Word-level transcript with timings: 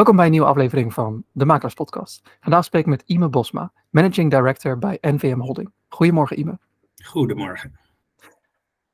Welkom 0.00 0.18
bij 0.18 0.26
een 0.26 0.32
nieuwe 0.34 0.48
aflevering 0.48 0.92
van 0.92 1.24
de 1.32 1.44
Makelaars 1.44 1.74
Podcast. 1.74 2.22
Vandaag 2.40 2.64
spreek 2.64 2.82
ik 2.82 2.88
met 2.88 3.02
Ime 3.06 3.28
Bosma, 3.28 3.72
Managing 3.90 4.30
Director 4.30 4.78
bij 4.78 4.98
NVM 5.00 5.38
Holding. 5.38 5.72
Goedemorgen 5.88 6.38
Ime. 6.38 6.58
Goedemorgen. 7.04 7.78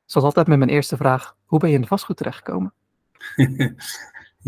Zoals 0.04 0.26
altijd 0.26 0.46
met 0.46 0.58
mijn 0.58 0.70
eerste 0.70 0.96
vraag, 0.96 1.36
hoe 1.44 1.58
ben 1.58 1.68
je 1.68 1.74
in 1.74 1.80
de 1.80 1.86
vastgoed 1.86 2.16
terechtgekomen? 2.16 2.72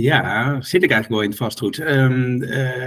ja, 0.09 0.61
zit 0.61 0.83
ik 0.83 0.91
eigenlijk 0.91 1.09
wel 1.09 1.23
in 1.23 1.29
het 1.29 1.39
vastgoed? 1.39 1.79
Um, 1.79 2.39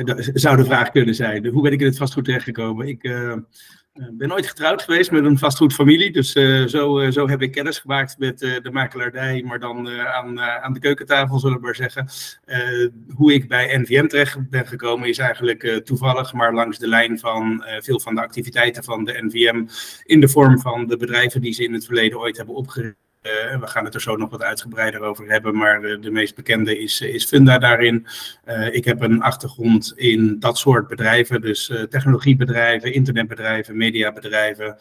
dat 0.06 0.30
zou 0.34 0.58
de 0.58 0.66
vraag 0.66 0.92
kunnen 0.92 1.16
zijn. 1.16 1.48
Hoe 1.48 1.62
ben 1.62 1.72
ik 1.72 1.80
in 1.80 1.86
het 1.86 1.98
vastgoed 1.98 2.26
terechtgekomen? 2.26 2.88
Ik 2.88 3.04
uh, 3.04 3.38
ik 3.94 4.18
ben 4.18 4.28
nooit 4.28 4.48
getrouwd 4.48 4.82
geweest 4.82 5.12
met 5.12 5.26
een 5.26 5.38
vastgoedfamilie, 5.38 6.12
dus 6.12 6.36
uh, 6.36 6.68
zo, 6.68 7.00
uh, 7.00 7.12
zo 7.12 7.28
heb 7.28 7.42
ik 7.42 7.52
kennis 7.52 7.80
gemaakt 7.80 8.18
met 8.18 8.40
de 8.40 8.70
makelaardij, 8.72 9.44
maar 9.44 9.60
dan 9.60 9.90
aan, 9.90 10.40
aan 10.40 10.74
de 10.74 10.80
keukentafel, 10.80 11.40
zullen 11.40 11.58
we 11.58 11.64
maar 11.64 11.76
zeggen. 11.76 12.08
hoe 13.16 13.34
ik 13.34 13.48
bij 13.48 13.78
NVM 13.78 14.08
terecht 14.08 14.50
ben 14.50 14.68
gekomen 14.68 15.10
is 15.10 15.18
eigenlijk 15.18 15.82
toevallig, 15.84 16.34
maar 16.34 16.54
langs 16.54 16.78
de 16.78 16.88
lijn 16.88 17.20
van 17.20 17.64
veel 17.80 18.00
van 18.00 18.16
de 18.16 18.22
activiteiten 18.22 18.84
van 18.84 19.04
de 19.04 19.24
NVM 19.24 19.66
in 20.04 20.20
de 20.20 20.28
vorm 20.28 20.60
van 20.60 20.88
de 20.88 20.98
bedrijven 20.98 21.42
die 21.42 21.54
ze 21.54 21.64
in 21.64 21.74
het 21.74 21.86
verleden 21.86 22.20
ooit 22.20 22.38
hebben 22.38 22.56
opgericht 22.56 23.11
uh, 23.22 23.60
we 23.60 23.68
gaan 23.68 23.86
het 23.86 23.94
er 23.94 24.02
zo 24.02 24.16
nog 24.16 24.30
wat 24.30 24.42
uitgebreider 24.42 25.02
over 25.02 25.30
hebben, 25.30 25.58
maar 25.58 25.82
de, 25.82 26.00
de 26.00 26.12
meest 26.12 26.36
bekende 26.36 26.80
is, 26.80 27.02
is 27.02 27.26
Funda 27.26 27.58
daarin. 27.58 28.08
Ik 28.72 28.86
heb 28.86 29.02
een 29.02 29.22
achtergrond 29.22 29.94
in 29.96 30.40
dat 30.40 30.58
soort 30.58 30.88
bedrijven, 30.88 31.42
dus 31.42 31.74
technologiebedrijven, 31.90 32.94
internetbedrijven, 32.94 33.78
mediabedrijven. 33.78 34.78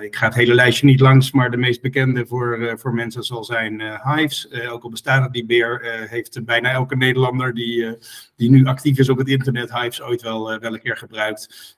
ik 0.00 0.16
ga 0.16 0.26
het 0.26 0.34
hele 0.34 0.54
lijstje 0.54 0.86
niet 0.86 1.00
langs, 1.00 1.32
maar 1.32 1.50
de 1.50 1.56
meest 1.56 1.80
bekende 1.80 2.26
voor, 2.26 2.74
voor 2.78 2.94
mensen 2.94 3.22
zal 3.22 3.44
zijn 3.44 3.82
Hives. 4.04 4.48
ook 4.70 4.82
al 4.82 4.90
bestaat 4.90 5.22
het 5.22 5.32
niet 5.32 5.46
meer, 5.46 6.06
heeft 6.08 6.44
bijna 6.44 6.70
elke 6.70 6.96
Nederlander 6.96 7.54
die, 7.54 7.96
die 8.42 8.50
nu 8.50 8.66
actief 8.66 8.98
is 8.98 9.08
op 9.08 9.18
het 9.18 9.28
internet 9.28 9.72
Hives 9.72 10.02
ooit 10.02 10.22
wel, 10.22 10.58
wel 10.58 10.74
een 10.74 10.82
keer 10.82 10.96
gebruikt. 10.96 11.76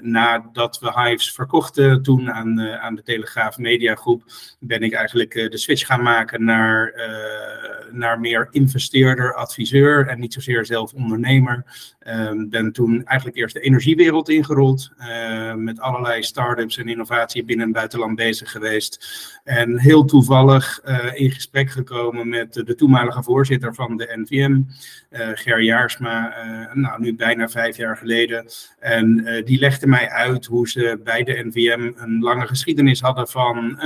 nadat 0.00 0.78
we 0.78 1.00
Hives 1.02 1.32
verkochten 1.32 2.02
toen 2.02 2.32
aan, 2.32 2.60
aan 2.60 2.94
de 2.94 3.02
Telegraaf 3.02 3.58
Mediagroep, 3.58 4.22
ben 4.60 4.82
ik 4.82 4.92
eigenlijk 4.92 5.32
de 5.32 5.58
switch 5.58 5.86
gaan 5.86 6.02
maken 6.02 6.44
naar, 6.44 6.92
naar 7.90 8.20
meer 8.20 8.48
investeerder, 8.50 9.34
adviseur 9.34 10.06
en 10.06 10.20
niet 10.20 10.32
zozeer 10.32 10.66
zelf 10.66 10.92
ondernemer. 10.92 11.64
Um, 12.06 12.48
ben 12.48 12.72
toen 12.72 13.04
eigenlijk 13.04 13.38
eerst 13.38 13.54
de 13.54 13.60
energiewereld 13.60 14.28
ingerold, 14.28 14.90
met 15.56 15.80
allerlei 15.80 16.22
start-ups 16.22 16.76
en 16.76 16.88
innovatie 16.88 17.44
binnen 17.44 17.66
en 17.66 17.72
buitenland 17.72 18.16
bezig 18.16 18.50
geweest. 18.50 19.06
En 19.44 19.78
heel 19.78 20.04
toevallig 20.04 20.80
in 21.14 21.30
gesprek 21.30 21.70
gekomen 21.70 22.28
met 22.28 22.52
de, 22.52 22.74
toenmalige 22.74 23.22
voorzitter 23.22 23.74
van 23.74 23.96
de 23.96 24.24
NVM, 24.24 24.62
Ger 25.34 25.62
Jaarsma, 26.02 26.70
nou 26.72 27.00
nu 27.00 27.14
bijna 27.14 27.48
vijf 27.48 27.76
jaar 27.76 27.96
geleden. 27.96 28.46
En 28.78 29.24
die 29.44 29.58
legde 29.58 29.86
mij 29.86 30.08
uit 30.08 30.46
hoe 30.46 30.68
ze 30.68 31.00
bij 31.04 31.22
de 31.22 31.44
NVM 31.44 31.92
een 31.96 32.20
lange 32.20 32.46
geschiedenis 32.46 33.00
hadden 33.00 33.28
van 33.28 33.80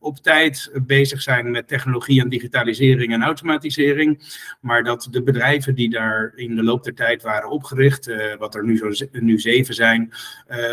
op 0.00 0.16
tijd 0.18 0.70
bezig 0.86 1.22
zijn 1.22 1.50
met 1.50 1.68
technologie 1.68 2.20
en 2.20 2.28
digitalisering 2.28 3.12
en 3.12 3.22
automatisering. 3.22 4.20
Maar 4.60 4.84
dat 4.84 5.08
de 5.10 5.22
bedrijven 5.22 5.74
die 5.74 5.90
daar 5.90 6.32
in 6.34 6.56
de 6.56 6.62
loop 6.62 6.84
der 6.84 6.94
tijd 6.94 7.22
waren 7.22 7.50
opgericht, 7.50 8.10
wat 8.38 8.54
er 8.54 8.64
nu, 8.64 8.76
zo, 8.76 9.06
nu 9.12 9.38
zeven 9.38 9.74
zijn, 9.74 10.12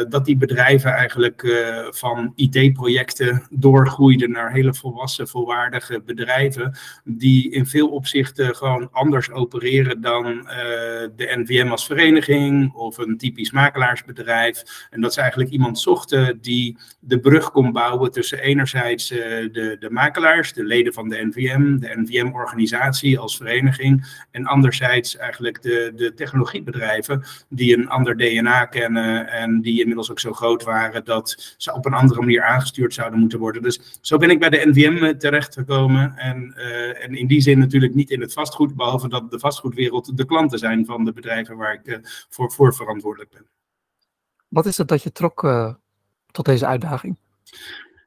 dat 0.10 0.26
die 0.26 0.38
bedrijven 0.38 0.92
eigenlijk 0.92 1.48
van 1.90 2.34
IT-projecten 2.36 3.48
doorgroeiden 3.50 4.32
naar 4.32 4.52
hele 4.52 4.74
volwassen, 4.74 5.28
volwaardige 5.28 6.02
bedrijven, 6.06 6.78
die 7.04 7.52
in 7.52 7.66
veel 7.66 7.88
opzichten 7.90 8.56
gewoon 8.56 8.90
anders 8.92 9.32
opereren 9.32 10.02
dan 10.02 10.48
de 11.16 11.34
NVM 11.36 11.68
als 11.72 11.86
vereniging 11.86 12.74
of 12.74 12.98
een 12.98 13.18
typisch 13.18 13.52
makelaarsbedrijf. 13.52 14.88
En 14.90 15.02
dat 15.02 15.14
ze 15.14 15.22
eigenlijk 15.22 15.50
iemand 15.50 15.80
zochten 15.80 16.42
die 16.42 16.78
de 17.00 17.20
brug 17.20 17.52
kon 17.52 17.72
bouwen 17.72 18.12
tussen 18.12 18.40
enerzijds 18.40 19.08
de, 19.08 19.76
de 19.80 19.90
makelaars, 19.90 20.54
de 20.54 20.64
leden 20.64 20.94
van 20.94 21.10
de 21.10 21.26
NVM, 21.26 21.78
de 21.78 21.94
NVM-organisatie 21.96 23.20
als 23.20 23.38
vereniging. 23.38 24.24
En 24.32 24.46
anderzijds 24.46 25.18
eigenlijk 25.18 25.62
de, 25.62 25.92
de 25.96 26.14
technologiebedrijven 26.14 27.24
die 27.50 27.78
een 27.78 27.90
ander 27.90 28.18
DNA 28.18 28.66
kennen 28.66 29.28
en 29.28 29.62
die 29.62 29.80
inmiddels 29.80 30.12
ook 30.12 30.20
zo 30.20 30.34
groot 30.34 30.64
waren 30.64 31.06
dat 31.06 31.56
ze 31.58 31.74
op 31.74 31.86
een 31.86 31.94
andere 31.94 32.20
manier 32.20 32.44
aangestuurd 32.44 32.94
zouden 32.94 33.20
moeten 33.20 33.40
worden. 33.40 33.62
Dus 33.62 34.00
zo 34.02 34.18
ben 34.18 34.30
ik 34.30 34.40
bij 34.40 34.50
de 34.50 34.62
NVM 34.66 35.04
eh, 35.04 35.10
terechtgekomen. 35.10 36.14
En, 36.18 36.54
uh, 36.58 37.04
en 37.04 37.16
in 37.16 37.28
die 37.28 37.42
zin 37.42 37.60
natuurlijk 37.60 37.96
niet 37.96 38.10
in 38.10 38.22
het 38.22 38.34
vastgoed, 38.34 38.76
behalve 38.76 39.10
dat 39.10 39.32
de 39.32 39.40
vastgoedwereld 39.40 40.18
de 40.18 40.26
klanten 40.26 40.60
zijn 40.60 40.65
van 40.86 41.06
de 41.06 41.14
bedrijven 41.14 41.58
waar 41.58 41.74
ik 41.74 41.88
uh, 41.88 41.98
voor, 42.30 42.52
voor 42.52 42.74
verantwoordelijk 42.74 43.32
ben. 43.32 43.48
Wat 44.48 44.66
is 44.66 44.78
het 44.78 44.88
dat 44.88 45.04
je 45.04 45.12
trok 45.12 45.44
uh, 45.44 45.74
tot 46.32 46.46
deze 46.46 46.66
uitdaging? 46.66 47.18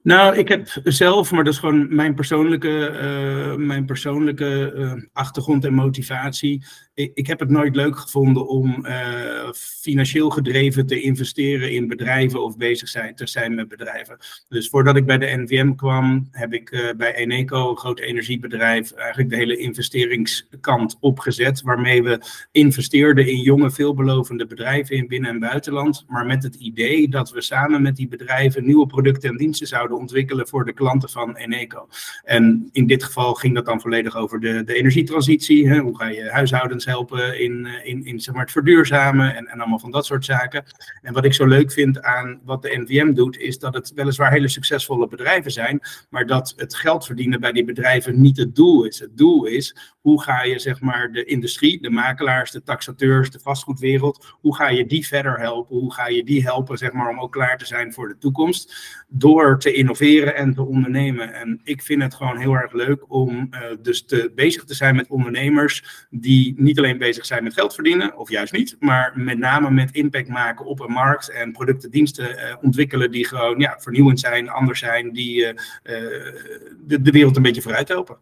Nou, 0.09 0.37
ik 0.37 0.49
heb 0.49 0.69
zelf, 0.85 1.31
maar 1.31 1.45
dat 1.45 1.53
is 1.53 1.59
gewoon 1.59 1.95
mijn 1.95 2.15
persoonlijke, 2.15 3.01
uh, 3.03 3.67
mijn 3.67 3.85
persoonlijke 3.85 4.73
uh, 4.77 4.93
achtergrond 5.13 5.65
en 5.65 5.75
motivatie 5.75 6.63
ik, 6.99 7.11
ik, 7.15 7.27
heb 7.27 7.41
het 7.41 7.49
nooit 7.49 7.77
leuk 7.77 7.99
gevonden 7.99 8.49
om 8.49 8.87
uh, 8.87 9.53
financieel 9.53 10.31
gedreven 10.31 10.87
te 10.87 11.01
investeren 11.01 11.73
in 11.73 11.89
bedrijven 11.89 12.43
of 12.43 12.57
bezig 12.57 12.89
zijn, 12.89 13.15
te 13.15 13.27
zijn 13.27 13.55
met 13.55 13.69
bedrijven. 13.69 14.19
Dus 14.49 14.69
voordat 14.69 14.97
ik 14.97 15.07
bij 15.07 15.19
de 15.19 15.37
NVM 15.37 15.75
kwam, 15.75 16.29
heb 16.31 16.53
ik 16.53 16.95
bij 16.97 17.15
Eneco, 17.15 17.71
een 17.71 17.77
groot 17.77 17.99
energiebedrijf, 17.99 18.93
eigenlijk 18.93 19.31
de 19.31 19.37
hele 19.37 19.57
investeringskant 19.57 20.97
opgezet. 21.01 21.63
Waarmee 21.63 22.03
we 22.03 22.21
investeerden 22.53 23.27
in 23.27 23.41
jonge, 23.41 23.71
veelbelovende 23.71 24.47
bedrijven 24.47 24.97
in 24.97 25.09
binnen- 25.09 25.31
en 25.31 25.39
buitenland. 25.39 26.05
Maar 26.09 26.27
met 26.27 26.43
het 26.43 26.55
idee 26.55 27.09
dat 27.09 27.31
we 27.31 27.41
samen 27.41 27.83
met 27.83 27.97
die 27.97 28.09
bedrijven 28.09 28.65
nieuwe 28.65 28.87
producten 28.87 29.31
en 29.31 29.37
diensten 29.37 29.67
zouden 29.67 29.98
ontwikkelen 29.99 30.49
voor 30.49 30.65
de 30.65 30.73
klanten 30.73 31.11
van 31.11 31.37
Eneco. 31.37 31.89
En 32.25 32.69
in 32.73 32.87
dit 32.87 33.05
geval 33.05 33.35
ging 33.35 33.55
dat 33.55 33.65
dan 33.65 33.81
volledig 33.81 34.17
over 34.17 34.41
de, 34.41 34.65
de 34.65 34.75
energietransitie. 34.75 35.69
Hè? 35.69 35.79
Hoe 35.79 35.97
ga 35.97 36.09
je 36.09 36.31
huishoudens 36.31 36.85
helpen 36.85 37.41
in, 37.41 37.67
eh, 37.67 37.87
in, 37.87 38.05
in 38.05 38.21
zeg 38.21 38.35
maar, 38.35 38.43
het 38.43 38.53
verduurzamen 38.53 39.37
en, 39.37 39.47
en 39.47 39.59
allemaal 39.59 39.79
van 39.79 39.91
dat 39.91 40.07
soort 40.07 40.25
zaken. 40.25 40.65
En 41.03 41.13
wat 41.13 41.25
ik 41.25 41.35
zo 41.35 41.47
leuk 41.47 41.73
vind 41.73 42.03
aan 42.03 42.41
wat 42.45 42.63
de 42.63 42.77
NVM 42.79 43.13
doet, 43.13 43.39
is 43.39 43.59
dat 43.59 43.75
het 43.75 43.93
weliswaar 43.95 44.33
hele 44.33 44.49
succesvolle 44.49 45.09
bedrijven 45.09 45.51
zijn, 45.51 45.81
maar 46.11 46.27
dat 46.27 46.53
het 46.57 46.75
geld 46.75 47.07
verdienen 47.07 47.41
bij 47.41 47.53
die 47.53 47.65
bedrijven 47.65 48.21
niet 48.21 48.37
het 48.37 48.57
doel 48.57 48.85
is. 48.85 48.99
Het 48.99 49.17
doel 49.17 49.45
is, 49.45 49.77
hoe 50.01 50.23
ga 50.23 50.43
je 50.43 50.59
zeg 50.59 50.81
maar 50.81 51.13
de 51.13 51.25
industrie, 51.25 51.83
de 51.83 51.91
makelaars, 51.91 52.51
de 52.51 52.63
taxateurs, 52.63 53.31
de 53.31 53.41
vastgoedwereld, 53.41 54.37
hoe 54.41 54.57
ga 54.57 54.69
je 54.69 54.87
die 54.87 55.07
verder 55.07 55.39
helpen? 55.39 55.77
Hoe 55.77 55.93
ga 55.93 56.09
je 56.09 56.25
die 56.25 56.43
helpen 56.43 56.79
zeg 56.79 56.93
maar, 56.93 57.09
om 57.09 57.21
ook 57.21 57.33
klaar 57.33 57.59
te 57.59 57.67
zijn 57.67 57.93
voor 57.93 58.09
de 58.09 58.19
toekomst? 58.19 58.77
Door 59.09 59.59
te 59.59 59.73
innoveren 59.79 60.37
en 60.37 60.55
te 60.55 60.63
ondernemen. 60.63 61.35
En 61.35 61.61
ik 61.65 61.83
vind 61.83 62.03
het 62.03 62.15
gewoon 62.15 62.37
heel 62.37 62.55
erg 62.55 62.73
leuk 62.73 63.13
om 63.13 63.49
uh, 63.51 63.61
dus 63.83 64.05
te, 64.05 64.33
bezig 64.35 64.65
te 64.65 64.75
zijn 64.75 64.97
met 64.97 65.09
ondernemers 65.09 66.07
die 66.11 66.55
niet 66.57 66.79
alleen 66.79 66.99
bezig 66.99 67.27
zijn 67.27 67.43
met 67.43 67.55
geld 67.55 67.75
verdienen, 67.75 68.17
of 68.17 68.31
juist 68.31 68.53
niet, 68.53 68.77
maar 68.81 69.13
met 69.15 69.39
name 69.39 69.71
met 69.71 69.91
impact 69.91 70.29
maken 70.29 70.65
op 70.65 70.81
een 70.81 70.93
markt 70.93 71.31
en 71.31 71.53
producten, 71.53 71.91
diensten 71.91 72.31
uh, 72.31 72.55
ontwikkelen 72.63 73.11
die 73.11 73.27
gewoon 73.27 73.59
ja, 73.59 73.77
vernieuwend 73.79 74.21
zijn, 74.21 74.49
anders 74.49 74.79
zijn, 74.79 75.13
die 75.13 75.47
uh, 75.47 75.55
de, 75.83 77.01
de, 77.03 77.11
wereld 77.11 77.37
een 77.37 77.43
beetje 77.43 77.63
vooruit 77.63 77.89
helpen. 77.89 78.19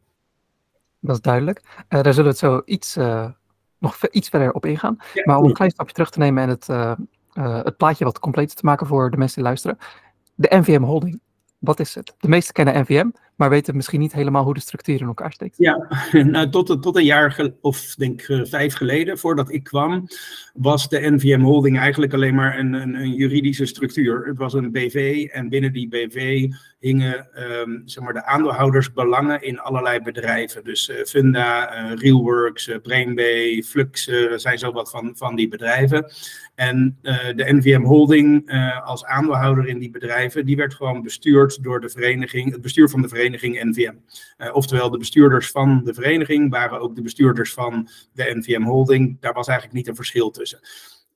Dat 1.00 1.14
is 1.14 1.20
duidelijk. 1.20 1.62
daar 1.88 2.14
zullen 2.14 2.22
we 2.22 2.28
het 2.28 2.38
zo 2.38 2.62
iets, 2.64 2.96
nog 3.78 4.06
iets 4.10 4.28
verder 4.28 4.52
op 4.52 4.66
ingaan. 4.66 4.96
Ja, 5.14 5.22
maar 5.24 5.38
om 5.38 5.44
een 5.44 5.52
klein 5.52 5.70
stapje 5.70 5.94
terug 5.94 6.10
te 6.10 6.18
nemen 6.18 6.42
en 6.42 6.48
het, 6.48 6.66
het 7.64 7.76
plaatje 7.76 8.04
wat 8.04 8.18
compleet 8.18 8.56
te 8.56 8.64
maken 8.64 8.86
voor 8.86 9.10
de 9.10 9.16
mensen 9.16 9.36
die 9.36 9.44
luisteren. 9.44 9.78
De 10.34 10.56
NVM 10.56 10.82
Holding, 10.82 11.20
wat 11.58 11.80
is 11.80 11.94
het? 11.94 12.14
De 12.18 12.28
meesten 12.28 12.54
kennen 12.54 12.80
NVM, 12.80 13.10
maar 13.36 13.50
weten 13.50 13.76
misschien 13.76 14.00
niet 14.00 14.12
helemaal 14.12 14.44
hoe 14.44 14.54
de 14.54 14.60
structuur 14.60 15.00
in 15.00 15.06
elkaar 15.06 15.32
steekt. 15.32 15.56
Ja, 15.58 15.88
nou, 16.12 16.50
tot, 16.50 16.82
tot 16.82 16.96
een 16.96 17.04
jaar 17.04 17.50
of 17.60 17.94
denk 17.94 18.28
uh, 18.28 18.44
vijf 18.44 18.74
geleden, 18.74 19.18
voordat 19.18 19.52
ik 19.52 19.64
kwam, 19.64 20.06
was 20.54 20.88
de 20.88 21.10
NVM 21.10 21.40
Holding 21.40 21.78
eigenlijk 21.78 22.12
alleen 22.14 22.34
maar 22.34 22.58
een, 22.58 22.72
een, 22.72 22.94
een 22.94 23.14
juridische 23.14 23.66
structuur. 23.66 24.26
Het 24.26 24.38
was 24.38 24.52
een 24.52 24.72
BV 24.72 25.26
en 25.32 25.48
binnen 25.48 25.72
die 25.72 25.88
BV 25.88 26.48
hingen 26.78 27.28
um, 27.60 27.82
zeg 27.84 28.04
maar 28.04 28.12
de 28.12 28.24
aandeelhoudersbelangen 28.24 29.42
in 29.42 29.58
allerlei 29.58 30.00
bedrijven. 30.00 30.64
Dus 30.64 30.88
uh, 30.88 31.04
Funda, 31.04 31.74
uh, 31.84 31.96
Realworks, 31.96 32.70
Brainbay, 32.82 33.62
Flux 33.62 34.10
zijn 34.36 34.58
zo 34.58 34.72
wat 34.72 34.90
van, 34.90 35.12
van 35.16 35.36
die 35.36 35.48
bedrijven. 35.48 36.12
En 36.54 36.98
de 37.36 37.52
NVM 37.52 37.82
Holding 37.82 38.50
als 38.84 39.04
aandeelhouder 39.04 39.68
in 39.68 39.78
die 39.78 39.90
bedrijven, 39.90 40.46
die 40.46 40.56
werd 40.56 40.74
gewoon 40.74 41.02
bestuurd 41.02 41.62
door 41.62 41.80
de 41.80 41.88
vereniging, 41.88 42.52
het 42.52 42.60
bestuur 42.60 42.88
van 42.88 43.02
de 43.02 43.08
vereniging 43.08 43.25
NVM. 43.34 43.94
oftewel, 44.52 44.90
de 44.90 44.98
bestuurders 44.98 45.50
van 45.50 45.84
de 45.84 45.94
vereniging 45.94 46.50
waren 46.50 46.80
ook 46.80 46.94
de 46.94 47.02
bestuurders 47.02 47.52
van 47.52 47.88
de 48.12 48.34
NVM 48.34 48.62
Holding. 48.62 49.20
Daar 49.20 49.32
was 49.32 49.46
eigenlijk 49.46 49.78
niet 49.78 49.88
een 49.88 49.96
verschil 49.96 50.30
tussen. 50.30 50.60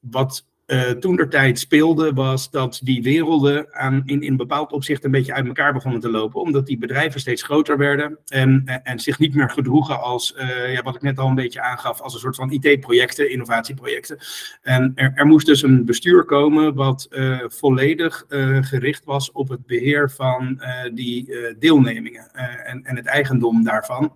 Wat 0.01 0.47
uh, 0.70 0.90
toen 0.90 1.17
der 1.17 1.28
tijd 1.28 1.58
speelde, 1.58 2.12
was 2.12 2.50
dat 2.50 2.81
die 2.82 3.02
werelden 3.02 3.75
aan, 3.75 4.02
in, 4.05 4.22
in 4.22 4.37
bepaald 4.37 4.72
opzicht 4.72 5.05
een 5.05 5.11
beetje 5.11 5.34
uit 5.34 5.46
elkaar 5.46 5.72
begonnen 5.72 6.00
te 6.00 6.11
lopen. 6.11 6.40
Omdat 6.40 6.67
die 6.67 6.78
bedrijven 6.78 7.20
steeds 7.20 7.43
groter 7.43 7.78
werden 7.78 8.19
en, 8.26 8.81
en 8.82 8.99
zich 8.99 9.19
niet 9.19 9.34
meer 9.34 9.50
gedroegen 9.50 10.00
als, 10.00 10.34
uh, 10.37 10.72
ja, 10.72 10.82
wat 10.82 10.94
ik 10.94 11.02
net 11.02 11.19
al 11.19 11.28
een 11.28 11.34
beetje 11.34 11.62
aangaf, 11.62 12.00
als 12.00 12.14
een 12.14 12.20
soort 12.20 12.37
van 12.37 12.50
IT-projecten, 12.50 13.31
innovatieprojecten. 13.31 14.19
En 14.62 14.93
er, 14.94 15.12
er, 15.14 15.26
moest 15.26 15.46
dus 15.46 15.62
een 15.62 15.84
bestuur 15.84 16.25
komen 16.25 16.75
wat 16.75 17.08
uh, 17.11 17.38
volledig 17.46 18.25
gericht 18.61 19.05
was 19.05 19.32
op 19.32 19.49
het 19.49 19.66
beheer 19.66 20.11
van 20.11 20.62
die 20.94 21.34
deelnemingen 21.58 22.31
en, 22.64 22.84
en 22.84 22.96
het 22.96 23.06
eigendom 23.06 23.64
daarvan. 23.64 24.12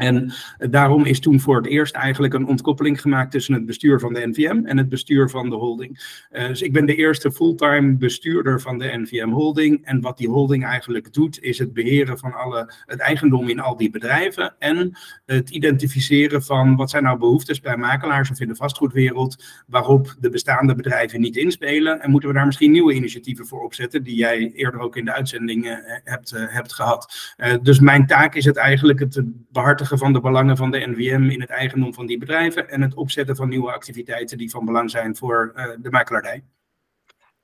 En 0.00 0.32
daarom 0.58 1.04
is 1.04 1.20
toen 1.20 1.40
voor 1.40 1.56
het 1.56 1.66
eerst 1.66 1.94
eigenlijk 1.94 2.34
een 2.34 2.46
ontkoppeling 2.46 3.00
gemaakt 3.00 3.30
tussen 3.30 3.54
het 3.54 3.66
bestuur 3.66 4.00
van 4.00 4.12
de 4.12 4.26
NVM 4.26 4.60
en 4.64 4.78
het 4.78 4.88
bestuur 4.88 5.30
van 5.30 5.50
de 5.50 5.56
holding. 5.56 6.24
Uh, 6.32 6.46
dus 6.46 6.62
ik 6.62 6.72
ben 6.72 6.86
de 6.86 6.94
eerste 6.94 7.32
fulltime 7.32 7.96
bestuurder 7.96 8.60
van 8.60 8.78
de 8.78 8.98
NVM 8.98 9.28
Holding. 9.28 9.84
En 9.84 10.00
wat 10.00 10.18
die 10.18 10.28
holding 10.28 10.64
eigenlijk 10.64 11.12
doet, 11.12 11.42
is 11.42 11.58
het 11.58 11.72
beheren 11.72 12.18
van 12.18 12.32
alle, 12.32 12.72
het 12.86 12.98
eigendom 12.98 13.48
in 13.48 13.60
al 13.60 13.76
die 13.76 13.90
bedrijven. 13.90 14.54
En 14.58 14.98
het 15.26 15.50
identificeren 15.50 16.42
van 16.42 16.76
wat 16.76 16.90
zijn 16.90 17.02
nou 17.02 17.18
behoeftes 17.18 17.60
bij 17.60 17.76
makelaars 17.76 18.30
of 18.30 18.40
in 18.40 18.48
de 18.48 18.56
vastgoedwereld, 18.56 19.44
waarop 19.66 20.14
de 20.20 20.30
bestaande 20.30 20.74
bedrijven 20.74 21.20
niet 21.20 21.36
inspelen. 21.36 22.00
En 22.00 22.10
moeten 22.10 22.28
we 22.28 22.34
daar 22.34 22.46
misschien 22.46 22.70
nieuwe 22.70 22.94
initiatieven 22.94 23.46
voor 23.46 23.64
opzetten, 23.64 24.02
die 24.02 24.16
jij 24.16 24.52
eerder 24.54 24.80
ook 24.80 24.96
in 24.96 25.04
de 25.04 25.14
uitzending 25.14 25.64
uh, 25.64 25.72
hebt, 26.04 26.32
uh, 26.32 26.40
hebt 26.46 26.72
gehad. 26.72 27.34
dus 27.62 27.80
mijn 27.80 28.06
taak 28.06 28.34
is 28.34 28.44
het 28.44 28.56
eigenlijk 28.56 28.98
het 28.98 29.22
behartigen 29.52 29.89
van 29.98 30.12
de 30.12 30.20
belangen 30.20 30.56
van 30.56 30.70
de 30.70 30.86
NVM 30.86 31.22
in 31.22 31.40
het 31.40 31.50
eigendom 31.50 31.94
van 31.94 32.06
die 32.06 32.18
bedrijven 32.18 32.68
en 32.68 32.82
het 32.82 32.94
opzetten 32.94 33.36
van 33.36 33.48
nieuwe 33.48 33.72
activiteiten 33.72 34.38
die 34.38 34.50
van 34.50 34.64
belang 34.64 34.90
zijn 34.90 35.16
voor 35.16 35.52
uh, 35.56 35.64
de 35.78 35.90
makelaardij. 35.90 36.44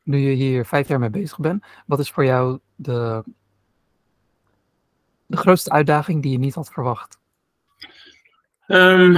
Nu 0.02 0.18
je 0.18 0.34
hier 0.34 0.64
vijf 0.64 0.88
jaar 0.88 0.98
mee 0.98 1.10
bezig 1.10 1.38
bent, 1.38 1.64
wat 1.86 1.98
is 1.98 2.10
voor 2.10 2.24
jou 2.24 2.58
de, 2.74 3.24
de 5.26 5.36
grootste 5.36 5.70
uitdaging 5.70 6.22
die 6.22 6.32
je 6.32 6.38
niet 6.38 6.54
had 6.54 6.72
verwacht? 6.72 7.18
Um, 8.66 9.16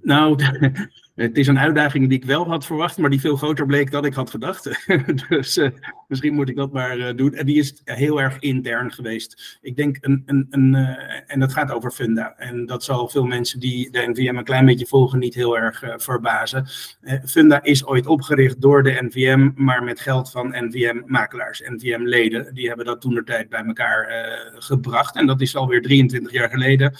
nou, 0.00 0.36
het 1.14 1.38
is 1.38 1.46
een 1.46 1.58
uitdaging 1.58 2.08
die 2.08 2.18
ik 2.18 2.24
wel 2.24 2.48
had 2.48 2.66
verwacht, 2.66 2.98
maar 2.98 3.10
die 3.10 3.20
veel 3.20 3.36
groter 3.36 3.66
bleek 3.66 3.90
dan 3.90 4.04
ik 4.04 4.14
had 4.14 4.30
gedacht. 4.30 4.86
dus 5.28 5.56
uh, 5.56 5.68
misschien 6.08 6.34
moet 6.34 6.48
ik 6.48 6.56
dat 6.56 6.72
maar 6.72 6.98
uh, 6.98 7.16
doen. 7.16 7.34
En 7.34 7.46
die 7.46 7.58
is 7.58 7.80
heel 7.84 8.20
erg 8.20 8.38
intern 8.38 8.92
geweest. 8.92 9.58
Ik 9.62 9.76
denk, 9.76 9.96
een, 10.00 10.22
een, 10.26 10.46
een 10.50 10.74
uh, 10.74 10.88
en 11.26 11.40
dat 11.40 11.52
gaat 11.52 11.72
over 11.72 11.90
Funda. 11.90 12.34
En 12.36 12.66
dat 12.66 12.84
zal 12.84 13.08
veel 13.08 13.24
mensen 13.24 13.60
die 13.60 13.90
de 13.90 14.06
NVM 14.06 14.36
een 14.36 14.44
klein 14.44 14.66
beetje 14.66 14.86
volgen 14.86 15.18
niet 15.18 15.34
heel 15.34 15.58
erg 15.58 15.82
verbazen. 15.96 16.66
Funda 17.24 17.62
is 17.62 17.86
ooit 17.86 18.06
opgericht 18.06 18.60
door 18.60 18.82
de 18.82 18.98
NVM, 19.00 19.50
maar 19.54 19.84
met 19.84 20.00
geld 20.00 20.30
van 20.30 20.54
NVM-makelaars, 20.58 21.60
NVM-leden. 21.60 22.54
Die 22.54 22.66
hebben 22.66 22.86
dat 22.86 23.00
toen 23.00 23.14
de 23.14 23.24
tijd 23.24 23.48
bij 23.48 23.64
elkaar 23.64 24.08
gebracht. 24.58 25.16
En 25.16 25.26
dat 25.26 25.40
is 25.40 25.56
alweer 25.56 25.82
23 25.82 26.32
jaar 26.32 26.50
geleden. 26.50 26.94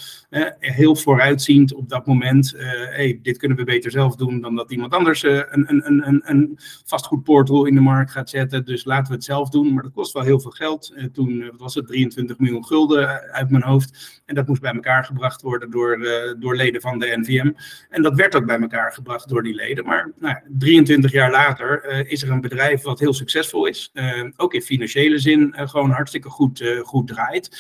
heel 0.58 0.96
vooruitziend 0.96 1.74
op 1.74 1.88
dat 1.88 2.06
moment. 2.06 2.54
hey, 2.90 3.18
dit 3.22 3.38
kunnen 3.38 3.56
we 3.56 3.64
beter 3.64 3.90
zelf 3.90 4.03
doen 4.12 4.40
dan 4.40 4.54
dat 4.54 4.70
iemand 4.70 4.92
anders 4.92 5.22
uh, 5.22 5.32
een, 5.34 5.64
een, 5.68 6.06
een, 6.08 6.22
een 6.24 6.58
vastgoedportal 6.84 7.64
in 7.64 7.74
de 7.74 7.80
markt 7.80 8.10
gaat 8.10 8.30
zetten. 8.30 8.64
Dus 8.64 8.84
laten 8.84 9.06
we 9.06 9.14
het 9.14 9.24
zelf 9.24 9.48
doen. 9.48 9.72
Maar 9.72 9.82
dat 9.82 9.92
kost 9.92 10.12
wel 10.12 10.22
heel 10.22 10.40
veel 10.40 10.50
geld. 10.50 10.92
Uh, 10.96 11.04
toen 11.04 11.30
uh, 11.30 11.48
was 11.56 11.74
het 11.74 11.86
23 11.86 12.38
miljoen 12.38 12.64
gulden 12.64 13.20
uit 13.32 13.50
mijn 13.50 13.62
hoofd. 13.62 14.22
En 14.26 14.34
dat 14.34 14.46
moest 14.46 14.60
bij 14.60 14.72
elkaar 14.72 15.04
gebracht 15.04 15.42
worden 15.42 15.70
door, 15.70 15.98
door 16.38 16.56
leden 16.56 16.80
van 16.80 16.98
de 16.98 17.16
NVM. 17.16 17.52
En 17.90 18.02
dat 18.02 18.14
werd 18.14 18.36
ook 18.36 18.46
bij 18.46 18.60
elkaar 18.60 18.92
gebracht 18.92 19.28
door 19.28 19.42
die 19.42 19.54
leden. 19.54 19.84
Maar 19.84 20.12
nou, 20.18 20.36
23 20.58 21.12
jaar 21.12 21.30
later 21.30 21.84
is 22.10 22.22
er 22.22 22.30
een 22.30 22.40
bedrijf 22.40 22.82
wat 22.82 22.98
heel 22.98 23.14
succesvol 23.14 23.66
is. 23.66 23.92
ook 24.36 24.54
in 24.54 24.62
financiële 24.62 25.18
zin 25.18 25.54
gewoon 25.56 25.90
hartstikke 25.90 26.28
goed, 26.28 26.80
goed 26.82 27.06
draait. 27.06 27.50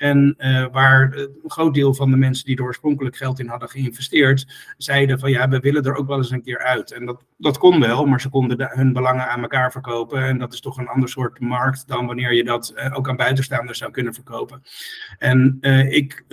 En 0.00 0.34
uh, 0.38 0.66
waar 0.72 1.12
een 1.12 1.50
groot 1.50 1.74
deel 1.74 1.94
van 1.94 2.10
de 2.10 2.16
mensen 2.16 2.44
die 2.44 2.56
er 2.56 2.62
oorspronkelijk 2.62 3.16
geld 3.16 3.40
in 3.40 3.46
hadden 3.46 3.68
geïnvesteerd, 3.68 4.46
zeiden 4.76 5.18
van 5.18 5.30
ja, 5.30 5.48
we 5.48 5.58
willen 5.58 5.82
er 5.82 5.94
ook 5.94 6.06
wel 6.06 6.16
eens 6.16 6.30
een 6.30 6.42
keer 6.42 6.58
uit. 6.58 6.92
En 6.92 7.06
dat, 7.06 7.24
dat 7.36 7.58
kon 7.58 7.80
wel, 7.80 8.06
maar 8.06 8.20
ze 8.20 8.28
konden 8.28 8.58
de, 8.58 8.70
hun 8.70 8.92
belangen 8.92 9.28
aan 9.28 9.42
elkaar 9.42 9.72
verkopen. 9.72 10.24
En 10.24 10.38
dat 10.38 10.52
is 10.52 10.60
toch 10.60 10.78
een 10.78 10.88
ander 10.88 11.08
soort 11.08 11.40
markt 11.40 11.88
dan 11.88 12.06
wanneer 12.06 12.34
je 12.34 12.44
dat 12.44 12.72
uh, 12.76 12.96
ook 12.96 13.08
aan 13.08 13.16
buitenstaanders 13.16 13.78
zou 13.78 13.90
kunnen 13.90 14.14
verkopen. 14.14 14.62
En 15.18 15.58
uh, 15.60 15.92
ik 15.92 16.24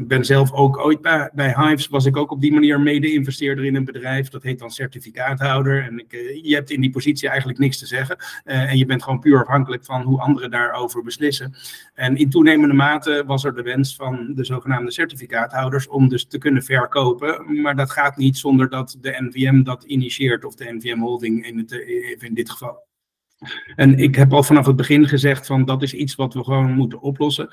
ben 0.00 0.24
zelf 0.24 0.52
ook 0.52 0.78
ooit 0.78 1.00
bij, 1.00 1.30
bij 1.32 1.54
Hives, 1.56 1.88
was 1.88 2.04
ik 2.04 2.16
ook 2.16 2.30
op 2.30 2.40
die 2.40 2.52
manier 2.52 2.80
mede-investeerder 2.80 3.64
in 3.64 3.74
een 3.74 3.84
bedrijf. 3.84 4.28
Dat 4.28 4.42
heet 4.42 4.58
dan 4.58 4.70
certificaathouder. 4.70 5.82
En 5.82 5.98
ik, 5.98 6.12
je 6.42 6.54
hebt 6.54 6.70
in 6.70 6.80
die 6.80 6.90
positie 6.90 7.28
eigenlijk 7.28 7.58
niks 7.58 7.78
te 7.78 7.86
zeggen. 7.86 8.16
en 8.44 8.78
je 8.78 8.86
bent 8.86 9.02
gewoon 9.02 9.20
puur 9.20 9.40
afhankelijk 9.40 9.84
van 9.84 10.02
hoe 10.02 10.20
anderen 10.20 10.50
daarover 10.50 11.02
beslissen. 11.02 11.54
En 11.94 12.16
in 12.16 12.30
toenemende 12.30 12.74
mate 12.74 13.06
was 13.26 13.44
er 13.44 13.54
de 13.54 13.62
wens 13.62 13.96
van 13.96 14.34
de 14.34 14.44
zogenaamde 14.44 14.90
certificaathouders 14.90 15.88
om 15.88 16.08
dus 16.08 16.26
te 16.26 16.38
kunnen 16.38 16.62
verkopen. 16.62 17.60
Maar 17.60 17.76
dat 17.76 17.90
gaat 17.90 18.16
niet 18.16 18.38
zonder 18.38 18.68
dat 18.68 18.96
de 19.00 19.16
NVM 19.18 19.62
dat 19.62 19.84
initieert, 19.84 20.44
of 20.44 20.54
de 20.54 20.72
NVM 20.72 20.98
Holding 20.98 21.46
in, 21.46 21.58
het, 21.58 21.72
in 22.22 22.34
dit 22.34 22.50
geval. 22.50 22.87
En 23.76 23.98
ik 23.98 24.14
heb 24.14 24.32
al 24.32 24.42
vanaf 24.42 24.66
het 24.66 24.76
begin 24.76 25.08
gezegd 25.08 25.46
van 25.46 25.64
dat 25.64 25.82
is 25.82 25.94
iets 25.94 26.14
wat 26.14 26.34
we 26.34 26.44
gewoon 26.44 26.72
moeten 26.72 27.00
oplossen. 27.00 27.48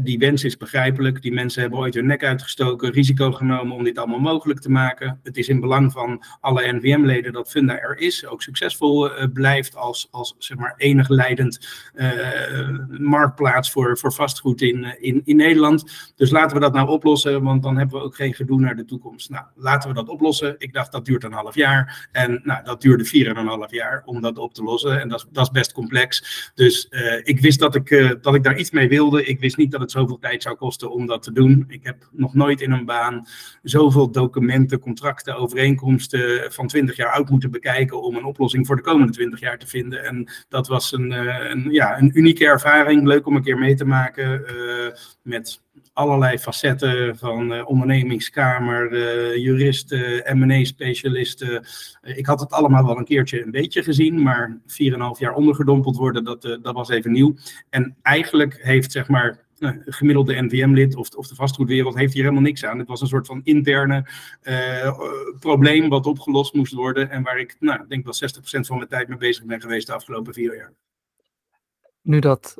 die 0.00 0.18
wens 0.18 0.44
is 0.44 0.56
begrijpelijk. 0.56 1.22
Die 1.22 1.32
mensen 1.32 1.60
hebben 1.60 1.78
ooit 1.78 1.94
hun 1.94 2.06
nek 2.06 2.24
uitgestoken, 2.24 2.92
risico 2.92 3.32
genomen 3.32 3.76
om 3.76 3.84
dit 3.84 3.98
allemaal 3.98 4.18
mogelijk 4.18 4.60
te 4.60 4.70
maken. 4.70 5.20
Het 5.22 5.36
is 5.36 5.48
in 5.48 5.60
belang 5.60 5.92
van 5.92 6.24
alle 6.40 6.72
NVM-leden 6.72 7.32
dat 7.32 7.50
Funda 7.50 7.78
er 7.80 7.98
is, 7.98 8.26
ook 8.26 8.42
succesvol 8.42 9.10
uh, 9.10 9.24
blijft 9.32 9.76
als, 9.76 10.08
als 10.10 10.34
zeg 10.38 10.56
maar 10.56 10.74
enig 10.76 11.08
leidend 11.08 11.66
uh, 11.94 12.78
marktplaats 12.98 13.70
voor, 13.70 13.98
voor 13.98 14.12
vastgoed 14.12 14.62
in, 14.62 14.84
eh, 14.84 14.92
in, 14.98 15.22
in 15.24 15.36
Nederland. 15.36 16.12
Dus 16.16 16.30
laten 16.30 16.56
we 16.56 16.62
dat 16.62 16.72
nou 16.72 16.88
oplossen, 16.88 17.42
want 17.42 17.62
dan 17.62 17.76
hebben 17.76 17.98
we 17.98 18.04
ook 18.04 18.16
geen 18.16 18.34
gedoe 18.34 18.60
naar 18.60 18.76
de 18.76 18.84
toekomst. 18.84 19.30
Nou, 19.30 19.44
laten 19.54 19.88
we 19.88 19.94
dat 19.94 20.08
oplossen. 20.08 20.54
Ik 20.58 20.72
dacht 20.72 20.92
dat 20.92 21.04
duurt 21.04 21.24
een 21.24 21.32
half 21.32 21.54
jaar. 21.54 22.08
En 22.12 22.40
nou, 22.42 22.64
dat 22.64 22.80
duurde 22.80 23.04
vier 23.04 23.28
en 23.28 23.36
een 23.36 23.46
half 23.46 23.70
jaar 23.70 24.02
om 24.04 24.20
dat 24.20 24.38
op 24.38 24.54
te 24.54 24.62
lossen. 24.62 25.00
En 25.00 25.08
dat 25.08 25.25
dat 25.32 25.44
is 25.44 25.50
best 25.50 25.72
complex. 25.72 26.22
Dus 26.54 26.86
uh, 26.90 27.20
ik 27.22 27.40
wist 27.40 27.58
dat 27.58 27.74
ik, 27.74 27.90
uh, 27.90 28.10
dat 28.20 28.34
ik 28.34 28.42
daar 28.42 28.58
iets 28.58 28.70
mee 28.70 28.88
wilde. 28.88 29.24
Ik 29.24 29.40
wist 29.40 29.56
niet 29.56 29.70
dat 29.70 29.80
het 29.80 29.90
zoveel 29.90 30.18
tijd 30.18 30.42
zou 30.42 30.56
kosten 30.56 30.92
om 30.92 31.06
dat 31.06 31.22
te 31.22 31.32
doen. 31.32 31.64
Ik 31.68 31.84
heb 31.84 32.08
nog 32.12 32.34
nooit 32.34 32.60
in 32.60 32.72
een 32.72 32.84
baan 32.84 33.26
zoveel 33.62 34.10
documenten, 34.10 34.78
contracten, 34.78 35.36
overeenkomsten 35.36 36.52
van 36.52 36.66
20 36.66 36.96
jaar 36.96 37.12
oud 37.12 37.30
moeten 37.30 37.50
bekijken 37.50 38.02
om 38.02 38.16
een 38.16 38.24
oplossing 38.24 38.66
voor 38.66 38.76
de 38.76 38.82
komende 38.82 39.12
20 39.12 39.40
jaar 39.40 39.58
te 39.58 39.66
vinden. 39.66 40.04
En 40.04 40.30
dat 40.48 40.68
was 40.68 40.92
een, 40.92 41.12
uh, 41.12 41.50
een 41.50 41.70
ja, 41.70 41.98
een 41.98 42.18
unieke 42.18 42.46
ervaring. 42.46 43.06
Leuk 43.06 43.26
om 43.26 43.36
een 43.36 43.42
keer 43.42 43.58
mee 43.58 43.74
te 43.74 43.84
maken 43.84 44.44
met 45.22 45.64
allerlei 45.92 46.38
facetten 46.38 47.18
van 47.18 47.52
uh, 47.52 47.68
ondernemingskamer, 47.68 48.92
uh, 48.92 49.36
juristen, 49.36 50.38
M&A-specialisten. 50.38 51.66
Uh, 52.02 52.16
ik 52.16 52.26
had 52.26 52.40
het 52.40 52.52
allemaal 52.52 52.86
wel 52.86 52.98
een 52.98 53.04
keertje 53.04 53.42
een 53.42 53.50
beetje 53.50 53.82
gezien, 53.82 54.22
maar 54.22 54.58
4,5 54.60 54.66
jaar 55.18 55.34
ondergedompeld 55.34 55.96
worden, 55.96 56.24
dat, 56.24 56.42
dat 56.42 56.74
was 56.74 56.88
even 56.88 57.12
nieuw. 57.12 57.34
En 57.70 57.96
eigenlijk 58.02 58.58
heeft 58.62 58.92
zeg 58.92 59.08
maar 59.08 59.44
gemiddelde 59.84 60.42
NVM-lid 60.42 60.96
of, 60.96 61.10
of 61.10 61.28
de 61.28 61.34
vastgoedwereld 61.34 61.94
heeft 61.94 62.12
hier 62.12 62.22
helemaal 62.22 62.44
niks 62.44 62.64
aan. 62.64 62.78
Het 62.78 62.88
was 62.88 63.00
een 63.00 63.06
soort 63.06 63.26
van 63.26 63.40
interne 63.44 64.08
probleem 65.40 65.88
wat 65.88 66.06
opgelost 66.06 66.54
moest 66.54 66.72
worden 66.72 67.10
en 67.10 67.22
waar 67.22 67.38
ik, 67.38 67.56
nou, 67.60 67.86
denk 67.88 68.04
wel 68.04 68.30
60% 68.58 68.60
van 68.60 68.76
mijn 68.76 68.88
tijd 68.88 69.08
mee 69.08 69.18
bezig 69.18 69.44
ben 69.44 69.60
geweest 69.60 69.86
de 69.86 69.92
afgelopen 69.92 70.34
vier 70.34 70.56
jaar. 70.56 70.72
Nu 72.02 72.18
dat 72.18 72.56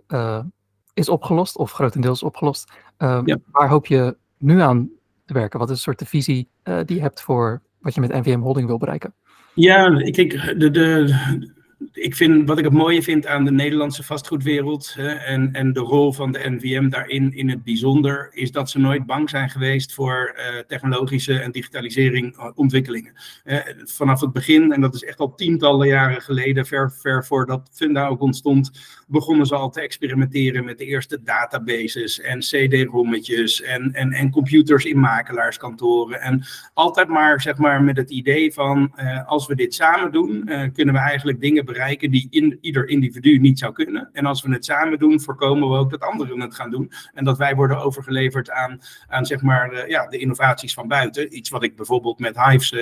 is 0.97 1.09
opgelost, 1.09 1.57
of 1.57 1.73
grotendeels 1.73 2.23
opgelost. 2.23 2.73
Uh, 2.99 3.21
ja. 3.25 3.39
Waar 3.51 3.69
hoop 3.69 3.87
je 3.87 4.17
nu 4.39 4.61
aan 4.61 4.91
te 5.25 5.33
werken? 5.33 5.59
Wat 5.59 5.69
is 5.69 5.75
een 5.75 5.83
soort 5.83 5.99
de 5.99 6.07
visie 6.07 6.49
uh, 6.65 6.79
die 6.85 6.97
je 6.97 7.03
hebt 7.03 7.23
voor 7.23 7.63
wat 7.79 7.95
je 7.95 8.01
met 8.01 8.13
NVM 8.13 8.39
Holding 8.39 8.67
wil 8.67 8.79
bereiken? 8.79 9.15
Ja, 9.55 9.99
ik, 9.99 10.17
ik, 10.17 10.55
de, 10.59 10.71
de, 10.71 11.55
ik 11.97 12.17
vind, 12.17 12.49
wat 12.49 12.59
ik 12.59 12.65
het 12.65 12.73
mooie 12.73 13.03
vind 13.03 13.27
aan 13.27 13.45
de 13.45 13.51
Nederlandse 13.51 14.03
vastgoedwereld 14.03 14.95
hè, 14.95 15.09
en, 15.09 15.53
en 15.53 15.73
de 15.73 15.81
rol 15.81 16.13
van 16.13 16.33
de 16.33 16.51
NVM 16.51 16.89
daarin 16.89 17.35
in 17.35 17.49
het 17.49 17.65
bijzonder, 17.65 18.29
is 18.33 18.53
dat 18.53 18.71
ze 18.71 18.79
nooit 18.79 19.07
bang 19.07 19.31
zijn 19.31 19.51
geweest 19.51 19.95
voor 19.95 20.35
uh, 20.37 20.59
technologische 20.67 21.39
en 21.39 21.51
digitalisering 21.51 22.37
uh, 22.37 22.51
ontwikkelingen. 22.55 23.13
Uh, 23.45 23.59
vanaf 23.85 24.21
het 24.21 24.33
begin, 24.33 24.73
en 24.73 24.81
dat 24.81 24.95
is 24.95 25.05
echt 25.05 25.19
al 25.19 25.35
tientallen 25.35 25.89
jaren 25.89 26.23
geleden, 26.23 26.67
ver, 26.67 26.93
ver 26.93 27.25
voordat 27.25 27.69
Funda 27.73 28.07
ook 28.07 28.21
ontstond, 28.21 28.71
begonnen 29.07 29.47
ze 29.47 29.55
al 29.55 29.71
te 29.71 29.81
experimenteren 29.81 30.65
met 30.65 30.79
de 30.79 30.85
eerste 30.85 31.23
databases 31.23 32.21
en 32.21 32.39
CD-rommetjes 32.39 33.63
en, 33.63 33.93
en, 33.93 34.13
en 34.13 34.31
computers 34.31 34.85
in 34.85 34.99
makelaarskantoren. 34.99 36.21
En 36.21 36.45
altijd 36.75 37.09
maar, 37.09 37.41
zeg 37.41 37.57
maar 37.57 37.83
met 37.83 37.97
het 37.97 38.11
idee 38.11 38.53
van, 38.53 38.93
als 39.27 39.47
we 39.47 39.55
dit 39.55 39.75
samen 39.75 40.13
doen, 40.13 40.51
kunnen 40.73 40.95
we 40.95 41.01
eigenlijk 41.01 41.41
dingen 41.41 41.65
bereiken 41.65 41.85
die 41.95 42.27
in, 42.31 42.59
ieder 42.61 42.89
individu 42.89 43.39
niet 43.39 43.59
zou 43.59 43.73
kunnen. 43.73 44.09
En 44.13 44.27
als 44.27 44.43
we 44.43 44.53
het 44.53 44.65
samen 44.65 44.99
doen, 44.99 45.21
voorkomen 45.21 45.69
we 45.69 45.77
ook 45.77 45.91
dat 45.91 46.01
anderen 46.01 46.41
het 46.41 46.55
gaan 46.55 46.71
doen. 46.71 46.93
En 47.15 47.25
dat 47.25 47.39
wij 47.39 47.55
worden 47.55 47.79
overgeleverd 47.79 48.51
aan, 48.51 48.81
aan 49.09 49.27
zeg 49.27 49.43
maar, 49.43 49.89
ja, 49.89 50.07
de 50.07 50.19
innovaties 50.19 50.75
van 50.75 50.89
buiten. 50.89 51.37
Iets 51.37 51.51
wat 51.51 51.63
ik 51.63 51.77
bijvoorbeeld 51.77 52.19
met 52.19 52.45
Hives 52.45 52.75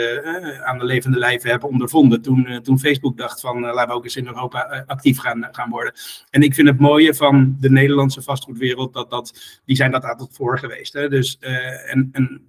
aan 0.63 0.79
de 0.79 0.85
levende 0.85 1.19
lijve 1.19 1.49
heb 1.49 1.65
ondervonden 1.65 2.23
toen, 2.23 2.61
toen 2.63 2.79
Facebook 2.79 3.17
dacht 3.17 3.41
van 3.41 3.61
laten 3.61 3.89
we 3.89 3.95
ook 3.95 4.05
eens 4.05 4.17
in 4.17 4.27
Europa 4.27 4.85
actief 4.87 5.19
gaan, 5.19 5.49
gaan 5.51 5.71
worden. 5.71 5.93
En 6.31 6.43
ik 6.43 6.55
vind 6.55 6.69
het 6.69 6.79
mooie 6.79 7.15
van 7.15 7.57
de 7.61 7.71
Nederlandse 7.71 8.23
vastgoedwereld 8.23 8.93
dat, 8.93 9.11
dat 9.11 9.61
die 9.65 9.77
zijn 9.77 9.91
dat 9.91 10.05
altijd 10.05 10.29
voor 10.33 10.59
geweest. 10.59 10.93
Hè? 10.93 11.09
Dus, 11.09 11.39
en, 11.87 12.09
en 12.13 12.43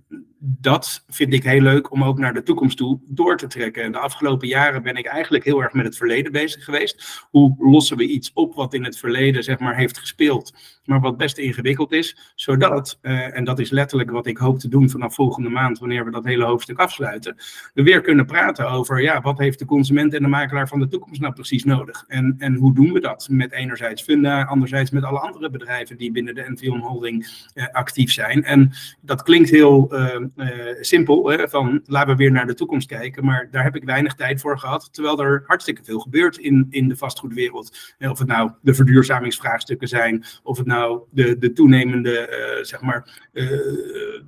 dat 0.47 1.03
vind 1.07 1.33
ik 1.33 1.43
heel 1.43 1.61
leuk 1.61 1.91
om 1.91 2.03
ook 2.03 2.17
naar 2.17 2.33
de 2.33 2.43
toekomst 2.43 2.77
toe 2.77 2.99
door 3.07 3.37
te 3.37 3.47
trekken. 3.47 3.83
En 3.83 3.91
de 3.91 3.97
afgelopen 3.97 4.47
jaren 4.47 4.83
ben 4.83 4.95
ik 4.95 5.05
eigenlijk 5.05 5.43
heel 5.43 5.63
erg 5.63 5.73
met 5.73 5.85
het 5.85 5.97
verleden 5.97 6.31
bezig 6.31 6.63
geweest. 6.63 7.25
Hoe 7.29 7.55
lossen 7.59 7.97
we 7.97 8.07
iets 8.07 8.31
op 8.33 8.55
wat 8.55 8.73
in 8.73 8.83
het 8.83 8.97
verleden 8.97 9.43
zeg 9.43 9.59
maar 9.59 9.75
heeft 9.75 9.97
gespeeld, 9.97 10.53
maar 10.85 10.99
wat 10.99 11.17
best 11.17 11.37
ingewikkeld 11.37 11.91
is, 11.91 12.17
zodat, 12.35 12.99
uh, 13.01 13.37
en 13.37 13.43
dat 13.43 13.59
is 13.59 13.69
letterlijk 13.69 14.11
wat 14.11 14.25
ik 14.25 14.37
hoop 14.37 14.59
te 14.59 14.67
doen 14.67 14.89
vanaf 14.89 15.15
volgende 15.15 15.49
maand, 15.49 15.79
wanneer 15.79 16.05
we 16.05 16.11
dat 16.11 16.23
hele 16.23 16.45
hoofdstuk 16.45 16.79
afsluiten, 16.79 17.35
we 17.73 17.83
weer 17.83 18.01
kunnen 18.01 18.25
praten 18.25 18.69
over, 18.69 19.01
ja, 19.01 19.21
wat 19.21 19.37
heeft 19.37 19.59
de 19.59 19.65
consument 19.65 20.13
en 20.13 20.21
de 20.21 20.27
makelaar 20.27 20.67
van 20.67 20.79
de 20.79 20.87
toekomst 20.87 21.21
nou 21.21 21.33
precies 21.33 21.63
nodig? 21.63 22.03
En, 22.07 22.35
en 22.37 22.55
hoe 22.55 22.73
doen 22.73 22.93
we 22.93 22.99
dat? 22.99 23.27
Met 23.29 23.51
enerzijds 23.51 24.01
Funda, 24.01 24.43
anderzijds 24.43 24.91
met 24.91 25.03
alle 25.03 25.19
andere 25.19 25.49
bedrijven 25.49 25.97
die 25.97 26.11
binnen 26.11 26.35
de 26.35 26.45
NVM 26.47 26.79
Holding 26.79 27.27
uh, 27.53 27.65
actief 27.71 28.11
zijn. 28.11 28.43
En 28.43 28.71
dat 29.01 29.23
klinkt 29.23 29.49
heel 29.49 29.93
uh, 29.93 30.73
simpel, 30.81 31.29
hè, 31.29 31.49
van 31.49 31.81
laten 31.85 32.09
we 32.09 32.15
weer 32.15 32.31
naar 32.31 32.47
de 32.47 32.53
toekomst 32.53 32.87
kijken. 32.87 33.25
Maar 33.25 33.47
daar 33.51 33.63
heb 33.63 33.75
ik 33.75 33.83
weinig 33.83 34.15
tijd 34.15 34.41
voor 34.41 34.59
gehad, 34.59 34.93
terwijl 34.93 35.23
er 35.23 35.43
hartstikke 35.45 35.83
veel 35.83 35.99
gebeurt 35.99 36.37
in, 36.37 36.67
in 36.69 36.87
de 36.87 36.97
vastgoedwereld. 36.97 37.95
Of 37.99 38.19
het 38.19 38.27
nou 38.27 38.51
de 38.61 38.73
verduurzamingsvraagstukken 38.73 39.87
zijn, 39.87 40.23
of 40.43 40.57
het 40.57 40.67
nou 40.67 40.74
de, 41.11 41.37
de 41.37 41.53
toenemende 41.53 42.55
uh, 42.57 42.63
zeg 42.63 42.81
maar, 42.81 43.29
uh, 43.33 43.49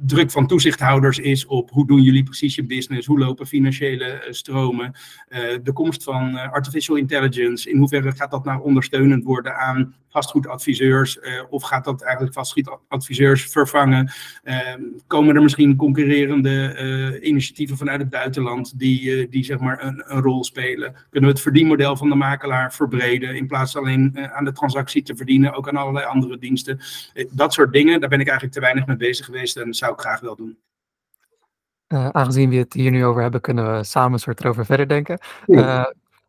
druk 0.06 0.32
van 0.32 0.48
toezichthouders 0.48 1.20
is 1.20 1.46
op 1.46 1.70
hoe 1.70 1.88
doen 1.88 2.02
jullie 2.02 2.24
precies 2.24 2.56
je 2.56 2.66
business, 2.66 3.08
hoe 3.08 3.20
lopen 3.20 3.48
financiële 3.48 4.28
stromen, 4.30 4.92
de 5.64 5.74
komst 5.74 6.04
van 6.04 6.36
artificial 6.52 6.96
intelligence, 6.96 7.70
in 7.70 7.78
hoeverre 7.78 8.12
gaat 8.12 8.32
dat 8.32 8.46
nou 8.46 8.62
ondersteunend 8.62 9.24
worden 9.24 9.58
aan 9.58 9.96
vastgoedadviseurs, 10.10 11.20
of 11.50 11.64
gaat 11.64 11.84
dat 11.84 12.02
eigenlijk 12.02 12.34
vastgoedadviseurs 12.34 13.46
vervangen? 13.46 14.12
Ehm, 14.44 14.82
komen 15.08 15.36
er 15.36 15.42
misschien 15.42 15.76
concurrerende 15.76 17.20
initiatieven 17.22 17.78
vanuit 17.78 18.00
het 18.00 18.10
buitenland 18.10 18.80
die, 18.80 19.30
die 19.30 19.44
zeg 19.44 19.60
maar 19.60 19.84
een, 19.84 20.04
een, 20.06 20.22
rol 20.22 20.44
spelen? 20.44 20.96
Kunnen 21.10 21.30
we 21.30 21.36
het 21.36 21.42
verdienmodel 21.42 21.98
van 21.98 22.10
de 22.10 22.16
makelaar 22.16 22.74
verbreden 22.74 23.36
in 23.36 23.48
plaats 23.48 23.78
alleen 23.78 24.30
aan 24.34 24.46
de 24.46 24.52
transactie 24.52 25.04
te 25.04 25.16
verdienen, 25.16 25.54
ook 25.54 25.68
aan 25.68 25.76
allerlei 25.76 26.06
andere 26.06 26.37
diensten? 26.40 26.80
dat 27.32 27.54
soort 27.54 27.74
dingen, 27.74 28.00
daar 28.00 28.10
ben 28.10 28.20
ik 28.20 28.28
eigenlijk 28.28 28.58
te 28.58 28.64
weinig 28.64 28.86
mee 28.86 28.98
bezig 28.98 29.26
geweest 29.26 29.58
en 29.58 29.66
dat 29.66 29.76
zou 29.76 29.94
ik 29.94 30.00
graag 30.00 30.20
wel 30.20 30.36
doen. 30.36 30.58
aangezien 31.88 32.50
we 32.50 32.56
het 32.56 32.74
hier 32.74 32.92
nu 32.92 33.06
over 33.06 33.22
hebben, 33.22 33.42
kunnen 33.42 33.78
we 33.78 33.84
samen 33.84 34.14
een 34.14 34.20
soort 34.20 34.40
erover 34.40 34.66
verder 34.66 34.88
denken. 34.88 35.20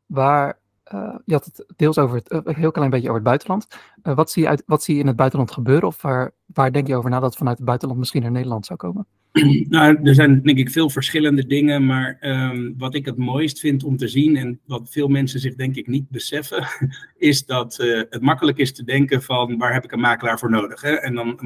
waar 0.06 0.58
uh, 0.94 1.14
je 1.24 1.32
had 1.32 1.44
het 1.44 1.64
deels 1.76 1.98
over 1.98 2.16
het, 2.16 2.46
een 2.46 2.54
heel 2.54 2.70
klein 2.70 2.90
beetje 2.90 3.08
over 3.08 3.20
het 3.20 3.28
buitenland. 3.28 3.66
Wat, 4.02 4.30
zie 4.30 4.42
je 4.42 4.48
uit, 4.48 4.62
wat 4.66 4.82
zie 4.82 4.94
je 4.94 5.00
in 5.00 5.06
het 5.06 5.16
buitenland 5.16 5.50
gebeuren? 5.50 5.88
Of 5.88 6.02
waar, 6.02 6.30
waar 6.46 6.72
denk 6.72 6.86
je 6.86 6.96
over 6.96 7.10
na 7.10 7.20
dat 7.20 7.36
vanuit 7.36 7.56
het 7.56 7.66
buitenland 7.66 7.98
misschien 7.98 8.22
naar 8.22 8.30
Nederland 8.30 8.66
zou 8.66 8.78
komen? 8.78 9.06
Nou, 9.68 9.98
er 10.02 10.14
zijn 10.14 10.42
denk 10.42 10.58
ik 10.58 10.70
veel 10.70 10.90
verschillende 10.90 11.46
dingen, 11.46 11.86
maar 11.86 12.18
um, 12.20 12.74
wat 12.78 12.94
ik 12.94 13.04
het 13.04 13.16
mooist 13.16 13.60
vind 13.60 13.84
om 13.84 13.96
te 13.96 14.08
zien 14.08 14.36
en 14.36 14.60
wat 14.66 14.88
veel 14.90 15.08
mensen 15.08 15.40
zich 15.40 15.54
denk 15.54 15.76
ik 15.76 15.86
niet 15.86 16.08
beseffen, 16.08 16.66
is 17.18 17.44
dat 17.44 17.78
uh, 17.80 18.02
het 18.10 18.22
makkelijk 18.22 18.58
is 18.58 18.72
te 18.72 18.84
denken 18.84 19.22
van 19.22 19.58
waar 19.58 19.72
heb 19.72 19.84
ik 19.84 19.92
een 19.92 20.00
makelaar 20.00 20.38
voor 20.38 20.50
nodig. 20.50 20.80
Hè? 20.80 20.92
En 20.92 21.14
dan 21.14 21.38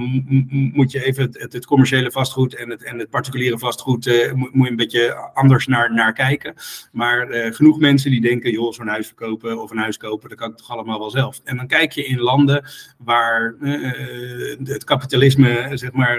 moet 0.75 0.93
je 0.93 1.05
even 1.05 1.23
het, 1.33 1.53
het, 1.53 1.67
commerciële 1.67 2.11
vastgoed 2.11 2.55
en 2.55 2.71
het, 2.71 2.83
en 2.85 2.99
het 2.99 3.11
particuliere 3.11 3.59
vastgoed, 3.59 4.07
uh, 4.07 4.33
moet, 4.33 4.65
je 4.65 4.71
een 4.71 4.77
beetje 4.77 5.15
anders 5.35 5.67
naar, 5.67 5.95
naar 5.95 6.13
kijken. 6.13 6.55
Maar 6.93 7.31
uh, 7.31 7.55
genoeg 7.55 7.79
mensen 7.79 8.11
die 8.11 8.21
denken, 8.21 8.51
joh, 8.51 8.73
zo'n 8.73 8.87
huis 8.87 9.07
verkopen 9.07 9.63
of 9.63 9.71
een 9.71 9.79
huis 9.79 9.97
kopen, 9.97 10.29
dat 10.29 10.39
kan 10.39 10.51
ik 10.51 10.57
toch 10.57 10.71
allemaal 10.71 10.99
wel 10.99 11.11
zelf. 11.11 11.41
En 11.45 11.57
dan 11.57 11.67
kijk 11.67 11.93
je 11.93 12.05
in 12.05 12.19
landen 12.19 12.65
waar 12.99 13.55
het 14.65 14.85
kapitalisme 14.85 15.71
zeg 15.75 15.93
maar 15.93 16.19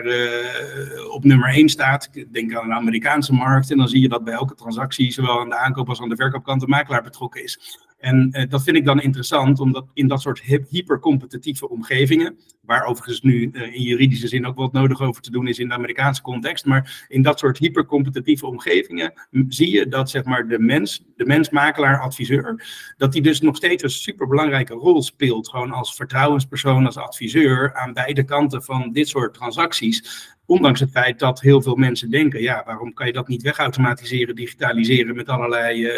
op 1.09 1.23
nummer 1.23 1.52
1 1.53 1.69
staat. 1.69 2.09
Ik 2.11 2.33
denk 2.33 2.55
aan 2.55 2.67
de 2.67 2.73
Amerikaanse 2.73 3.33
markt. 3.33 3.71
En 3.71 3.77
dan 3.77 3.87
zie 3.87 4.01
je 4.01 4.09
dat 4.09 4.23
bij 4.23 4.33
elke 4.33 4.55
transactie, 4.55 5.11
zowel 5.11 5.39
aan 5.39 5.49
de 5.49 5.57
aankoop 5.57 5.89
als 5.89 6.01
aan 6.01 6.09
de 6.09 6.15
verkoopkant, 6.15 6.61
de 6.61 6.67
makelaar 6.67 7.03
betrokken 7.03 7.43
is. 7.43 7.79
En 8.03 8.31
eh, 8.31 8.49
dat 8.49 8.63
vind 8.63 8.77
ik 8.77 8.85
dan 8.85 9.01
interessant, 9.01 9.59
omdat 9.59 9.85
in 9.93 10.07
dat 10.07 10.21
soort 10.21 10.41
hypercompetitieve 10.69 11.69
omgevingen, 11.69 12.37
waar 12.61 12.85
overigens 12.85 13.21
nu 13.21 13.49
uh, 13.53 13.73
in 13.75 13.81
juridische 13.81 14.27
zin 14.27 14.45
ook 14.45 14.55
wat 14.55 14.71
nodig 14.71 15.01
over 15.01 15.21
te 15.21 15.31
doen 15.31 15.47
is 15.47 15.59
in 15.59 15.67
de 15.67 15.73
Amerikaanse 15.73 16.21
context, 16.21 16.65
maar 16.65 17.05
in 17.07 17.21
dat 17.21 17.39
soort 17.39 17.57
hypercompetitieve 17.57 18.45
omgevingen 18.45 19.13
zie 19.47 19.71
je 19.71 19.87
dat 19.87 20.09
zeg 20.09 20.23
maar 20.23 20.47
de 20.47 20.59
mens, 20.59 21.05
de 21.15 21.25
mens, 21.25 21.49
makelaar, 21.49 21.99
adviseur, 21.99 22.65
dat 22.97 23.11
die 23.11 23.21
dus 23.21 23.41
nog 23.41 23.55
steeds 23.55 23.83
een 23.83 23.89
superbelangrijke 23.89 24.73
rol 24.73 25.01
speelt, 25.01 25.49
gewoon 25.49 25.71
als 25.71 25.95
vertrouwenspersoon, 25.95 26.85
als 26.85 26.97
adviseur 26.97 27.73
aan 27.75 27.93
beide 27.93 28.23
kanten 28.23 28.63
van 28.63 28.91
dit 28.91 29.07
soort 29.07 29.33
transacties. 29.33 30.31
Ondanks 30.53 30.79
het 30.79 30.91
feit 30.91 31.19
dat 31.19 31.41
heel 31.41 31.61
veel 31.61 31.75
mensen 31.75 32.09
denken, 32.09 32.41
ja, 32.41 32.63
waarom 32.65 32.93
kan 32.93 33.07
je 33.07 33.13
dat 33.13 33.27
niet 33.27 33.41
wegautomatiseren, 33.41 34.35
digitaliseren 34.35 35.15
met 35.15 35.29
allerlei 35.29 35.85
uh, 35.85 35.91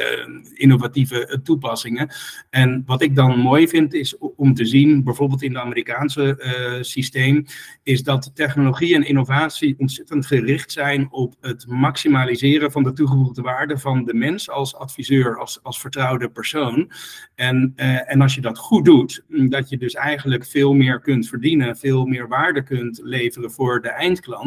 innovatieve 0.53 1.27
uh, 1.29 1.37
toepassingen. 1.43 2.09
En 2.49 2.83
wat 2.85 3.01
ik 3.01 3.15
dan 3.15 3.39
mooi 3.39 3.67
vind 3.67 3.93
is 3.93 4.17
om 4.17 4.53
te 4.53 4.65
zien, 4.65 5.03
bijvoorbeeld 5.03 5.43
in 5.43 5.53
het 5.53 5.63
Amerikaanse 5.63 6.23
uh, 6.39 6.83
systeem, 6.83 7.45
is 7.83 8.03
dat 8.03 8.31
technologie 8.33 8.95
en 8.95 9.07
innovatie 9.07 9.75
ontzettend 9.77 10.25
gericht 10.25 10.71
zijn 10.71 11.07
op 11.11 11.35
het 11.41 11.65
maximaliseren 11.67 12.71
van 12.71 12.83
de 12.83 12.93
toegevoegde 12.93 13.41
waarde 13.41 13.77
van 13.77 14.05
de 14.05 14.13
mens 14.13 14.49
als 14.49 14.75
adviseur, 14.75 15.39
als, 15.39 15.59
als 15.63 15.79
vertrouwde 15.79 16.29
persoon. 16.29 16.91
En, 17.35 17.73
en 18.05 18.21
als 18.21 18.35
je 18.35 18.41
dat 18.41 18.57
goed 18.57 18.85
doet, 18.85 19.23
dat 19.27 19.69
je 19.69 19.77
dus 19.77 19.93
eigenlijk 19.93 20.45
veel 20.45 20.73
meer 20.73 20.99
kunt 20.99 21.27
verdienen, 21.27 21.77
veel 21.77 22.05
meer 22.05 22.27
waarde 22.27 22.63
kunt 22.63 22.99
leveren 23.03 23.51
voor 23.51 23.81
de 23.81 23.89
eindklant 23.89 24.43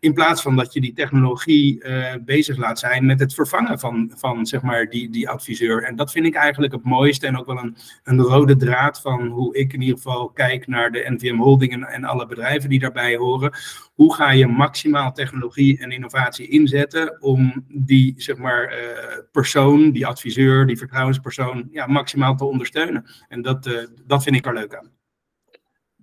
in 0.00 0.12
plaats 0.12 0.42
van 0.42 0.56
dat 0.56 0.72
je 0.72 0.80
die 0.80 0.92
technologie 0.92 1.84
uh, 1.84 2.14
bezig 2.24 2.56
laat 2.56 2.78
zijn 2.78 3.06
met 3.06 3.20
het 3.20 3.34
vervangen 3.34 3.78
van, 3.78 4.12
van 4.14 4.46
zeg 4.46 4.62
maar, 4.62 4.88
die, 4.88 5.10
die 5.10 5.28
adviseur. 5.28 5.82
En 5.82 5.96
dat 5.96 6.12
vind 6.12 6.26
ik 6.26 6.34
eigenlijk 6.34 6.72
het 6.72 6.84
mooiste 6.84 7.26
en 7.26 7.38
ook 7.38 7.46
wel 7.46 7.58
een, 7.58 7.76
een 8.04 8.20
rode 8.20 8.56
draad 8.56 9.00
van 9.00 9.26
hoe 9.26 9.56
ik 9.56 9.72
in 9.72 9.80
ieder 9.80 9.96
geval 9.96 10.28
kijk 10.28 10.66
naar 10.66 10.92
de 10.92 11.04
NVM 11.08 11.36
Holding 11.36 11.86
en, 11.86 12.04
alle 12.04 12.26
bedrijven 12.26 12.68
die 12.68 12.78
daarbij 12.78 13.16
horen. 13.16 13.52
Hoe 13.94 14.14
ga 14.14 14.30
je 14.30 14.46
maximaal 14.46 15.12
technologie 15.12 15.78
en 15.78 15.90
innovatie 15.90 16.48
inzetten 16.48 17.22
om 17.22 17.64
die 17.68 18.14
zeg 18.16 18.36
maar, 18.36 18.72
uh, 18.72 19.18
persoon, 19.32 19.90
die 19.90 20.06
adviseur, 20.06 20.66
die 20.66 20.78
vertrouwenspersoon, 20.78 21.68
ja, 21.70 21.86
maximaal 21.86 22.36
te 22.36 22.44
ondersteunen? 22.44 23.04
En 23.28 23.42
dat, 23.42 23.66
uh, 23.66 23.78
dat 24.06 24.22
vind 24.22 24.36
ik 24.36 24.46
er 24.46 24.54
leuk 24.54 24.74
aan. 24.74 24.93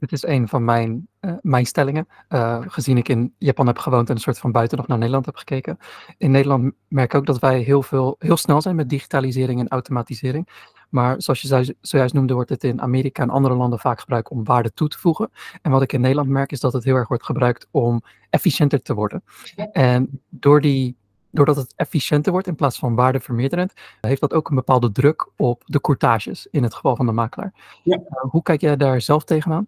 Dit 0.02 0.12
is 0.12 0.26
een 0.26 0.48
van 0.48 0.66
mijn, 0.66 1.08
uh, 1.22 1.34
mijn 1.42 1.66
stellingen. 1.66 2.08
Uh, 2.30 2.60
gezien 2.68 2.98
ik 2.98 3.08
in 3.08 3.34
Japan 3.38 3.68
heb 3.68 3.78
gewoond 3.78 4.10
en 4.10 4.16
een 4.16 4.22
soort 4.22 4.40
van 4.40 4.52
buiten 4.52 4.78
nog 4.78 4.88
naar 4.88 4.98
Nederland 4.98 5.26
heb 5.26 5.36
gekeken. 5.36 5.78
In 6.18 6.32
Nederland 6.32 6.74
merk 6.88 7.14
ik 7.14 7.20
ook 7.20 7.26
dat 7.26 7.40
wij 7.40 7.60
heel, 7.60 7.82
veel, 7.82 8.16
heel 8.20 8.38
snel 8.38 8.62
zijn 8.62 8.76
met 8.76 8.90
digitalisering 8.90 9.60
en 9.60 9.68
automatisering. 9.68 10.48
Maar 10.90 11.22
zoals 11.22 11.42
je 11.42 11.76
zojuist 11.82 12.14
noemde, 12.14 12.34
wordt 12.34 12.50
het 12.50 12.64
in 12.64 12.82
Amerika 12.82 13.24
en 13.24 13.30
andere 13.30 13.56
landen 13.56 13.80
vaak 13.80 14.00
gebruikt 14.00 14.30
om 14.30 14.44
waarde 14.44 14.74
toe 14.74 14.88
te 14.88 15.00
voegen. 15.00 15.32
En 15.62 15.72
wat 15.72 15.82
ik 15.82 15.94
in 15.94 16.02
Nederland 16.02 16.30
merk, 16.30 16.52
is 16.52 16.60
dat 16.60 16.74
het 16.74 16.84
heel 16.84 16.96
erg 16.96 17.08
wordt 17.08 17.26
gebruikt 17.26 17.68
om 17.72 18.02
efficiënter 18.30 18.82
te 18.82 18.94
worden. 18.94 19.24
En 19.72 20.22
door 20.30 20.62
die 20.62 20.98
doordat 21.32 21.56
het 21.56 21.74
efficiënter 21.76 22.32
wordt 22.32 22.48
in 22.48 22.56
plaats 22.56 22.80
van 22.80 22.96
waardevermeerderend, 22.96 23.74
heeft 24.02 24.22
dat 24.22 24.34
ook 24.34 24.50
een 24.50 24.56
bepaalde 24.56 24.92
druk 24.92 25.30
op 25.36 25.64
de 25.66 25.82
courtages 25.82 26.48
in 26.52 26.64
het 26.64 26.74
geval 26.74 26.96
van 26.96 27.06
de 27.06 27.12
makelaar. 27.12 27.80
Ja. 27.84 27.98
Uh, 27.98 28.06
hoe 28.30 28.44
kijk 28.44 28.62
jij 28.62 28.78
daar 28.78 29.02
zelf 29.02 29.24
tegenaan? 29.24 29.68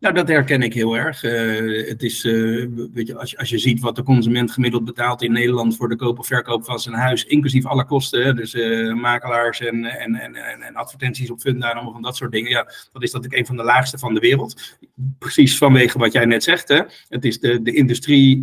Nou, 0.00 0.14
dat 0.14 0.28
herken 0.28 0.62
ik 0.62 0.74
heel 0.74 0.96
erg. 0.96 1.22
Uh, 1.22 1.88
het 1.88 2.02
is, 2.02 2.24
uh, 2.24 2.68
weet 2.92 3.06
je, 3.06 3.18
als, 3.18 3.30
je, 3.30 3.38
als 3.38 3.48
je 3.48 3.58
ziet 3.58 3.80
wat 3.80 3.96
de 3.96 4.02
consument 4.02 4.50
gemiddeld 4.50 4.84
betaalt 4.84 5.22
in 5.22 5.32
Nederland 5.32 5.76
voor 5.76 5.88
de 5.88 5.96
koop 5.96 6.18
of 6.18 6.26
verkoop 6.26 6.64
van 6.64 6.80
zijn 6.80 6.94
huis, 6.94 7.24
inclusief 7.24 7.66
alle 7.66 7.84
kosten, 7.84 8.36
dus 8.36 8.54
uh, 8.54 8.94
makelaars 8.94 9.60
en, 9.60 9.84
en, 9.84 10.14
en, 10.14 10.34
en, 10.62 10.74
advertenties 10.74 11.30
op 11.30 11.40
Funda 11.40 11.70
en 11.70 11.74
allemaal 11.74 11.92
van 11.92 12.02
dat 12.02 12.16
soort 12.16 12.32
dingen, 12.32 12.50
ja, 12.50 12.72
dat 12.92 13.02
is 13.02 13.10
dat 13.10 13.24
ik 13.24 13.32
een 13.34 13.46
van 13.46 13.56
de 13.56 13.62
laagste 13.62 13.98
van 13.98 14.14
de 14.14 14.20
wereld. 14.20 14.78
Precies 15.18 15.58
vanwege 15.58 15.98
wat 15.98 16.12
jij 16.12 16.24
net 16.24 16.42
zegt, 16.42 16.68
hè. 16.68 16.80
Het 17.08 17.24
is 17.24 17.40
de, 17.40 17.62
de 17.62 17.72
industrie 17.72 18.40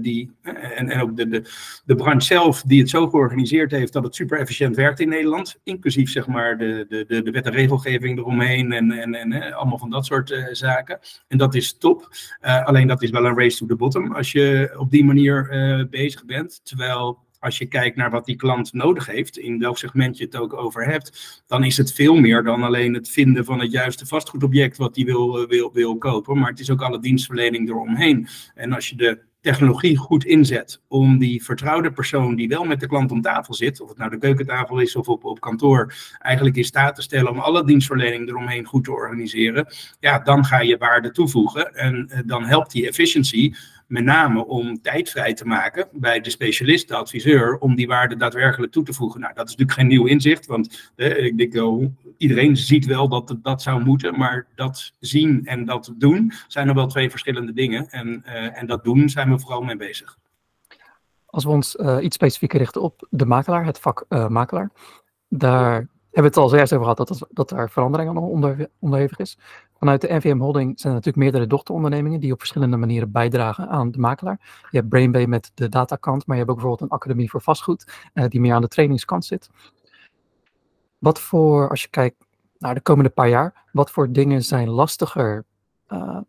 die, 0.00 0.30
en, 0.42 0.90
en 0.90 1.00
ook 1.00 1.16
de, 1.16 1.28
de, 1.28 1.42
de 1.84 1.94
branche 1.94 2.26
zelf 2.26 2.62
die 2.62 2.80
het 2.80 2.90
zo 2.90 3.08
georganiseerd 3.08 3.70
heeft 3.70 3.92
dat 3.92 4.04
het 4.04 4.14
super 4.14 4.38
efficiënt 4.38 4.76
werkt 4.76 5.00
in 5.00 5.08
Nederland, 5.08 5.58
inclusief 5.62 6.10
zeg 6.10 6.26
maar 6.26 6.58
de, 6.58 6.86
de, 6.88 7.04
de, 7.08 7.22
de 7.22 7.30
wet 7.30 7.46
en 7.46 7.52
regelgeving 7.52 8.18
eromheen 8.18 8.72
en, 8.72 8.92
en, 8.92 9.14
en 9.14 9.52
allemaal 9.52 9.78
van 9.78 9.90
dat 9.90 10.06
soort 10.06 10.48
zaken. 10.52 10.97
En 11.28 11.38
dat 11.38 11.54
is 11.54 11.78
top. 11.78 12.08
Uh, 12.40 12.64
alleen 12.64 12.86
dat 12.86 13.02
is 13.02 13.10
wel 13.10 13.24
een 13.24 13.38
race 13.38 13.58
to 13.58 13.66
the 13.66 13.76
bottom 13.76 14.12
als 14.12 14.32
je 14.32 14.74
op 14.78 14.90
die 14.90 15.04
manier 15.04 15.48
uh, 15.52 15.84
bezig 15.90 16.24
bent. 16.24 16.60
Terwijl 16.64 17.18
als 17.38 17.58
je 17.58 17.66
kijkt 17.66 17.96
naar 17.96 18.10
wat 18.10 18.24
die 18.24 18.36
klant 18.36 18.72
nodig 18.72 19.06
heeft, 19.06 19.38
in 19.38 19.58
welk 19.58 19.78
segment 19.78 20.18
je 20.18 20.24
het 20.24 20.36
ook 20.36 20.54
over 20.54 20.84
hebt, 20.84 21.42
dan 21.46 21.64
is 21.64 21.76
het 21.76 21.92
veel 21.92 22.14
meer 22.14 22.42
dan 22.42 22.62
alleen 22.62 22.94
het 22.94 23.08
vinden 23.08 23.44
van 23.44 23.60
het 23.60 23.70
juiste 23.70 24.06
vastgoedobject 24.06 24.76
wat 24.76 24.94
die 24.94 25.04
wil, 25.04 25.46
wil, 25.46 25.72
wil 25.72 25.98
kopen. 25.98 26.38
Maar 26.38 26.50
het 26.50 26.60
is 26.60 26.70
ook 26.70 26.82
alle 26.82 27.00
dienstverlening 27.00 27.68
eromheen. 27.68 28.28
En 28.54 28.72
als 28.72 28.88
je 28.88 28.96
de 28.96 29.18
technologie 29.48 29.96
goed 29.96 30.24
inzet 30.24 30.80
om 30.88 31.18
die 31.18 31.44
vertrouwde 31.44 31.90
persoon 31.90 32.34
die 32.36 32.48
wel 32.48 32.64
met 32.64 32.80
de 32.80 32.86
klant 32.86 33.10
om 33.10 33.20
tafel 33.20 33.54
zit, 33.54 33.80
of 33.80 33.88
het 33.88 33.98
nou 33.98 34.10
de 34.10 34.18
keukentafel 34.18 34.78
is 34.78 34.96
of 34.96 35.08
op, 35.08 35.24
op 35.24 35.40
kantoor, 35.40 35.94
eigenlijk 36.18 36.56
in 36.56 36.64
staat 36.64 36.94
te 36.94 37.02
stellen 37.02 37.30
om 37.30 37.38
alle 37.38 37.64
dienstverlening 37.64 38.28
eromheen 38.28 38.64
goed 38.64 38.84
te 38.84 38.92
organiseren, 38.92 39.66
ja, 40.00 40.18
dan 40.18 40.44
ga 40.44 40.60
je 40.60 40.76
waarde 40.76 41.10
toevoegen 41.10 41.74
en 41.74 42.08
eh, 42.08 42.20
dan 42.26 42.44
helpt 42.44 42.72
die 42.72 42.88
efficiency 42.88 43.52
met 43.88 44.04
name 44.04 44.46
om 44.46 44.80
tijd 44.82 45.10
vrij 45.10 45.34
te 45.34 45.44
maken 45.44 45.88
bij 45.92 46.20
de 46.20 46.30
specialist, 46.30 46.88
de 46.88 46.94
adviseur, 46.94 47.58
om 47.58 47.74
die 47.74 47.86
waarde 47.86 48.16
daadwerkelijk 48.16 48.72
toe 48.72 48.84
te 48.84 48.92
voegen. 48.92 49.20
Nou, 49.20 49.34
dat 49.34 49.48
is 49.48 49.50
natuurlijk 49.50 49.78
geen 49.78 49.88
nieuw 49.88 50.06
inzicht, 50.06 50.46
want 50.46 50.92
eh, 50.96 51.24
ik 51.24 51.52
wel, 51.52 51.94
iedereen 52.16 52.56
ziet 52.56 52.86
wel 52.86 53.08
dat 53.08 53.28
het, 53.28 53.44
dat 53.44 53.62
zou 53.62 53.84
moeten, 53.84 54.18
maar 54.18 54.46
dat 54.54 54.92
zien 55.00 55.46
en 55.46 55.64
dat 55.64 55.94
doen 55.96 56.32
zijn 56.48 56.66
nog 56.66 56.76
wel 56.76 56.86
twee 56.86 57.10
verschillende 57.10 57.52
dingen. 57.52 57.88
En, 57.90 58.22
uh, 58.26 58.58
en 58.58 58.66
dat 58.66 58.84
doen 58.84 59.08
zijn 59.08 59.30
we 59.30 59.38
vooral 59.38 59.62
mee 59.62 59.76
bezig. 59.76 60.18
Als 61.26 61.44
we 61.44 61.50
ons 61.50 61.76
uh, 61.76 61.98
iets 62.00 62.16
specifieker 62.16 62.58
richten 62.58 62.82
op 62.82 63.06
de 63.10 63.26
makelaar, 63.26 63.64
het 63.64 63.78
vak 63.78 64.04
uh, 64.08 64.28
makelaar, 64.28 64.70
daar 65.28 65.72
hebben 65.74 66.32
we 66.32 66.40
het 66.40 66.46
al 66.46 66.48
zojuist 66.48 66.72
over 66.72 66.86
gehad 66.86 67.08
dat, 67.08 67.28
dat 67.30 67.48
daar 67.48 67.70
verandering 67.70 68.10
aan 68.10 68.16
onder, 68.16 68.68
onderhevig 68.78 69.18
is. 69.18 69.38
Vanuit 69.78 70.00
de 70.00 70.14
NVM 70.14 70.38
Holding 70.38 70.80
zijn 70.80 70.92
er 70.92 70.98
natuurlijk 70.98 71.16
meerdere 71.16 71.46
dochterondernemingen 71.46 72.20
die 72.20 72.32
op 72.32 72.38
verschillende 72.38 72.76
manieren 72.76 73.10
bijdragen 73.10 73.68
aan 73.68 73.90
de 73.90 73.98
makelaar. 73.98 74.66
Je 74.70 74.76
hebt 74.76 74.88
Brainbay 74.88 75.26
met 75.26 75.50
de 75.54 75.68
datakant, 75.68 76.26
maar 76.26 76.36
je 76.36 76.42
hebt 76.42 76.50
ook 76.50 76.58
bijvoorbeeld 76.58 76.90
een 76.90 76.96
academie 76.96 77.30
voor 77.30 77.42
vastgoed 77.42 78.10
uh, 78.14 78.24
die 78.28 78.40
meer 78.40 78.54
aan 78.54 78.60
de 78.62 78.68
trainingskant 78.68 79.24
zit. 79.24 79.50
Wat 80.98 81.20
voor, 81.20 81.70
als 81.70 81.82
je 81.82 81.88
kijkt 81.88 82.16
naar 82.58 82.74
de 82.74 82.80
komende 82.80 83.10
paar 83.10 83.28
jaar, 83.28 83.64
wat 83.72 83.90
voor 83.90 84.12
dingen 84.12 84.42
zijn 84.42 84.68
lastiger 84.68 85.44
uh, 85.88 86.20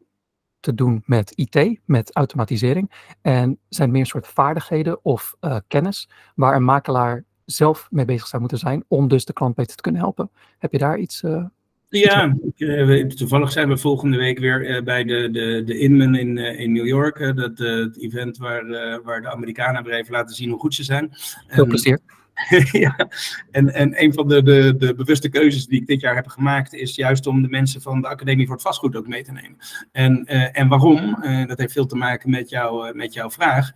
te 0.59 0.73
doen 0.73 1.03
met 1.05 1.31
IT, 1.35 1.79
met 1.85 2.15
automatisering? 2.15 3.13
En 3.21 3.59
zijn 3.69 3.91
meer 3.91 4.01
een 4.01 4.07
soort 4.07 4.27
vaardigheden 4.27 5.05
of 5.05 5.35
uh, 5.41 5.57
kennis 5.67 6.09
waar 6.35 6.55
een 6.55 6.63
makelaar 6.63 7.25
zelf 7.45 7.87
mee 7.91 8.05
bezig 8.05 8.27
zou 8.27 8.41
moeten 8.41 8.59
zijn 8.59 8.83
om 8.87 9.07
dus 9.07 9.25
de 9.25 9.33
klant 9.33 9.55
beter 9.55 9.75
te 9.75 9.81
kunnen 9.81 10.01
helpen. 10.01 10.31
Heb 10.57 10.71
je 10.71 10.77
daar 10.77 10.97
iets? 10.97 11.23
Ja, 11.89 12.35
ik, 12.55 13.13
toevallig 13.13 13.51
zijn 13.51 13.69
we 13.69 13.77
volgende 13.77 14.17
week 14.17 14.39
weer 14.39 14.69
uh, 14.69 14.83
bij 14.83 15.03
de, 15.03 15.29
de, 15.31 15.63
de 15.65 15.77
Inman 15.77 16.15
in, 16.15 16.37
uh, 16.37 16.59
in 16.59 16.71
New 16.71 16.87
York. 16.87 17.35
dat, 17.35 17.57
het 17.57 17.99
event 17.99 18.37
waar, 18.37 18.65
waar 19.03 19.21
de 19.21 19.31
Amerikanen 19.31 19.83
weer 19.83 19.93
even 19.93 20.13
laten 20.13 20.35
zien 20.35 20.49
hoe 20.49 20.59
goed 20.59 20.75
ze 20.75 20.83
zijn. 20.83 21.09
Veel 21.47 21.65
plezier. 21.65 21.99
ja, 22.71 23.07
en, 23.51 23.73
en 23.73 24.03
een 24.03 24.13
van 24.13 24.27
de, 24.27 24.43
de, 24.43 24.75
de 24.77 24.95
bewuste 24.95 25.29
keuzes 25.29 25.65
die 25.65 25.81
ik 25.81 25.87
dit 25.87 26.01
jaar 26.01 26.15
heb 26.15 26.27
gemaakt, 26.27 26.73
is 26.73 26.95
juist 26.95 27.27
om 27.27 27.41
de 27.41 27.47
mensen 27.47 27.81
van 27.81 28.01
de 28.01 28.07
Academie 28.07 28.45
voor 28.45 28.55
het 28.55 28.63
Vastgoed 28.63 28.95
ook 28.95 29.07
mee 29.07 29.23
te 29.23 29.31
nemen. 29.31 29.57
En, 29.91 30.23
uh, 30.25 30.59
en 30.59 30.67
waarom? 30.67 31.17
Uh, 31.23 31.47
dat 31.47 31.57
heeft 31.57 31.73
veel 31.73 31.85
te 31.85 31.95
maken 31.95 32.29
met, 32.29 32.49
jou, 32.49 32.87
uh, 32.87 32.93
met 32.93 33.13
jouw 33.13 33.29
vraag. 33.29 33.71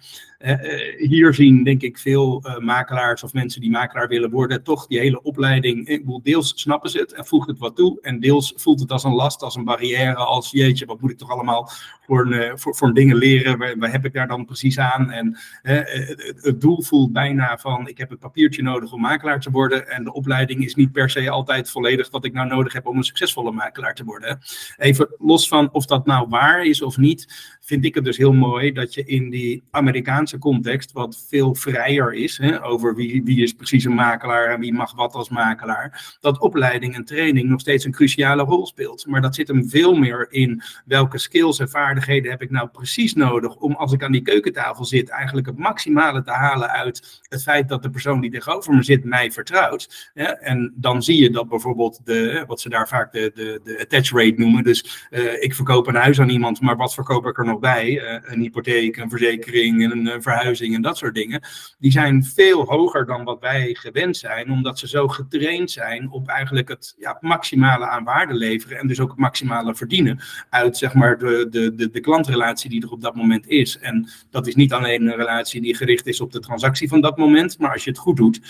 Hier 0.98 1.34
zien, 1.34 1.64
denk 1.64 1.82
ik, 1.82 1.98
veel 1.98 2.44
makelaars 2.60 3.24
of 3.24 3.34
mensen 3.34 3.62
die 3.62 3.72
makelaar 3.72 4.08
willen 4.08 4.30
worden, 4.30 4.64
toch 4.64 4.88
die 4.88 5.00
hele 5.00 5.22
opleiding. 5.22 5.88
Ik 5.88 6.04
deels 6.24 6.54
snappen 6.56 6.90
ze 6.90 7.00
het 7.00 7.14
en 7.14 7.26
voegt 7.26 7.48
het 7.48 7.60
wat 7.60 7.76
toe. 7.76 7.98
En 8.02 8.20
deels 8.20 8.54
voelt 8.56 8.80
het 8.80 8.92
als 8.92 9.04
een 9.04 9.14
last, 9.14 9.42
als 9.42 9.56
een 9.56 9.64
barrière, 9.64 10.16
als 10.16 10.52
jeetje, 10.52 10.86
wat 10.86 11.02
moet 11.02 11.12
ik 11.12 11.18
toch 11.18 11.30
allemaal 11.30 11.70
voor, 12.06 12.34
een, 12.34 12.60
voor, 12.60 12.76
voor 12.76 12.94
dingen 12.94 13.16
leren? 13.16 13.58
Waar, 13.58 13.92
heb 13.92 14.06
ik 14.06 14.14
daar 14.14 14.28
dan 14.28 14.46
precies 14.46 14.80
aan? 14.80 15.12
En 15.12 15.38
het, 15.62 16.34
het 16.42 16.62
doel 16.62 16.82
voelt 16.82 17.14
bijna 17.14 17.58
van, 17.58 17.88
ik 17.88 17.98
heb 17.98 18.10
het 18.10 18.20
papiertje 18.20 18.64
nodig 18.64 18.92
om 18.92 19.02
makelaar 19.02 19.40
te 19.40 19.52
worden. 19.52 19.88
En 19.90 20.04
de 20.04 20.14
opleiding 20.14 20.64
is 20.64 20.76
niet 20.76 20.92
per 20.92 21.10
se 21.10 21.30
altijd 21.30 21.70
volledig 21.70 22.10
wat 22.10 22.26
ik 22.26 22.34
nou 22.34 22.48
nodig 22.48 22.74
heb 22.74 22.88
om 22.88 22.98
een 22.98 23.04
succesvolle 23.04 23.52
makelaar 23.52 23.96
te 23.96 24.04
worden. 24.04 24.40
Even 24.78 25.16
los 25.18 25.48
van 25.48 25.72
of 25.72 25.86
dat 25.86 26.06
nou 26.06 26.28
waar 26.30 26.66
is 26.66 26.82
of 26.82 26.98
niet, 26.98 27.58
vind 27.62 27.86
ik 27.86 27.96
het 27.96 28.04
dus 28.04 28.18
heel 28.18 28.34
mooi 28.34 28.72
dat 28.72 28.94
je 28.94 29.04
in 29.04 29.30
die 29.30 29.64
Amerikaanse 29.72 30.33
context, 30.38 30.92
wat 30.92 31.26
veel 31.30 31.56
vrijer 31.56 32.14
is, 32.14 32.38
hè, 32.38 32.66
over 32.66 32.96
wie, 32.96 33.24
wie 33.24 33.44
is 33.44 33.54
precies 33.54 33.86
een 33.86 33.94
makelaar 33.94 34.48
en 34.50 34.60
wie 34.60 34.74
mag 34.74 34.96
wat 34.96 35.14
als 35.14 35.30
makelaar, 35.30 36.18
dat 36.20 36.40
opleiding 36.40 36.96
en 36.96 37.06
training 37.06 37.50
nog 37.50 37.60
steeds 37.60 37.86
een 37.86 37.92
cruciale 37.92 38.44
rol 38.44 38.66
speelt. 38.66 39.06
Maar 39.08 39.22
dat 39.22 39.36
zit 39.36 39.48
hem 39.48 39.70
veel 39.70 39.96
meer 39.96 40.28
in 40.30 40.62
welke 40.86 41.18
skills 41.18 41.60
en 41.60 41.70
vaardigheden 41.70 42.32
heb 42.32 42.42
ik 42.42 42.50
nou 42.50 42.68
precies 42.68 43.14
nodig 43.14 43.56
om 43.56 43.74
als 43.74 43.94
ik 43.94 44.04
aan 44.04 44.12
die 44.12 44.22
keukentafel 44.22 44.86
zit, 44.86 45.10
eigenlijk 45.10 45.48
het 45.48 45.58
maximale 45.58 46.24
te 46.24 46.32
halen 46.32 46.70
uit 46.70 47.22
het 47.30 47.44
feit 47.44 47.70
dat 47.70 47.84
de 47.84 47.90
persoon 47.90 48.22
die 48.22 48.32
tegenover 48.32 48.74
me 48.74 48.84
zit 48.84 49.04
mij 49.04 49.32
vertrouwt. 49.32 50.12
Ja, 50.14 50.36
en 50.36 50.74
dan 50.76 51.04
zie 51.04 51.22
je 51.22 51.30
dat 51.30 51.50
bijvoorbeeld 51.50 52.00
de, 52.04 52.44
wat 52.48 52.62
ze 52.62 52.70
daar 52.70 52.88
vaak 52.88 53.12
de, 53.12 53.32
de, 53.34 53.60
de 53.64 53.80
attach 53.80 54.10
rate 54.10 54.34
noemen. 54.38 54.64
Dus 54.64 55.08
uh, 55.12 55.44
ik 55.44 55.56
verkoop 55.56 55.88
een 55.88 55.96
huis 55.96 56.20
aan 56.20 56.30
iemand, 56.30 56.62
maar 56.62 56.76
wat 56.76 56.94
verkoop 56.94 57.26
ik 57.26 57.38
er 57.38 57.46
nog 57.46 57.60
bij? 57.60 57.90
Uh, 57.90 58.20
een 58.24 58.40
hypotheek, 58.40 58.98
een 58.98 59.10
verzekering, 59.10 59.92
een, 59.92 60.08
een 60.08 60.22
verhuizing 60.24 60.76
en 60.76 60.82
dat 60.82 60.98
soort 60.98 61.16
dingen. 61.16 61.42
Die 61.80 61.92
zijn 61.92 62.24
veel 62.24 62.64
hoger 62.66 63.06
dan 63.06 63.24
wat 63.24 63.40
wij 63.40 63.74
gewend 63.80 64.18
zijn, 64.18 64.52
omdat 64.52 64.80
ze 64.80 64.88
zo 64.88 65.08
getraind 65.08 65.72
zijn 65.72 66.12
op 66.12 66.28
eigenlijk 66.28 66.68
het 66.68 66.96
ja, 66.98 67.18
maximale 67.20 67.88
aan 67.88 68.04
waarde 68.04 68.34
leveren 68.34 68.80
en 68.80 68.88
dus 68.88 69.00
ook 69.00 69.10
het 69.10 69.20
maximale 69.20 69.76
verdienen 69.76 70.20
uit 70.50 70.78
zeg 70.78 70.94
maar 70.94 71.18
de, 71.18 71.48
de, 71.50 71.76
de, 71.76 71.90
de 71.90 72.00
klantrelatie 72.00 72.70
die 72.70 72.82
er 72.82 72.92
op 72.92 73.02
dat 73.02 73.16
moment 73.16 73.48
is. 73.48 73.78
En 73.78 74.10
dat 74.30 74.48
is 74.48 74.56
niet 74.56 74.74
alleen 74.74 75.08
een 75.08 75.16
relatie 75.16 75.62
die 75.62 75.76
gericht 75.76 76.08
is 76.08 76.22
op 76.22 76.32
de 76.32 76.40
transactie 76.40 76.88
van 76.88 77.02
dat 77.02 77.18
moment, 77.18 77.60
maar 77.60 77.72
als 77.72 77.84
je 77.84 77.90
het 77.90 78.00
goed 78.00 78.18
doet, 78.18 78.42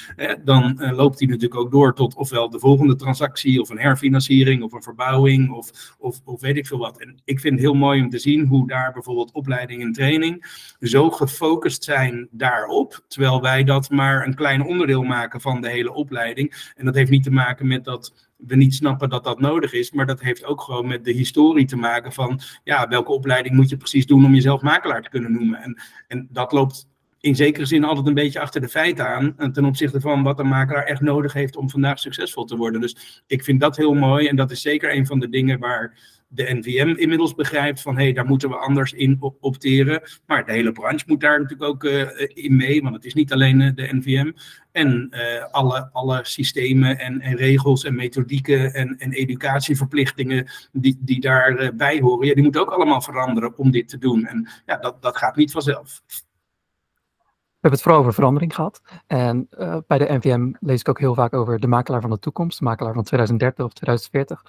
dan 0.44 0.78
uh, 0.80 0.92
loopt 0.92 1.18
die 1.18 1.28
natuurlijk 1.28 1.60
ook 1.60 1.72
door 1.72 1.96
tot 1.96 2.16
ofwel 2.16 2.50
de 2.50 2.60
volgende 2.60 2.96
transactie 2.96 3.62
of 3.62 3.70
een 3.70 3.80
herfinanciering 3.80 4.64
of 4.64 4.72
een 4.72 4.84
verbouwing 4.84 5.52
of, 5.52 5.96
of, 6.00 6.22
of 6.26 6.42
weet 6.42 6.58
ik 6.58 6.68
veel 6.68 6.78
wat. 6.78 7.02
En 7.02 7.22
ik 7.24 7.40
vind 7.40 7.54
het 7.54 7.64
heel 7.64 7.74
mooi 7.74 8.02
om 8.02 8.10
te 8.10 8.20
zien 8.20 8.48
hoe 8.48 8.68
daar 8.68 8.94
bijvoorbeeld 8.94 9.32
opleiding 9.32 9.82
en 9.82 9.92
training 9.92 10.46
zo 10.80 11.10
gefocust 11.10 11.53
zijn 11.62 12.28
daarop, 12.32 13.04
terwijl 13.08 13.42
wij 13.42 13.64
dat 13.64 13.90
maar 13.90 14.26
een 14.26 14.36
klein 14.36 14.64
onderdeel 14.64 15.04
maken 15.04 15.42
van 15.42 15.62
de 15.62 15.70
hele 15.70 15.94
opleiding. 15.94 16.72
En 16.76 16.86
dat 16.86 16.96
heeft 16.96 17.12
niet 17.12 17.24
te 17.24 17.32
maken 17.32 17.68
met 17.68 17.84
dat 17.84 18.32
we 18.38 18.56
niet 18.56 18.74
snappen 18.74 19.10
dat 19.10 19.24
dat 19.24 19.40
nodig 19.40 19.74
is. 19.74 19.92
Maar 19.92 20.06
dat 20.06 20.22
heeft 20.22 20.46
ook 20.46 20.62
gewoon 20.62 20.88
met 20.88 21.06
de 21.06 21.12
historie 21.12 21.66
te 21.66 21.76
maken 21.76 22.12
van 22.12 22.40
ja, 22.64 22.88
welke 22.88 23.12
opleiding 23.12 23.56
moet 23.56 23.70
je 23.70 23.78
precies 23.78 24.06
doen 24.06 24.26
om 24.26 24.34
jezelf 24.34 24.62
makelaar 24.62 25.02
te 25.02 25.10
kunnen 25.10 25.32
noemen. 25.32 25.60
En, 25.60 25.82
en 26.08 26.28
dat 26.32 26.52
loopt 26.52 26.88
in 27.20 27.36
zekere 27.36 27.66
zin 27.66 27.84
altijd 27.84 28.08
een 28.08 28.14
beetje 28.14 28.40
achter 28.40 28.62
de 28.62 28.70
feiten 28.70 29.08
aan. 29.08 29.34
Eh, 29.38 29.48
ten 29.48 29.66
opzichte 29.66 30.02
van 30.02 30.24
wat 30.24 30.40
een 30.40 30.48
makelaar 30.48 30.84
echt 30.86 31.02
nodig 31.02 31.34
heeft 31.34 31.56
om 31.56 31.70
vandaag 31.70 32.00
succesvol 32.00 32.46
te 32.46 32.58
worden. 32.58 32.82
Dus 32.82 33.24
ik 33.28 33.44
vind 33.44 33.60
dat 33.60 33.78
heel 33.78 33.94
mooi. 33.94 34.28
En 34.28 34.36
dat 34.36 34.52
is 34.52 34.62
zeker 34.62 34.96
een 34.96 35.06
van 35.06 35.20
de 35.20 35.30
dingen 35.30 35.60
waar 35.60 35.98
de 36.34 36.54
NVM 36.54 36.94
inmiddels 36.98 37.36
begrijpt 37.36 37.82
van 37.82 37.96
hé, 37.96 38.04
hey, 38.04 38.14
daar 38.14 38.26
moeten 38.26 38.50
we 38.50 38.56
anders 38.56 38.94
in 38.94 39.18
opteren. 39.40 40.02
Maar 40.26 40.46
de 40.46 40.52
hele 40.52 40.72
branche 40.72 41.06
moet 41.08 41.22
daar 41.22 41.42
natuurlijk 41.42 41.70
ook 41.70 41.84
uh, 41.84 42.10
in 42.34 42.56
mee, 42.56 42.82
want 42.82 42.96
het 42.96 43.06
is 43.06 43.14
niet 43.14 43.34
alleen 43.34 43.60
uh, 43.60 43.72
de 43.76 43.90
NVM. 43.92 44.32
En 44.72 45.10
uh, 45.12 45.46
alle, 45.52 45.90
alle 45.92 46.20
systemen 46.24 47.00
en, 47.00 47.22
en, 47.22 47.36
regels 47.36 47.84
en 47.84 47.96
methodieken 47.96 48.74
en, 48.74 48.98
en 48.98 49.12
educatieverplichtingen 49.12 50.52
die, 50.72 50.98
die 51.00 51.22
daarbij 51.22 52.00
horen, 52.00 52.28
ja, 52.28 52.34
die 52.34 52.44
moeten 52.44 52.62
ook 52.62 52.72
allemaal 52.72 53.02
veranderen 53.02 53.58
om 53.58 53.72
dit 53.72 53.90
te 53.90 53.98
doen. 53.98 54.26
En 54.26 54.50
ja, 54.66 54.78
dat, 54.78 55.02
dat 55.02 55.18
gaat 55.18 55.36
niet 55.36 55.52
vanzelf. 55.52 56.02
We 56.08 57.70
hebben 57.70 57.80
het 57.80 57.82
vooral 57.82 58.00
over 58.00 58.14
verandering 58.14 58.56
gehad. 58.56 58.82
En 59.08 59.48
bij 59.88 59.98
de 59.98 60.14
NVM 60.14 60.52
lees 60.60 60.80
ik 60.80 60.90
ook 60.90 61.00
heel 61.00 61.14
vaak 61.14 61.34
over 61.34 61.60
de 61.60 61.68
makelaar 61.68 62.02
van 62.02 62.10
de 62.10 62.20
toekomst, 62.20 62.60
de 62.60 62.64
makelaar 62.64 62.94
van 62.94 63.04
2030 63.04 63.66
of 63.66 63.74
2040. 63.74 64.44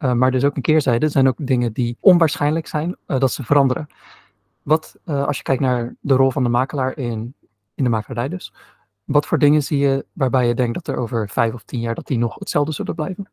Uh, 0.00 0.12
maar 0.12 0.30
dus 0.30 0.44
ook 0.44 0.56
een 0.56 0.62
keerzijde, 0.62 1.06
er 1.06 1.12
zijn 1.12 1.28
ook 1.28 1.46
dingen 1.46 1.72
die 1.72 1.96
onwaarschijnlijk 2.00 2.66
zijn 2.66 2.96
uh, 3.06 3.18
dat 3.18 3.32
ze 3.32 3.44
veranderen. 3.44 3.86
Wat, 4.62 4.96
als 5.04 5.36
je 5.36 5.42
kijkt 5.42 5.62
naar 5.62 5.96
de 6.00 6.14
rol 6.14 6.30
van 6.30 6.42
de 6.42 6.48
makelaar 6.48 6.96
in, 6.96 7.34
in 7.74 7.84
de 7.84 7.90
makelaardij 7.90 8.28
dus, 8.28 8.52
wat 9.04 9.26
voor 9.26 9.38
dingen 9.38 9.62
zie 9.62 9.78
je 9.78 10.06
waarbij 10.12 10.46
je 10.46 10.54
denkt 10.54 10.74
dat 10.74 10.88
er 10.88 10.96
over 10.96 11.28
vijf 11.28 11.54
of 11.54 11.62
tien 11.62 11.80
jaar 11.80 11.94
dat 11.94 12.06
die 12.06 12.18
nog 12.18 12.38
hetzelfde 12.38 12.72
zullen 12.72 12.94
blijven? 12.94 13.30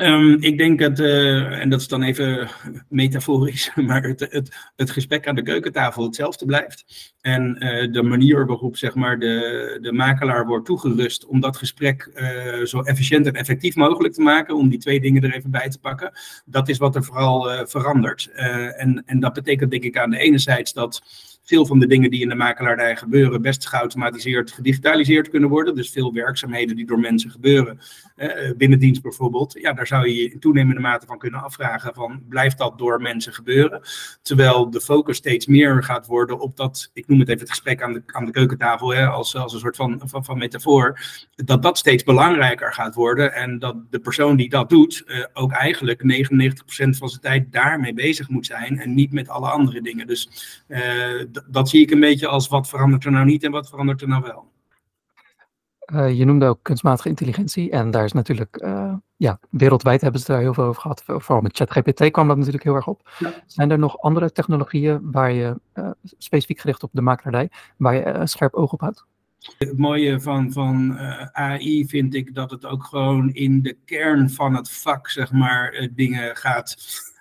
Um, 0.00 0.42
ik 0.42 0.58
denk 0.58 0.78
dat, 0.78 0.98
uh, 0.98 1.60
en 1.60 1.70
dat 1.70 1.80
is 1.80 1.88
dan 1.88 2.02
even 2.02 2.48
metaforisch, 2.88 3.70
maar 3.86 4.02
het, 4.02 4.20
het, 4.20 4.56
het 4.76 4.90
gesprek 4.90 5.28
aan 5.28 5.34
de 5.34 5.42
keukentafel 5.42 6.04
hetzelfde 6.04 6.44
blijft. 6.44 6.84
En 7.20 7.56
uh, 7.58 7.92
de 7.92 8.02
manier 8.02 8.46
waarop 8.46 8.76
zeg 8.76 8.94
maar, 8.94 9.18
de, 9.18 9.78
de 9.82 9.92
makelaar 9.92 10.46
wordt 10.46 10.66
toegerust 10.66 11.26
om 11.26 11.40
dat 11.40 11.56
gesprek 11.56 12.10
uh, 12.14 12.64
zo 12.64 12.80
efficiënt 12.80 13.26
en 13.26 13.34
effectief 13.34 13.74
mogelijk 13.76 14.14
te 14.14 14.22
maken, 14.22 14.56
om 14.56 14.68
die 14.68 14.78
twee 14.78 15.00
dingen 15.00 15.22
er 15.22 15.34
even 15.34 15.50
bij 15.50 15.68
te 15.68 15.78
pakken, 15.78 16.12
dat 16.44 16.68
is 16.68 16.78
wat 16.78 16.96
er 16.96 17.04
vooral 17.04 17.66
verandert. 17.66 18.30
en, 18.32 19.02
en 19.06 19.20
dat 19.20 19.32
betekent 19.32 19.70
denk 19.70 19.82
ik 19.82 19.98
aan 19.98 20.10
de 20.10 20.18
ene 20.18 20.38
zijde 20.38 20.70
dat 20.74 21.02
veel 21.42 21.66
van 21.66 21.78
de 21.78 21.86
dingen 21.86 22.10
die 22.10 22.22
in 22.22 22.28
de 22.28 22.34
makelaardij 22.34 22.96
gebeuren 22.96 23.42
best 23.42 23.68
geautomatiseerd, 23.68 24.50
gedigitaliseerd 24.50 25.28
kunnen 25.28 25.48
worden. 25.48 25.74
Dus 25.74 25.90
veel 25.90 26.12
werkzaamheden 26.12 26.76
die 26.76 26.86
door 26.86 26.98
mensen 26.98 27.30
gebeuren, 27.30 27.78
uh, 28.16 28.50
binnen 28.56 28.78
dienst 28.78 29.02
bijvoorbeeld, 29.02 29.56
ja, 29.60 29.72
daar 29.72 29.86
zou 29.86 30.08
je 30.08 30.30
in 30.30 30.40
toenemende 30.40 30.80
mate 30.80 31.06
van 31.06 31.18
kunnen 31.18 31.42
afvragen 31.42 31.94
van 31.94 32.22
blijft 32.28 32.58
dat 32.58 32.78
door 32.78 33.00
mensen 33.00 33.32
gebeuren? 33.32 33.80
Terwijl 34.22 34.70
de 34.70 34.80
focus 34.80 35.16
steeds 35.16 35.46
meer 35.46 35.82
gaat 35.82 36.06
worden 36.06 36.38
op 36.38 36.56
dat, 36.56 36.90
ik 36.92 37.08
noem 37.08 37.18
het 37.18 37.28
even 37.28 37.40
het 37.40 37.50
gesprek 37.50 37.82
aan 37.82 37.92
de, 37.92 38.02
aan 38.06 38.24
de 38.24 38.30
keukentafel 38.30 38.94
hè, 38.94 39.06
als, 39.06 39.36
als 39.36 39.52
een 39.52 39.60
soort 39.60 39.76
van, 39.76 40.00
van, 40.04 40.24
van 40.24 40.38
metafoor, 40.38 41.00
dat 41.34 41.62
dat 41.62 41.78
steeds 41.78 42.02
belangrijker 42.02 42.72
gaat 42.72 42.94
worden 42.94 43.32
en 43.34 43.58
dat 43.58 43.76
de 43.90 43.98
persoon 43.98 44.36
die 44.36 44.48
dat 44.48 44.68
doet 44.68 45.02
uh, 45.06 45.24
ook 45.32 45.52
eigenlijk 45.52 46.02
99% 46.02 46.88
van 46.90 47.08
zijn 47.08 47.20
tijd 47.20 47.52
daarmee 47.52 47.94
bezig 47.94 48.28
moet 48.28 48.46
zijn 48.46 48.78
en 48.78 48.94
niet 48.94 49.12
met 49.12 49.28
alle 49.28 49.50
andere 49.50 49.82
dingen. 49.82 50.06
Dus 50.06 50.28
uh, 50.68 50.78
dat 51.50 51.68
zie 51.68 51.82
ik 51.82 51.90
een 51.90 52.00
beetje 52.00 52.26
als 52.26 52.48
wat 52.48 52.68
verandert 52.68 53.04
er 53.04 53.10
nou 53.10 53.24
niet 53.24 53.44
en 53.44 53.50
wat 53.50 53.68
verandert 53.68 54.02
er 54.02 54.08
nou 54.08 54.22
wel. 54.22 54.48
Uh, 55.92 56.18
je 56.18 56.24
noemde 56.24 56.46
ook 56.46 56.58
kunstmatige 56.62 57.08
intelligentie 57.08 57.70
en 57.70 57.90
daar 57.90 58.04
is 58.04 58.12
natuurlijk, 58.12 58.62
uh, 58.64 58.94
ja, 59.16 59.40
wereldwijd 59.50 60.00
hebben 60.00 60.20
ze 60.20 60.32
daar 60.32 60.40
heel 60.40 60.54
veel 60.54 60.64
over 60.64 60.80
gehad. 60.80 61.02
Vooral 61.06 61.40
met 61.40 61.56
ChatGPT 61.56 62.10
kwam 62.10 62.28
dat 62.28 62.36
natuurlijk 62.36 62.64
heel 62.64 62.74
erg 62.74 62.86
op. 62.86 63.10
Ja. 63.18 63.32
Zijn 63.46 63.70
er 63.70 63.78
nog 63.78 64.00
andere 64.00 64.32
technologieën 64.32 65.10
waar 65.10 65.32
je, 65.32 65.60
uh, 65.74 65.90
specifiek 66.18 66.60
gericht 66.60 66.82
op 66.82 66.90
de 66.92 67.00
makelaardij, 67.00 67.50
waar 67.76 67.94
je 67.94 68.04
een 68.04 68.28
scherp 68.28 68.54
oog 68.54 68.72
op 68.72 68.80
houdt? 68.80 69.04
Het 69.58 69.78
mooie 69.78 70.20
van, 70.20 70.52
van 70.52 70.98
AI 71.32 71.88
vind 71.88 72.14
ik 72.14 72.34
dat 72.34 72.50
het 72.50 72.66
ook 72.66 72.84
gewoon 72.84 73.32
in 73.32 73.62
de 73.62 73.76
kern 73.84 74.30
van 74.30 74.54
het 74.54 74.70
vak, 74.70 75.08
zeg 75.08 75.32
maar, 75.32 75.88
dingen 75.94 76.36
gaat 76.36 76.76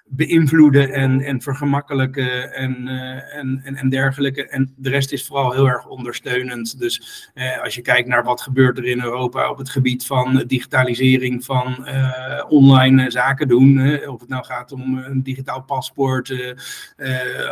beïnvloeden 0.10 0.94
en, 0.94 1.22
en 1.22 1.42
vergemakkelijken 1.42 2.54
en, 2.54 2.88
uh, 2.88 3.36
en, 3.36 3.62
en, 3.64 3.76
en, 3.76 3.90
dergelijke. 3.90 4.48
En 4.48 4.74
de 4.76 4.90
rest 4.90 5.12
is 5.12 5.26
vooral 5.26 5.52
heel 5.52 5.68
erg 5.68 5.88
ondersteunend. 5.88 6.80
Dus 6.80 7.30
uh, 7.36 7.64
als 7.64 7.76
je 7.76 7.82
kijkt 7.82 8.08
naar 8.08 8.24
wat 8.24 8.42
gebeurt 8.42 8.78
er 8.78 8.86
in 8.86 9.02
Europa 9.02 9.50
op 9.50 9.58
het 9.58 9.70
gebied 9.70 10.06
van 10.06 10.44
digitalisering 10.48 11.46
van 11.46 11.76
uh, 11.80 12.44
online 12.48 13.12
zaken 13.12 13.48
doen. 13.48 14.00
of 14.08 14.20
het 14.20 14.30
nou 14.30 14.46
gaat 14.46 14.72
om 14.72 14.98
een 14.98 15.24
digitaal 15.24 15.62
paspoort, 15.62 16.56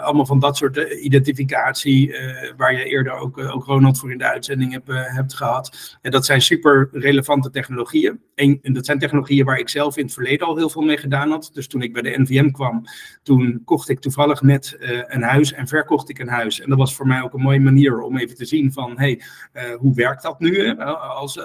allemaal 0.02 0.26
van 0.26 0.39
dat 0.39 0.58
soort 0.58 0.78
identificatie, 0.78 2.15
waar 2.58 2.74
je 2.74 2.84
eerder 2.84 3.13
ook, 3.13 3.38
ook 3.38 3.65
Ronald 3.65 4.00
voor 4.00 4.12
in 4.12 4.17
de 4.17 4.30
uitzending 4.30 4.72
heb, 4.72 4.88
hebt 4.88 5.34
gehad. 5.34 5.98
En 6.02 6.12
dat 6.12 6.26
zijn 6.26 6.41
super 6.41 6.89
relevante 6.91 7.50
technologieën. 7.50 8.20
En, 8.38 8.60
en 8.62 8.73
dat 8.73 8.86
zijn 8.86 9.00
technologieën 9.00 9.45
waar 9.45 9.60
ik 9.60 9.69
zelf 9.69 9.97
in 9.97 10.04
het 10.04 10.13
verleden 10.13 10.47
al 10.47 10.58
heel 10.58 10.69
veel 10.69 10.82
mee 10.82 10.97
gedaan 10.97 11.30
had. 11.30 11.50
Dus 11.54 11.67
toen 11.67 11.82
ik 11.82 11.93
bij 11.93 12.02
de 12.02 12.19
NVM 12.19 12.52
kwam, 12.52 12.84
toen 13.23 13.62
kocht 13.65 13.89
ik 13.89 14.00
toevallig 14.00 14.41
net 14.41 14.78
uh, 14.80 15.02
een 15.08 15.21
huis 15.21 15.54
en 15.54 15.67
verkocht 15.67 16.10
ik 16.10 16.19
een 16.19 16.28
huis. 16.28 16.62
En 16.62 16.69
dat 16.69 16.78
was 16.78 16.95
voor 16.95 17.08
mij 17.08 17.21
ook 17.21 17.34
een 17.34 17.41
mooie 17.41 17.60
manier 17.60 18.02
om 18.02 18.17
even 18.17 18.36
te 18.36 18.45
zien 18.45 18.71
van, 18.71 18.97
hey, 18.97 19.21
uh, 19.54 19.76
hoe 19.76 19.95
werkt 19.95 20.23
dat 20.23 20.39
nu 20.39 20.65
hè? 20.65 20.86
Als, 20.95 21.39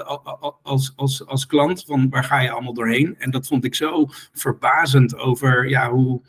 als, 0.62 0.92
als, 0.96 1.26
als 1.26 1.46
klant? 1.46 1.84
Van 1.84 2.10
waar 2.10 2.24
ga 2.24 2.40
je 2.40 2.50
allemaal 2.50 2.74
doorheen? 2.74 3.14
En 3.18 3.30
dat 3.30 3.46
vond 3.46 3.64
ik 3.64 3.74
zo 3.74 4.06
verbazend 4.32 5.16
over 5.16 5.68
ja, 5.68 5.90
hoe 5.90 6.20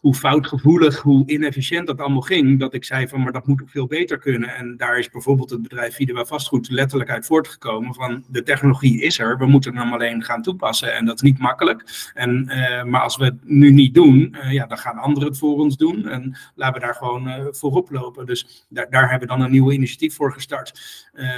hoe 0.00 0.14
foutgevoelig, 0.14 1.00
hoe 1.00 1.26
inefficiënt 1.26 1.86
dat 1.86 2.00
allemaal 2.00 2.20
ging, 2.20 2.58
dat 2.58 2.74
ik 2.74 2.84
zei 2.84 3.08
van, 3.08 3.22
maar 3.22 3.32
dat 3.32 3.46
moet 3.46 3.62
ook 3.62 3.70
veel 3.70 3.86
beter 3.86 4.18
kunnen. 4.18 4.54
En 4.54 4.76
daar 4.76 4.98
is 4.98 5.10
bijvoorbeeld 5.10 5.50
het 5.50 5.62
bedrijf 5.62 5.94
Videwa 5.94 6.24
Vastgoed 6.24 6.70
letterlijk 6.70 7.10
uit 7.10 7.26
voortgekomen 7.26 7.94
van, 7.94 8.24
de 8.28 8.42
technologie 8.42 9.02
is 9.02 9.18
er, 9.18 9.38
we 9.38 9.46
moeten 9.46 9.76
hem 9.76 9.92
alleen 9.92 10.24
gaan 10.24 10.42
toepassen. 10.42 10.94
En 10.94 11.04
dat 11.04 11.14
is 11.14 11.20
niet 11.20 11.38
makkelijk. 11.38 12.10
En, 12.14 12.44
uh, 12.48 12.84
maar 12.84 13.00
als 13.00 13.16
we 13.16 13.24
het 13.24 13.38
nu 13.44 13.70
niet 13.70 13.94
doen, 13.94 14.36
uh, 14.44 14.52
ja, 14.52 14.66
dan 14.66 14.78
gaan 14.78 14.98
anderen 14.98 15.28
het 15.28 15.38
voor 15.38 15.58
ons 15.58 15.76
doen. 15.76 16.08
En 16.08 16.36
laten 16.54 16.80
we 16.80 16.86
daar 16.86 16.94
gewoon 16.94 17.28
uh, 17.28 17.46
voorop 17.50 17.90
lopen. 17.90 18.26
Dus 18.26 18.66
daar, 18.68 18.90
daar 18.90 19.10
hebben 19.10 19.28
we 19.28 19.34
dan 19.34 19.44
een 19.44 19.50
nieuw 19.50 19.70
initiatief 19.70 20.14
voor 20.14 20.32
gestart. 20.32 20.80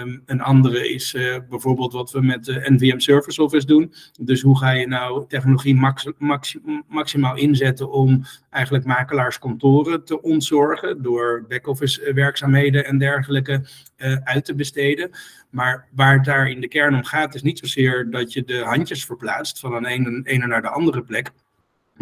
Um, 0.02 0.22
een 0.26 0.40
andere 0.40 0.92
is 0.92 1.16
bijvoorbeeld 1.48 1.92
wat 1.92 2.10
we 2.10 2.20
met 2.20 2.44
de 2.44 2.66
NVM 2.68 2.98
Service 2.98 3.42
Office 3.42 3.66
doen. 3.66 3.92
Dus 4.20 4.42
hoe 4.42 4.58
ga 4.58 4.70
je 4.70 4.86
nou 4.86 5.24
technologie 5.28 5.74
max, 5.74 6.08
max, 6.18 6.56
maximaal 6.88 7.36
inzetten 7.36 7.90
om 7.90 8.24
eigenlijk 8.52 8.84
makelaarskantoren 8.84 10.04
te 10.04 10.22
ontzorgen 10.22 11.02
door 11.02 11.44
back-office 11.48 12.12
werkzaamheden 12.12 12.84
en 12.84 12.98
dergelijke 12.98 13.62
uh, 13.96 14.16
uit 14.24 14.44
te 14.44 14.54
besteden. 14.54 15.10
Maar 15.50 15.88
waar 15.90 16.14
het 16.14 16.24
daar 16.24 16.50
in 16.50 16.60
de 16.60 16.68
kern 16.68 16.94
om 16.94 17.04
gaat, 17.04 17.34
is 17.34 17.42
niet 17.42 17.58
zozeer 17.58 18.10
dat 18.10 18.32
je 18.32 18.44
de 18.44 18.58
handjes 18.58 19.04
verplaatst 19.04 19.58
van 19.58 19.74
een 19.74 20.24
ene 20.24 20.46
naar 20.46 20.62
de 20.62 20.68
andere 20.68 21.02
plek. 21.02 21.30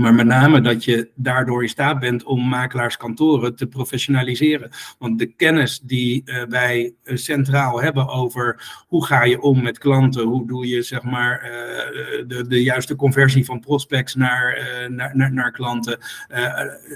Maar 0.00 0.14
met 0.14 0.26
name 0.26 0.60
dat 0.60 0.84
je 0.84 1.08
daardoor 1.14 1.62
in 1.62 1.68
staat 1.68 1.98
bent 2.00 2.24
om 2.24 2.48
makelaarskantoren 2.48 3.56
te 3.56 3.66
professionaliseren. 3.66 4.70
Want 4.98 5.18
de 5.18 5.26
kennis 5.26 5.80
die 5.80 6.22
uh, 6.24 6.42
wij 6.48 6.92
uh, 7.04 7.16
centraal 7.16 7.82
hebben 7.82 8.08
over 8.08 8.62
hoe 8.88 9.06
ga 9.06 9.24
je 9.24 9.40
om 9.40 9.62
met 9.62 9.78
klanten, 9.78 10.22
hoe 10.22 10.46
doe 10.46 10.66
je 10.66 10.82
zeg 10.82 11.02
maar 11.02 11.42
uh, 11.42 11.50
de, 12.28 12.44
de 12.48 12.62
juiste 12.62 12.96
conversie 12.96 13.44
van 13.44 13.60
prospects 13.60 14.14
naar, 14.14 14.88
naar, 14.90 15.32
naar, 15.32 15.52
klanten, 15.52 15.98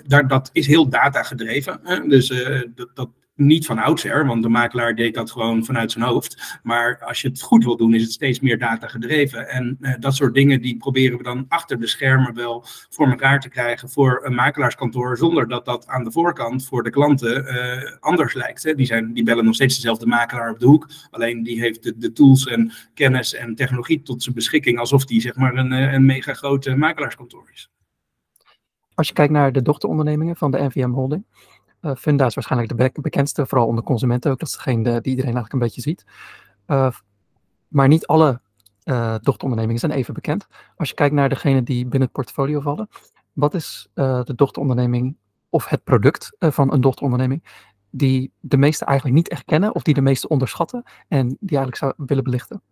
daar, 0.07 0.29
dat 0.29 0.51
is 0.53 0.67
heel 0.67 0.89
data 0.89 1.23
gedreven. 1.23 1.81
Dus 2.09 2.29
dat, 2.75 2.89
dat 2.95 3.09
niet 3.37 3.67
van 3.67 3.79
oudsher, 3.79 4.27
want 4.27 4.43
de 4.43 4.49
makelaar 4.49 4.95
deed 4.95 5.15
dat 5.15 5.31
gewoon 5.31 5.65
vanuit 5.65 5.93
zijn 5.93 6.05
hoofd. 6.05 6.59
Maar 6.63 6.99
als 7.05 7.21
je 7.21 7.29
het 7.29 7.43
goed 7.43 7.65
wil 7.65 7.77
doen, 7.77 7.95
is 7.95 8.03
het 8.03 8.13
steeds 8.13 8.41
meer 8.41 8.59
data 8.59 8.87
gedreven. 8.87 9.49
En 9.49 9.77
uh, 9.81 9.95
dat 9.99 10.15
soort 10.15 10.35
dingen, 10.35 10.61
die 10.61 10.77
proberen 10.77 11.19
we 11.19 11.25
dan 11.25 11.45
achter 11.49 11.81
de 11.81 11.87
schermen 11.87 12.35
wel 12.35 12.65
voor 12.91 13.09
elkaar 13.09 13.41
te 13.41 13.49
krijgen 13.49 13.91
voor 13.91 14.21
een 14.25 14.35
makelaarskantoor, 14.35 15.17
zonder 15.17 15.49
dat 15.49 15.65
dat 15.65 15.87
aan 15.87 16.05
de 16.05 16.13
voorkant 16.13 16.67
voor 16.67 16.83
de 16.83 16.91
klanten 16.91 17.45
uh, 17.45 17.93
anders 18.01 18.35
lijkt. 18.35 18.63
Hè. 18.63 18.75
Die, 18.75 18.87
zijn, 18.87 19.13
die 19.13 19.25
bellen 19.25 19.45
nog 19.45 19.55
steeds 19.55 19.75
dezelfde 19.75 20.07
makelaar 20.07 20.51
op 20.51 20.59
de 20.59 20.67
hoek, 20.67 20.89
alleen 21.11 21.43
die 21.43 21.61
heeft 21.61 21.83
de, 21.83 21.97
de 21.97 22.13
tools 22.13 22.47
en 22.47 22.73
kennis 22.95 23.35
en 23.35 23.55
technologie 23.55 24.03
tot 24.03 24.23
zijn 24.23 24.35
beschikking, 24.35 24.79
alsof 24.79 25.05
die 25.05 25.21
zeg 25.21 25.37
maar 25.37 25.55
een, 25.55 25.73
eh, 25.73 25.93
een 25.93 26.07
mega 26.07 26.35
grote 26.35 26.77
makelaarskantoor 26.77 27.51
is. 27.53 27.71
Als 28.95 29.09
je 29.09 29.15
kijkt 29.15 29.33
naar 29.33 29.53
de 29.53 29.63
dochterondernemingen 29.63 30.37
van 30.37 30.51
de 30.51 30.63
NVM 30.63 30.91
Holding, 30.91 31.25
uh, 31.85 32.27
is 32.27 32.35
waarschijnlijk 32.35 32.95
de 32.95 33.01
bekendste, 33.01 33.47
vooral 33.47 33.67
onder 33.67 33.85
consumenten 33.85 34.31
ook. 34.31 34.39
Dat 34.39 34.49
is 34.49 34.55
degene 34.55 34.83
die 34.83 34.93
iedereen 34.93 35.35
eigenlijk 35.35 35.53
een 35.53 35.59
beetje 35.59 35.81
ziet. 35.81 36.05
Uh, 36.67 36.91
maar 37.69 37.89
niet 37.89 38.07
alle 38.07 38.41
uh, 38.85 39.15
dochterondernemingen 39.21 39.81
zijn 39.81 39.93
even 39.93 40.15
bekend. 40.15 40.47
Als 40.77 40.89
je 40.89 40.95
kijkt 40.95 41.15
naar 41.15 41.29
degene 41.29 41.63
die 41.63 41.83
binnen 41.83 42.03
het 42.03 42.13
portfolio 42.13 42.61
vallen, 42.61 42.89
wat 43.33 43.55
is 43.55 43.89
de 43.95 44.33
dochteronderneming 44.37 45.17
of 45.49 45.69
het 45.69 45.85
product 45.85 46.37
van 46.39 46.73
een 46.73 46.81
dochteronderneming 46.81 47.45
die 47.91 48.33
de 48.41 48.57
meesten 48.57 48.87
eigenlijk 48.87 49.17
niet 49.17 49.29
echt 49.29 49.45
kennen 49.45 49.75
of 49.75 49.83
die 49.83 49.95
de 49.95 50.01
meesten 50.01 50.31
onderschatten 50.31 50.83
en 51.09 51.29
die 51.29 51.57
eigenlijk 51.59 51.77
zou 51.77 51.93
willen 51.97 52.25
belichten? 52.25 52.63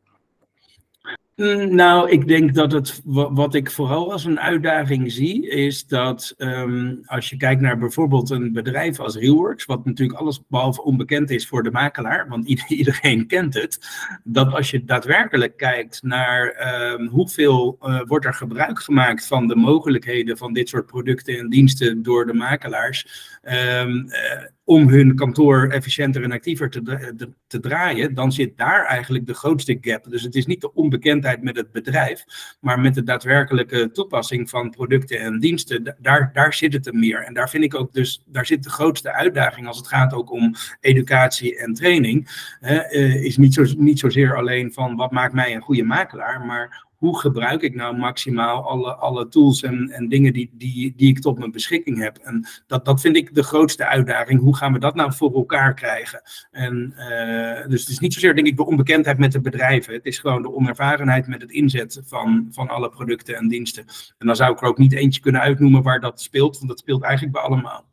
Mm, 1.36 1.74
nou, 1.74 2.10
ik 2.10 2.28
denk 2.28 2.54
dat 2.54 2.72
het, 2.72 3.00
wat 3.04 3.54
ik 3.54 3.70
vooral 3.70 4.12
als 4.12 4.24
een 4.24 4.40
uitdaging 4.40 5.12
zie, 5.12 5.48
is 5.48 5.86
dat 5.86 6.34
um, 6.38 7.00
als 7.04 7.28
je 7.28 7.36
kijkt 7.36 7.60
naar 7.60 7.78
bijvoorbeeld 7.78 8.30
een 8.30 8.52
bedrijf 8.52 9.00
als 9.00 9.16
Realworks, 9.16 9.64
wat 9.64 9.84
natuurlijk 9.84 10.18
alles 10.18 10.40
behalve 10.48 10.82
onbekend 10.82 11.30
is 11.30 11.46
voor 11.46 11.62
de 11.62 11.70
makelaar, 11.70 12.28
want 12.28 12.46
iedereen 12.68 13.26
kent 13.26 13.54
het, 13.54 13.78
dat 14.24 14.52
als 14.52 14.70
je 14.70 14.84
daadwerkelijk 14.84 15.56
kijkt 15.56 16.02
naar 16.02 16.54
um, 16.92 17.06
hoeveel 17.06 17.78
uh, 17.82 18.00
wordt 18.06 18.24
er 18.24 18.34
gebruik 18.34 18.78
gemaakt 18.78 19.26
van 19.26 19.46
de 19.46 19.56
mogelijkheden 19.56 20.36
van 20.36 20.52
dit 20.52 20.68
soort 20.68 20.86
producten 20.86 21.38
en 21.38 21.48
diensten 21.48 22.02
door 22.02 22.26
de 22.26 22.34
makelaars, 22.34 23.06
um, 23.42 24.06
uh, 24.08 24.42
om 24.72 24.88
hun 24.88 25.14
kantoor 25.14 25.68
efficiënter 25.68 26.22
en 26.22 26.32
actiever 26.32 26.70
te, 26.70 27.32
te, 27.46 27.60
draaien, 27.60 28.14
dan 28.14 28.32
zit 28.32 28.56
daar 28.58 28.84
eigenlijk 28.84 29.26
de 29.26 29.34
grootste 29.34 29.78
gap. 29.80 30.04
Dus 30.10 30.22
het 30.22 30.34
is 30.34 30.46
niet 30.46 30.60
de 30.60 30.74
onbekendheid 30.74 31.42
met 31.42 31.56
het 31.56 31.72
bedrijf, 31.72 32.24
maar 32.60 32.80
met 32.80 32.94
de 32.94 33.02
daadwerkelijke 33.02 33.90
toepassing 33.90 34.50
van 34.50 34.70
producten 34.70 35.20
en 35.20 35.38
diensten. 35.38 35.96
Daar, 35.98 36.30
daar 36.32 36.54
zit 36.54 36.72
het 36.72 36.86
er 36.86 36.94
meer. 36.94 37.22
En 37.22 37.34
daar 37.34 37.50
vind 37.50 37.64
ik 37.64 37.74
ook 37.74 37.92
dus, 37.92 38.22
daar 38.26 38.46
zit 38.46 38.62
de 38.62 38.70
grootste 38.70 39.12
uitdaging 39.12 39.66
als 39.66 39.76
het 39.76 39.88
gaat 39.88 40.12
ook 40.12 40.30
om 40.30 40.54
educatie 40.80 41.58
en 41.58 41.74
training. 41.74 42.28
Uh, 42.60 43.24
is 43.24 43.36
niet, 43.36 43.54
zo, 43.54 43.64
niet 43.76 43.98
zozeer 43.98 44.36
alleen 44.36 44.72
van 44.72 44.96
wat 44.96 45.10
maakt 45.10 45.34
mij 45.34 45.54
een 45.54 45.62
goede 45.62 45.84
makelaar, 45.84 46.44
maar 46.46 46.90
hoe 47.02 47.18
gebruik 47.18 47.62
ik 47.62 47.74
nou 47.74 47.96
maximaal 47.96 48.68
alle, 48.68 48.94
alle 48.94 49.28
tools 49.28 49.62
en, 49.62 49.90
en 49.90 50.08
dingen 50.08 50.32
die, 50.32 50.50
die, 50.52 50.94
die 50.96 51.08
ik 51.08 51.20
tot 51.20 51.38
mijn 51.38 51.50
beschikking 51.50 51.98
heb. 51.98 52.16
En 52.16 52.46
dat, 52.66 52.84
dat 52.84 53.00
vind 53.00 53.16
ik 53.16 53.34
de 53.34 53.42
grootste 53.42 53.86
uitdaging. 53.86 54.40
Hoe 54.40 54.56
gaan 54.56 54.72
we 54.72 54.78
dat 54.78 54.94
nou 54.94 55.12
voor 55.12 55.34
elkaar 55.34 55.74
krijgen? 55.74 56.22
En, 56.50 56.94
uh, 56.96 57.66
dus 57.66 57.80
het 57.80 57.88
is 57.88 57.98
niet 57.98 58.12
zozeer, 58.12 58.34
denk 58.34 58.46
ik, 58.46 58.56
de 58.56 58.66
onbekendheid 58.66 59.18
met 59.18 59.32
de 59.32 59.40
bedrijven. 59.40 59.94
Het 59.94 60.04
is 60.04 60.18
gewoon 60.18 60.42
de 60.42 60.52
onervarenheid 60.52 61.26
met 61.26 61.42
het 61.42 61.50
inzetten 61.50 62.06
van, 62.06 62.46
van 62.50 62.68
alle 62.68 62.90
producten 62.90 63.36
en 63.36 63.48
diensten. 63.48 63.84
En 64.18 64.26
dan 64.26 64.36
zou 64.36 64.52
ik 64.52 64.60
er 64.60 64.68
ook 64.68 64.78
niet 64.78 64.92
eentje 64.92 65.20
kunnen 65.20 65.40
uitnoemen 65.40 65.82
waar 65.82 66.00
dat 66.00 66.20
speelt, 66.20 66.56
want 66.56 66.68
dat 66.68 66.78
speelt 66.78 67.02
eigenlijk 67.02 67.32
bij 67.32 67.42
allemaal. 67.42 67.84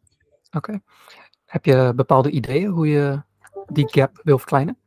Oké. 0.52 0.80
Heb 1.45 1.65
je 1.65 1.93
bepaalde 1.95 2.30
ideeën 2.30 2.69
hoe 2.69 2.88
je 2.88 3.22
die 3.67 3.88
gap 3.89 4.19
wil 4.24 4.38
verkleinen? 4.38 4.78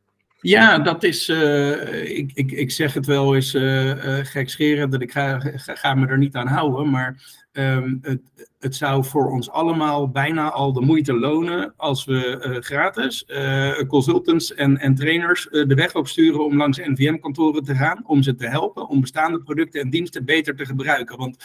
Ja, 0.43 0.79
dat 0.79 1.03
is, 1.03 1.29
uh, 1.29 2.17
ik, 2.19 2.31
ik, 2.35 2.53
ik 2.53 2.71
zeg 2.71 2.95
het 2.95 3.07
wel 3.07 3.35
eens 3.35 3.55
uh, 3.55 3.85
uh, 3.87 4.25
gekscherend, 4.25 4.93
dat 4.93 5.03
ik 5.03 5.13
ga, 5.13 5.41
ga, 5.41 5.75
ga, 5.75 5.95
me 5.95 6.07
er 6.07 6.19
niet 6.19 6.35
aan 6.35 6.47
houden, 6.47 6.91
maar 6.91 7.42
um, 7.53 7.99
het, 8.03 8.21
het 8.59 8.77
zou 8.77 9.05
voor 9.05 9.31
ons 9.31 9.51
allemaal 9.51 10.11
bijna 10.11 10.51
al 10.51 10.73
de 10.73 10.81
moeite 10.81 11.12
lonen 11.12 11.75
als 11.77 12.05
we 12.05 12.45
uh, 12.47 12.57
gratis 12.61 13.25
uh, 13.27 13.81
consultants 13.88 14.55
en, 14.55 14.79
en 14.79 14.95
trainers 14.95 15.49
uh, 15.51 15.69
de 15.69 15.75
weg 15.75 15.95
opsturen 15.95 16.45
om 16.45 16.57
langs 16.57 16.79
NVM-kantoren 16.79 17.65
te 17.65 17.75
gaan, 17.75 18.03
om 18.07 18.23
ze 18.23 18.35
te 18.35 18.47
helpen 18.47 18.88
om 18.88 19.01
bestaande 19.01 19.43
producten 19.43 19.81
en 19.81 19.91
diensten 19.91 20.25
beter 20.25 20.57
te 20.57 20.67
gebruiken. 20.67 21.17
Want 21.17 21.37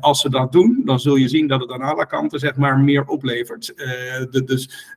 als 0.00 0.20
ze 0.20 0.30
dat 0.30 0.52
doen, 0.52 0.82
dan 0.84 1.00
zul 1.00 1.16
je 1.16 1.28
zien 1.28 1.46
dat 1.46 1.60
het 1.60 1.70
aan 1.70 1.80
alle 1.80 2.06
kanten 2.06 2.38
zeg 2.38 2.56
maar 2.56 2.78
meer 2.78 3.04
oplevert. 3.04 3.74
Dus 4.44 4.94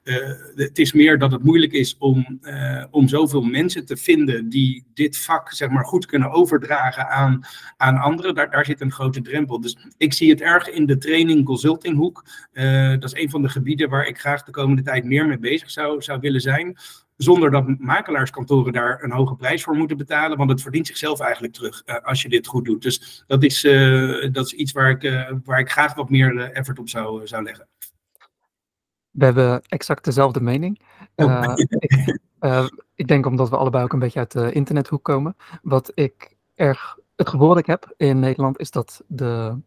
het 0.56 0.80
is 0.80 0.94
meer 0.94 1.18
dat 1.20 1.32
het 1.32 1.44
moeilijk 1.44 1.72
is 1.72 1.96
om, 1.98 2.40
om 2.92 3.08
zoveel 3.08 3.42
mensen 3.42 3.86
te 3.86 3.98
vinden 3.98 4.50
die 4.50 4.86
dit 4.94 5.18
vak 5.18 5.52
zeg 5.52 5.70
maar 5.70 5.86
goed 5.86 6.06
kunnen 6.06 6.32
overdragen 6.32 7.10
aan, 7.10 7.42
aan 7.78 7.98
anderen. 7.98 8.36
Daar, 8.36 8.50
daar 8.50 8.66
zit 8.66 8.82
een 8.82 8.92
grote 8.92 9.22
drempel. 9.22 9.62
Dus 9.62 9.78
ik 9.98 10.14
zie 10.14 10.30
het 10.30 10.39
erg 10.42 10.70
in 10.70 10.86
de 10.86 10.98
training 10.98 11.46
consultinghoek. 11.46 12.24
Uh, 12.54 12.90
dat 12.90 13.04
is 13.04 13.22
een 13.22 13.30
van 13.30 13.42
de 13.42 13.50
gebieden 13.50 13.90
waar 13.90 14.08
ik 14.08 14.20
graag 14.20 14.44
de 14.44 14.52
komende 14.52 14.82
tijd 14.82 15.04
meer 15.04 15.28
mee 15.28 15.40
bezig 15.40 15.72
zou, 15.72 16.02
zou 16.02 16.20
willen 16.20 16.42
zijn. 16.42 16.78
Zonder 17.18 17.52
dat 17.52 17.80
makelaarskantoren 17.80 18.74
daar 18.74 19.04
een 19.04 19.12
hoge 19.12 19.36
prijs 19.36 19.64
voor 19.64 19.76
moeten 19.76 19.98
betalen. 19.98 20.38
Want 20.38 20.50
het 20.50 20.62
verdient 20.62 20.88
zichzelf 20.88 21.20
eigenlijk 21.20 21.54
terug 21.54 21.84
uh, 21.86 21.96
als 21.96 22.22
je 22.22 22.30
dit 22.30 22.48
goed 22.48 22.66
doet. 22.66 22.82
Dus 22.82 23.24
dat 23.28 23.44
is, 23.44 23.64
uh, 23.64 24.32
dat 24.32 24.46
is 24.46 24.54
iets 24.54 24.72
waar 24.72 24.90
ik, 24.90 25.32
waar 25.44 25.60
ik 25.60 25.72
graag 25.72 25.94
wat 25.94 26.10
meer 26.10 26.52
effort 26.52 26.80
op 26.80 26.90
zou, 26.90 27.28
zou 27.28 27.44
leggen. 27.44 27.68
We 29.12 29.26
hebben 29.26 29.62
exact 29.68 30.04
dezelfde 30.04 30.42
mening. 30.42 30.80
Oh. 31.16 31.54
ik, 31.56 32.72
ik, 32.96 33.08
denk 33.08 33.26
omdat 33.26 33.50
we 33.50 33.58
allebei 33.58 33.84
ook 33.84 33.94
een 33.94 34.00
beetje 34.00 34.20
uit 34.20 34.32
de 34.32 34.52
internethoek 34.52 35.04
komen. 35.04 35.36
Wat 35.62 35.92
ik 35.96 36.36
erg. 36.56 36.98
Het 37.16 37.30
gevoel 37.30 37.48
dat 37.48 37.58
ik 37.58 37.66
heb 37.66 37.94
in 37.98 38.20
Nederland 38.20 38.60
is 38.60 38.72
dat 38.72 39.04
de 39.08 39.58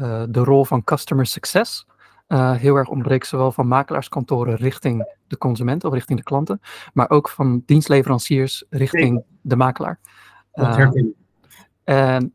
uh, 0.00 0.22
de 0.28 0.40
rol 0.40 0.64
van 0.64 0.84
customer 0.84 1.26
success 1.26 1.86
uh, 2.28 2.52
heel 2.52 2.76
erg 2.76 2.88
ontbreekt, 2.88 3.26
zowel 3.26 3.52
van 3.52 3.68
makelaarskantoren 3.68 4.56
richting 4.56 5.14
de 5.26 5.38
consument 5.38 5.84
of 5.84 5.92
richting 5.92 6.18
de 6.18 6.24
klanten, 6.24 6.60
maar 6.92 7.10
ook 7.10 7.28
van 7.28 7.62
dienstleveranciers 7.66 8.64
richting 8.70 9.22
de 9.40 9.56
makelaar. 9.56 9.98
Uh, 10.54 10.88
en 11.84 12.34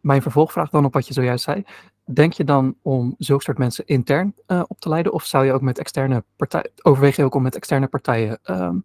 mijn 0.00 0.22
vervolgvraag 0.22 0.70
dan 0.70 0.84
op 0.84 0.92
wat 0.92 1.06
je 1.06 1.12
zojuist 1.12 1.44
zei. 1.44 1.64
Denk 2.04 2.32
je 2.32 2.44
dan 2.44 2.76
om 2.82 3.14
zulke 3.18 3.42
soort 3.42 3.58
mensen 3.58 3.86
intern 3.86 4.34
op 4.46 4.80
te 4.80 4.88
leiden, 4.88 5.12
of 5.12 5.24
zou 5.24 5.44
je 5.44 5.52
ook 5.52 5.60
met 5.60 5.78
externe 5.78 6.24
partijen, 6.36 6.70
overweeg 6.82 7.16
je 7.16 7.24
ook 7.24 7.34
om 7.34 7.42
met 7.42 7.56
externe 7.56 7.86
partijen 7.86 8.38
ehm, 8.42 8.76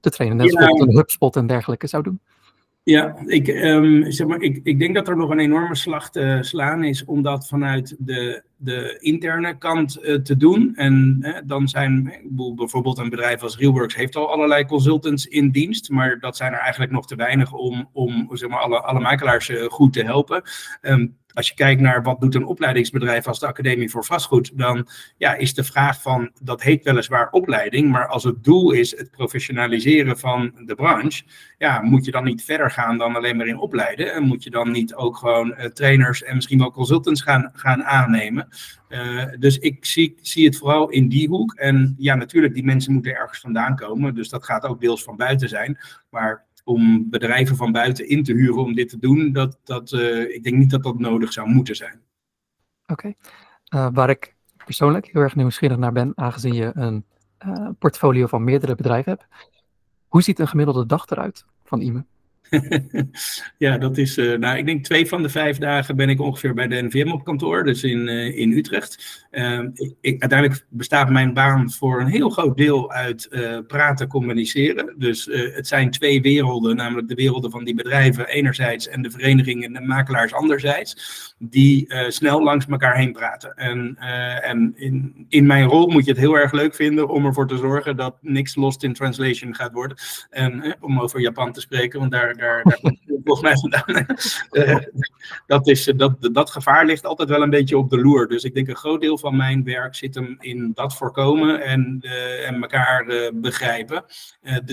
te 0.00 0.10
trainen, 0.10 0.36
net 0.36 0.52
zoals 0.52 0.78
ja. 0.78 0.86
een 0.86 0.96
HubSpot 0.96 1.36
en 1.36 1.46
dergelijke 1.46 1.86
zou 1.86 2.02
doen? 2.02 2.20
Ja, 2.88 3.16
ik, 3.26 3.48
um, 3.48 4.10
zeg 4.12 4.26
maar, 4.26 4.40
ik, 4.40 4.60
ik 4.62 4.78
denk 4.78 4.94
dat 4.94 5.08
er 5.08 5.16
nog 5.16 5.30
een 5.30 5.38
enorme 5.38 5.74
slag 5.74 6.10
te 6.10 6.38
slaan 6.40 6.84
is 6.84 7.04
om 7.04 7.22
dat 7.22 7.48
vanuit 7.48 7.96
de, 7.98 8.42
de 8.56 8.96
interne 9.00 9.58
kant 9.58 9.98
uh, 10.02 10.14
te 10.14 10.36
doen. 10.36 10.72
En 10.74 11.20
dan 11.46 11.68
zijn 11.68 12.12
bijvoorbeeld 12.54 12.98
een 12.98 13.08
bedrijf 13.08 13.42
als 13.42 13.58
Realworks 13.58 13.96
heeft 13.96 14.16
al 14.16 14.30
allerlei 14.30 14.64
consultants 14.64 15.26
in 15.26 15.50
dienst, 15.50 15.90
maar 15.90 16.18
dat 16.18 16.36
zijn 16.36 16.52
er 16.52 16.58
eigenlijk 16.58 16.92
nog 16.92 17.06
te 17.06 17.16
weinig 17.16 17.52
om, 17.52 17.88
om 17.92 18.28
zeg 18.32 18.48
maar, 18.48 18.60
alle, 18.60 18.80
alle 18.80 19.00
makelaars 19.00 19.48
uh, 19.48 19.64
goed 19.64 19.92
te 19.92 20.04
helpen. 20.04 20.42
Um, 20.82 21.16
als 21.36 21.48
je 21.48 21.54
kijkt 21.54 21.80
naar 21.80 22.02
wat 22.02 22.20
doet 22.20 22.34
een 22.34 22.46
opleidingsbedrijf 22.46 23.26
als 23.26 23.38
de 23.38 23.46
Academie 23.46 23.90
voor 23.90 24.04
Vastgoed, 24.04 24.58
dan 24.58 24.88
ja, 25.16 25.34
is 25.34 25.54
de 25.54 25.64
vraag 25.64 26.02
van, 26.02 26.30
dat 26.42 26.62
heet 26.62 26.84
weliswaar 26.84 27.30
opleiding, 27.30 27.90
maar 27.90 28.06
als 28.06 28.24
het 28.24 28.44
doel 28.44 28.72
is 28.72 28.96
het 28.98 29.10
professionaliseren 29.10 30.18
van 30.18 30.52
de 30.64 30.74
branche, 30.74 31.22
ja, 31.58 31.80
moet 31.82 32.04
je 32.04 32.10
dan 32.10 32.24
niet 32.24 32.44
verder 32.44 32.70
gaan 32.70 32.98
dan 32.98 33.16
alleen 33.16 33.36
maar 33.36 33.46
in 33.46 33.58
opleiden 33.58 34.12
en 34.12 34.22
moet 34.22 34.42
je 34.42 34.50
dan 34.50 34.70
niet 34.70 34.94
ook 34.94 35.16
gewoon 35.16 35.48
uh, 35.48 35.64
trainers 35.64 36.22
en 36.22 36.34
misschien 36.34 36.58
wel 36.58 36.70
consultants 36.70 37.22
gaan, 37.22 37.50
gaan 37.52 37.84
aannemen. 37.84 38.48
Uh, 38.88 39.24
dus 39.38 39.58
ik 39.58 39.84
zie, 39.84 40.14
zie 40.20 40.44
het 40.44 40.56
vooral 40.56 40.88
in 40.88 41.08
die 41.08 41.28
hoek. 41.28 41.54
En 41.54 41.94
ja, 41.98 42.14
natuurlijk, 42.14 42.54
die 42.54 42.64
mensen 42.64 42.92
moeten 42.92 43.14
ergens 43.14 43.40
vandaan 43.40 43.76
komen. 43.76 44.14
Dus 44.14 44.28
dat 44.28 44.44
gaat 44.44 44.64
ook 44.64 44.80
deels 44.80 45.02
van 45.02 45.16
buiten 45.16 45.48
zijn. 45.48 45.78
Maar 46.10 46.44
om 46.66 47.10
bedrijven 47.10 47.56
van 47.56 47.72
buiten 47.72 48.08
in 48.08 48.22
te 48.22 48.32
huren 48.32 48.62
om 48.62 48.74
dit 48.74 48.88
te 48.88 48.98
doen, 48.98 49.32
dat, 49.32 49.58
dat, 49.64 49.92
uh, 49.92 50.34
ik 50.34 50.42
denk 50.42 50.56
niet 50.56 50.70
dat 50.70 50.82
dat 50.82 50.98
nodig 50.98 51.32
zou 51.32 51.48
moeten 51.48 51.76
zijn. 51.76 52.00
Oké, 52.86 53.14
uh, 53.74 53.88
waar 53.92 54.10
ik 54.10 54.34
persoonlijk 54.64 55.06
heel 55.12 55.22
erg 55.22 55.36
nieuwsgierig 55.36 55.76
naar 55.76 55.92
ben, 55.92 56.12
aangezien 56.14 56.54
je 56.54 56.70
een 56.74 57.04
uh, 57.46 57.68
portfolio 57.78 58.26
van 58.26 58.44
meerdere 58.44 58.74
bedrijven 58.74 59.12
hebt. 59.12 59.26
Hoe 60.08 60.22
ziet 60.22 60.38
een 60.38 60.48
gemiddelde 60.48 60.86
dag 60.86 61.10
eruit 61.10 61.44
van 61.64 61.80
IME? 61.80 62.04
ja, 63.58 63.78
dat 63.78 63.98
is, 63.98 64.18
uh, 64.18 64.38
nou, 64.38 64.58
ik 64.58 64.66
denk 64.66 64.84
twee 64.84 65.06
van 65.06 65.22
de 65.22 65.28
vijf 65.28 65.58
dagen 65.58 65.96
ben 65.96 66.08
ik 66.08 66.20
ongeveer 66.20 66.54
bij 66.54 66.66
de 66.66 66.82
NVM 66.82 67.10
op 67.10 67.24
kantoor, 67.24 67.64
dus 67.64 67.82
in, 67.82 68.08
uh, 68.08 68.38
in 68.38 68.52
Utrecht. 68.52 69.24
Uh, 69.30 69.60
ik, 70.00 70.20
uiteindelijk 70.20 70.64
bestaat 70.68 71.10
mijn 71.10 71.34
baan 71.34 71.70
voor 71.70 72.00
een 72.00 72.06
heel 72.06 72.30
groot 72.30 72.56
deel 72.56 72.92
uit 72.92 73.28
uh, 73.30 73.58
praten, 73.66 74.08
communiceren. 74.08 74.94
Dus 74.98 75.28
het 75.54 75.66
zijn 75.66 75.90
twee 75.90 76.20
werelden, 76.20 76.76
namelijk 76.76 77.08
de 77.08 77.14
werelden 77.14 77.50
van 77.50 77.64
die 77.64 77.74
bedrijven 77.74 78.28
enerzijds 78.28 78.88
en 78.88 79.02
de 79.02 79.10
verenigingen 79.10 79.64
en 79.64 79.72
de 79.72 79.88
makelaars 79.88 80.32
anderzijds, 80.32 81.34
die 81.38 81.94
snel 82.08 82.42
langs 82.42 82.66
elkaar 82.66 82.96
heen 82.96 83.12
praten. 83.12 83.54
En, 83.54 83.96
en 84.42 84.72
in, 84.76 85.26
in 85.28 85.46
mijn 85.46 85.64
rol 85.64 85.88
moet 85.88 86.04
je 86.04 86.10
het 86.10 86.20
heel 86.20 86.38
erg 86.38 86.52
leuk 86.52 86.74
vinden 86.74 87.08
om 87.08 87.26
ervoor 87.26 87.48
te 87.48 87.56
zorgen 87.56 87.96
dat 87.96 88.16
niks 88.20 88.54
lost 88.54 88.82
in 88.82 88.92
translation 88.92 89.54
gaat 89.54 89.72
worden. 89.72 89.96
En 90.30 90.76
om 90.80 91.00
over 91.00 91.20
Japan 91.20 91.52
te 91.52 91.60
spreken, 91.60 91.98
want 92.00 92.12
daar 92.12 92.35
daar, 92.36 92.62
daar 92.64 92.92
volgens 93.26 93.40
mij 93.40 93.56
vandaan. 93.56 94.06
Dat, 95.46 95.68
is, 95.68 95.84
dat, 95.84 96.28
dat 96.32 96.50
gevaar 96.50 96.86
ligt 96.86 97.06
altijd 97.06 97.28
wel 97.28 97.42
een 97.42 97.50
beetje 97.50 97.78
op 97.78 97.90
de 97.90 98.00
loer. 98.00 98.28
Dus 98.28 98.44
ik 98.44 98.54
denk 98.54 98.68
een 98.68 98.76
groot 98.76 99.00
deel 99.00 99.18
van 99.18 99.36
mijn 99.36 99.64
werk 99.64 99.94
zit 99.94 100.14
hem 100.14 100.36
in 100.40 100.70
dat 100.74 100.96
voorkomen 100.96 101.60
en, 101.62 101.98
uh, 102.00 102.48
en 102.48 102.62
elkaar 102.62 103.06
uh, 103.08 103.30
begrijpen. 103.34 104.04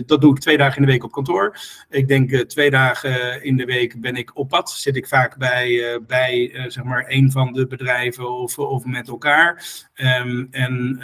dat 0.05 0.21
doe 0.21 0.35
ik 0.35 0.39
twee 0.39 0.57
dagen 0.57 0.75
in 0.75 0.85
de 0.85 0.91
week 0.91 1.03
op 1.03 1.11
kantoor. 1.11 1.57
Ik 1.89 2.07
denk 2.07 2.31
twee 2.31 2.69
dagen 2.69 3.43
in 3.43 3.57
de 3.57 3.65
week 3.65 4.01
ben 4.01 4.15
ik 4.15 4.37
op 4.37 4.49
pad. 4.49 4.69
Zit 4.69 4.95
ik 4.95 5.07
vaak 5.07 5.37
bij, 5.37 5.99
bij 6.07 6.65
zeg 6.67 6.83
maar 6.83 7.05
een 7.07 7.31
van 7.31 7.53
de 7.53 7.67
bedrijven 7.67 8.31
of, 8.31 8.59
of 8.59 8.85
met 8.85 9.07
elkaar. 9.07 9.65
Um, 9.95 10.47
en 10.51 10.99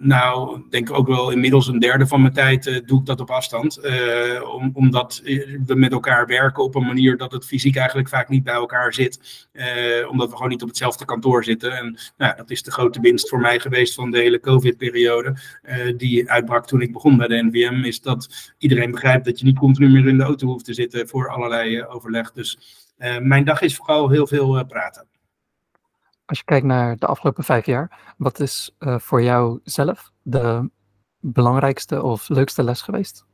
nou, 0.00 0.62
denk 0.70 0.92
ook 0.92 1.06
wel 1.06 1.30
inmiddels 1.30 1.66
een 1.66 1.78
derde 1.78 2.06
van 2.06 2.20
mijn 2.20 2.32
tijd 2.32 2.82
doe 2.86 3.00
ik 3.00 3.06
dat 3.06 3.20
op 3.20 3.30
afstand. 3.30 3.80
om, 4.54 4.70
omdat 4.74 5.22
we 5.66 5.74
met 5.84 5.92
elkaar 5.92 6.26
werken 6.26 6.62
op 6.62 6.74
een 6.74 6.86
manier 6.86 7.16
dat 7.16 7.32
het 7.32 7.46
fysiek 7.46 7.76
eigenlijk 7.76 8.08
vaak 8.08 8.28
niet 8.28 8.44
bij 8.44 8.54
elkaar 8.54 8.94
zit. 8.94 9.46
Eh, 9.52 10.08
omdat 10.08 10.28
we 10.28 10.34
gewoon 10.34 10.50
niet 10.50 10.62
op 10.62 10.68
hetzelfde 10.68 11.04
kantoor 11.04 11.44
zitten. 11.44 11.76
En 11.76 11.98
nou, 12.16 12.36
dat 12.36 12.50
is 12.50 12.62
de 12.62 12.70
grote 12.70 13.00
winst 13.00 13.28
voor 13.28 13.40
mij 13.40 13.60
geweest 13.60 13.94
van 13.94 14.10
de 14.10 14.18
hele 14.18 14.40
COVID-periode. 14.40 15.36
Uh, 15.62 15.96
die 15.96 16.30
uitbrak 16.30 16.66
toen 16.66 16.80
ik 16.80 16.92
begon 16.92 17.16
bij 17.16 17.26
de 17.26 17.42
NVM. 17.42 17.84
Is 17.84 18.00
dat 18.00 18.52
iedereen 18.58 18.90
begrijpt 18.90 19.24
dat 19.24 19.38
je 19.38 19.44
niet 19.44 19.58
continu 19.58 19.88
meer 19.88 20.08
in 20.08 20.16
de 20.16 20.24
auto 20.24 20.46
hoeft 20.46 20.64
te 20.64 20.74
zitten 20.74 21.08
voor 21.08 21.28
allerlei 21.28 21.78
uh, 21.78 21.94
overleg. 21.94 22.32
Dus 22.32 22.58
mijn 23.20 23.44
dag 23.44 23.60
is 23.60 23.76
vooral 23.76 24.10
heel 24.10 24.26
veel 24.26 24.64
praten. 24.64 25.06
Als 26.24 26.38
je 26.38 26.44
kijkt 26.44 26.66
naar 26.66 26.96
de 26.96 27.06
afgelopen 27.06 27.44
vijf 27.44 27.66
jaar, 27.66 28.14
wat 28.16 28.40
is 28.40 28.76
voor 28.78 29.22
jou 29.22 29.60
zelf 29.64 30.10
de 30.22 30.70
belangrijkste 31.20 32.02
of 32.02 32.28
leukste 32.28 32.62
les 32.62 32.82
geweest? 32.82 33.24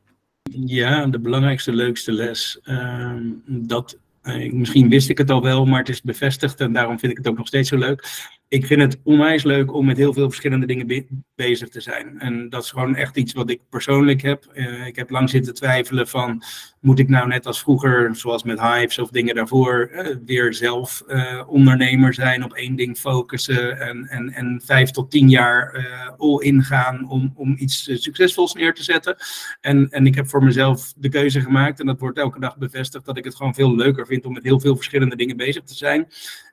Ja, 0.53 1.07
de 1.07 1.19
belangrijkste, 1.19 1.73
leukste 1.73 2.13
les. 2.13 2.61
Uh, 2.65 3.17
dat, 3.47 3.99
uh, 4.23 4.53
misschien 4.53 4.89
wist 4.89 5.09
ik 5.09 5.19
het 5.19 5.31
al 5.31 5.43
wel, 5.43 5.67
maar 5.67 5.79
het 5.79 5.89
is 5.89 6.03
bevestigd 6.03 6.61
en 6.61 6.73
daarom 6.73 6.99
vind 6.99 7.13
ik 7.13 7.19
het 7.19 7.29
ook 7.29 7.37
nog 7.37 7.47
steeds 7.47 7.69
zo 7.69 7.77
leuk 7.77 8.29
ik 8.51 8.67
vind 8.67 8.81
het 8.81 9.01
onwijs 9.05 9.43
leuk 9.43 9.73
om 9.73 9.87
met 9.87 9.97
heel 9.97 10.13
veel 10.13 10.29
verschillende 10.29 10.67
dingen 10.67 10.87
be 10.87 11.07
bezig 11.35 11.69
te 11.69 11.81
zijn. 11.81 12.19
En 12.19 12.49
dat 12.49 12.63
is 12.63 12.71
gewoon 12.71 12.95
echt 12.95 13.17
iets 13.17 13.33
wat 13.33 13.51
ik 13.51 13.61
persoonlijk 13.69 14.23
heb. 14.23 14.51
Uh, 14.55 14.87
ik 14.87 14.97
heb 14.97 15.11
lang 15.11 15.31
zitten 15.31 15.55
twijfelen 15.55 16.09
van, 16.09 16.43
moet 16.81 16.99
ik 16.99 17.09
nou 17.09 17.29
net 17.29 17.47
als 17.47 17.61
vroeger, 17.61 18.17
zoals 18.17 18.43
met 18.43 18.61
Hives 18.61 18.99
of 18.99 19.11
dingen 19.11 19.35
daarvoor, 19.35 19.91
uh, 19.93 20.17
weer 20.25 20.55
zelf 20.55 21.03
uh, 21.09 21.43
ondernemer 21.47 22.15
zijn, 22.15 22.45
op 22.45 22.53
één 22.53 22.77
ding 22.77 22.99
focussen 22.99 23.81
en, 23.81 24.07
en, 24.07 24.33
en 24.33 24.61
vijf 24.65 24.91
tot 24.91 25.11
tien 25.11 25.29
jaar 25.29 25.89
all-in 26.17 26.63
gaan 26.63 27.09
om, 27.09 27.33
om 27.35 27.55
iets 27.59 28.03
succesvols 28.03 28.55
neer 28.55 28.75
te 28.75 28.83
zetten. 28.83 29.17
En, 29.61 29.91
en 29.91 30.07
ik 30.07 30.15
heb 30.15 30.29
voor 30.29 30.45
mezelf 30.45 30.93
de 30.97 31.09
keuze 31.09 31.41
gemaakt, 31.41 31.81
en 31.81 31.87
dat 31.87 32.01
wordt 32.01 32.19
elke 32.19 32.41
dag 32.41 32.57
bevestigd, 32.57 33.05
dat 33.05 33.19
ik 33.19 33.25
het 33.25 33.37
gewoon 33.37 33.55
veel 33.55 33.77
leuker 33.77 34.07
vind 34.07 34.25
om 34.25 34.33
met 34.33 34.45
heel 34.45 34.61
veel 34.61 34.77
verschillende 34.77 35.17
dingen 35.17 35.37
bezig 35.37 35.63
te 35.63 35.75
zijn. 35.75 36.09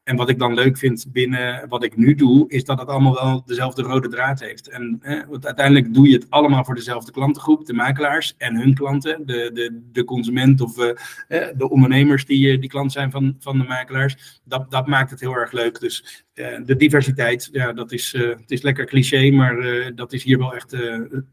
En 0.07 0.15
wat 0.15 0.29
ik 0.29 0.39
dan 0.39 0.53
leuk 0.53 0.77
vind 0.77 1.05
binnen 1.11 1.69
wat 1.69 1.83
ik 1.83 1.97
nu 1.97 2.15
doe, 2.15 2.49
is 2.49 2.63
dat 2.63 2.79
het 2.79 2.87
allemaal 2.87 3.13
wel 3.13 3.43
dezelfde 3.45 3.81
rode 3.81 4.07
draad 4.07 4.39
heeft. 4.39 4.69
En 4.69 5.01
want 5.29 5.45
uiteindelijk 5.45 5.93
doe 5.93 6.07
je 6.07 6.13
het 6.13 6.29
allemaal 6.29 6.65
voor 6.65 6.75
dezelfde 6.75 7.11
klantengroep, 7.11 7.65
de 7.65 7.73
makelaars 7.73 8.35
en 8.37 8.55
hun 8.55 8.73
klanten, 8.73 9.25
de, 9.25 9.49
de, 9.53 9.81
de 9.91 10.03
consument 10.03 10.61
of 10.61 10.77
uh, 10.77 10.93
de 11.27 11.69
ondernemers 11.69 12.25
die, 12.25 12.51
eh, 12.51 12.59
die 12.59 12.69
klant 12.69 12.91
zijn 12.91 13.11
van, 13.11 13.35
van 13.39 13.57
de 13.57 13.63
makelaars. 13.63 14.41
Dat, 14.43 14.71
dat 14.71 14.87
maakt 14.87 15.09
het 15.09 15.19
heel 15.19 15.35
erg 15.35 15.51
leuk. 15.51 15.79
Dus 15.79 16.25
uh, 16.33 16.59
de 16.65 16.75
diversiteit, 16.75 17.49
ja, 17.51 17.73
dat 17.73 17.91
is, 17.91 18.11
het 18.11 18.51
is 18.51 18.61
lekker 18.61 18.85
cliché, 18.85 19.31
maar 19.31 19.55
dat 19.95 20.13
is 20.13 20.23
hier 20.23 20.37
wel 20.37 20.55
echt 20.55 20.71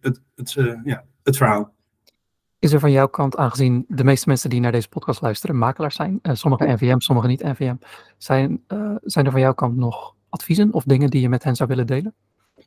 het, 0.01 0.21
het, 0.35 0.57
ja, 0.85 1.05
het 1.23 1.37
verhaal. 1.37 1.74
Is 2.65 2.73
er 2.73 2.81
van 2.81 2.93
jouw 2.93 3.09
kant, 3.09 3.37
aangezien 3.37 3.85
de 3.89 4.05
meeste 4.05 4.29
mensen 4.29 4.51
die 4.51 4.61
naar 4.61 4.73
deze 4.73 4.89
podcast 4.89 5.21
luisteren 5.21 5.59
makelaars 5.59 5.95
zijn, 5.95 6.19
uh, 6.23 6.35
sommige 6.35 6.67
NVM, 6.67 6.99
sommige 6.99 7.27
niet 7.27 7.43
NVM, 7.43 7.75
zijn, 8.19 8.65
uh, 8.69 8.95
zijn 9.03 9.25
er 9.25 9.31
van 9.31 9.41
jouw 9.41 9.55
kant 9.55 9.77
nog 9.77 10.15
adviezen 10.29 10.73
of 10.73 10.85
dingen 10.85 11.11
die 11.11 11.21
je 11.21 11.29
met 11.29 11.43
hen 11.43 11.57
zou 11.57 11.69
willen 11.69 11.87
delen? 11.87 12.15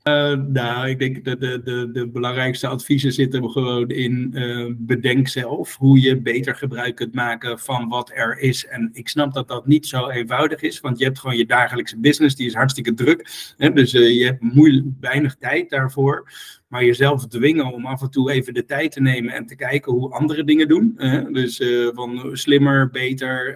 Uh, 0.03 0.33
nou, 0.33 0.89
ik 0.89 0.99
denk 0.99 1.25
dat 1.25 1.39
de, 1.39 1.61
de, 1.63 1.89
de 1.91 2.07
belangrijkste 2.07 2.67
adviezen 2.67 3.13
zitten 3.13 3.49
gewoon 3.49 3.89
in 3.89 4.31
uh, 4.33 4.73
bedenk 4.77 5.27
zelf 5.27 5.75
hoe 5.75 6.01
je 6.01 6.21
beter 6.21 6.55
gebruik 6.55 6.95
kunt 6.95 7.13
maken 7.13 7.59
van 7.59 7.87
wat 7.87 8.11
er 8.13 8.39
is. 8.39 8.65
En 8.65 8.89
ik 8.93 9.09
snap 9.09 9.33
dat 9.33 9.47
dat 9.47 9.67
niet 9.67 9.87
zo 9.87 10.09
eenvoudig 10.09 10.61
is, 10.61 10.79
want 10.79 10.99
je 10.99 11.05
hebt 11.05 11.19
gewoon 11.19 11.37
je 11.37 11.45
dagelijkse 11.45 11.99
business, 11.99 12.35
die 12.35 12.47
is 12.47 12.53
hartstikke 12.53 12.93
druk. 12.93 13.53
Hè? 13.57 13.73
Dus 13.73 13.93
uh, 13.93 14.19
je 14.19 14.25
hebt 14.25 14.41
moeilijk, 14.41 14.85
weinig 14.99 15.35
tijd 15.35 15.69
daarvoor. 15.69 16.31
Maar 16.67 16.85
jezelf 16.85 17.27
dwingen 17.27 17.73
om 17.73 17.85
af 17.85 18.01
en 18.01 18.09
toe 18.09 18.31
even 18.31 18.53
de 18.53 18.65
tijd 18.65 18.91
te 18.91 19.01
nemen 19.01 19.33
en 19.33 19.45
te 19.45 19.55
kijken 19.55 19.91
hoe 19.91 20.13
andere 20.13 20.43
dingen 20.43 20.67
doen. 20.67 20.93
dus 21.31 21.61
van 21.93 22.29
slimmer, 22.33 22.89
beter. 22.89 23.55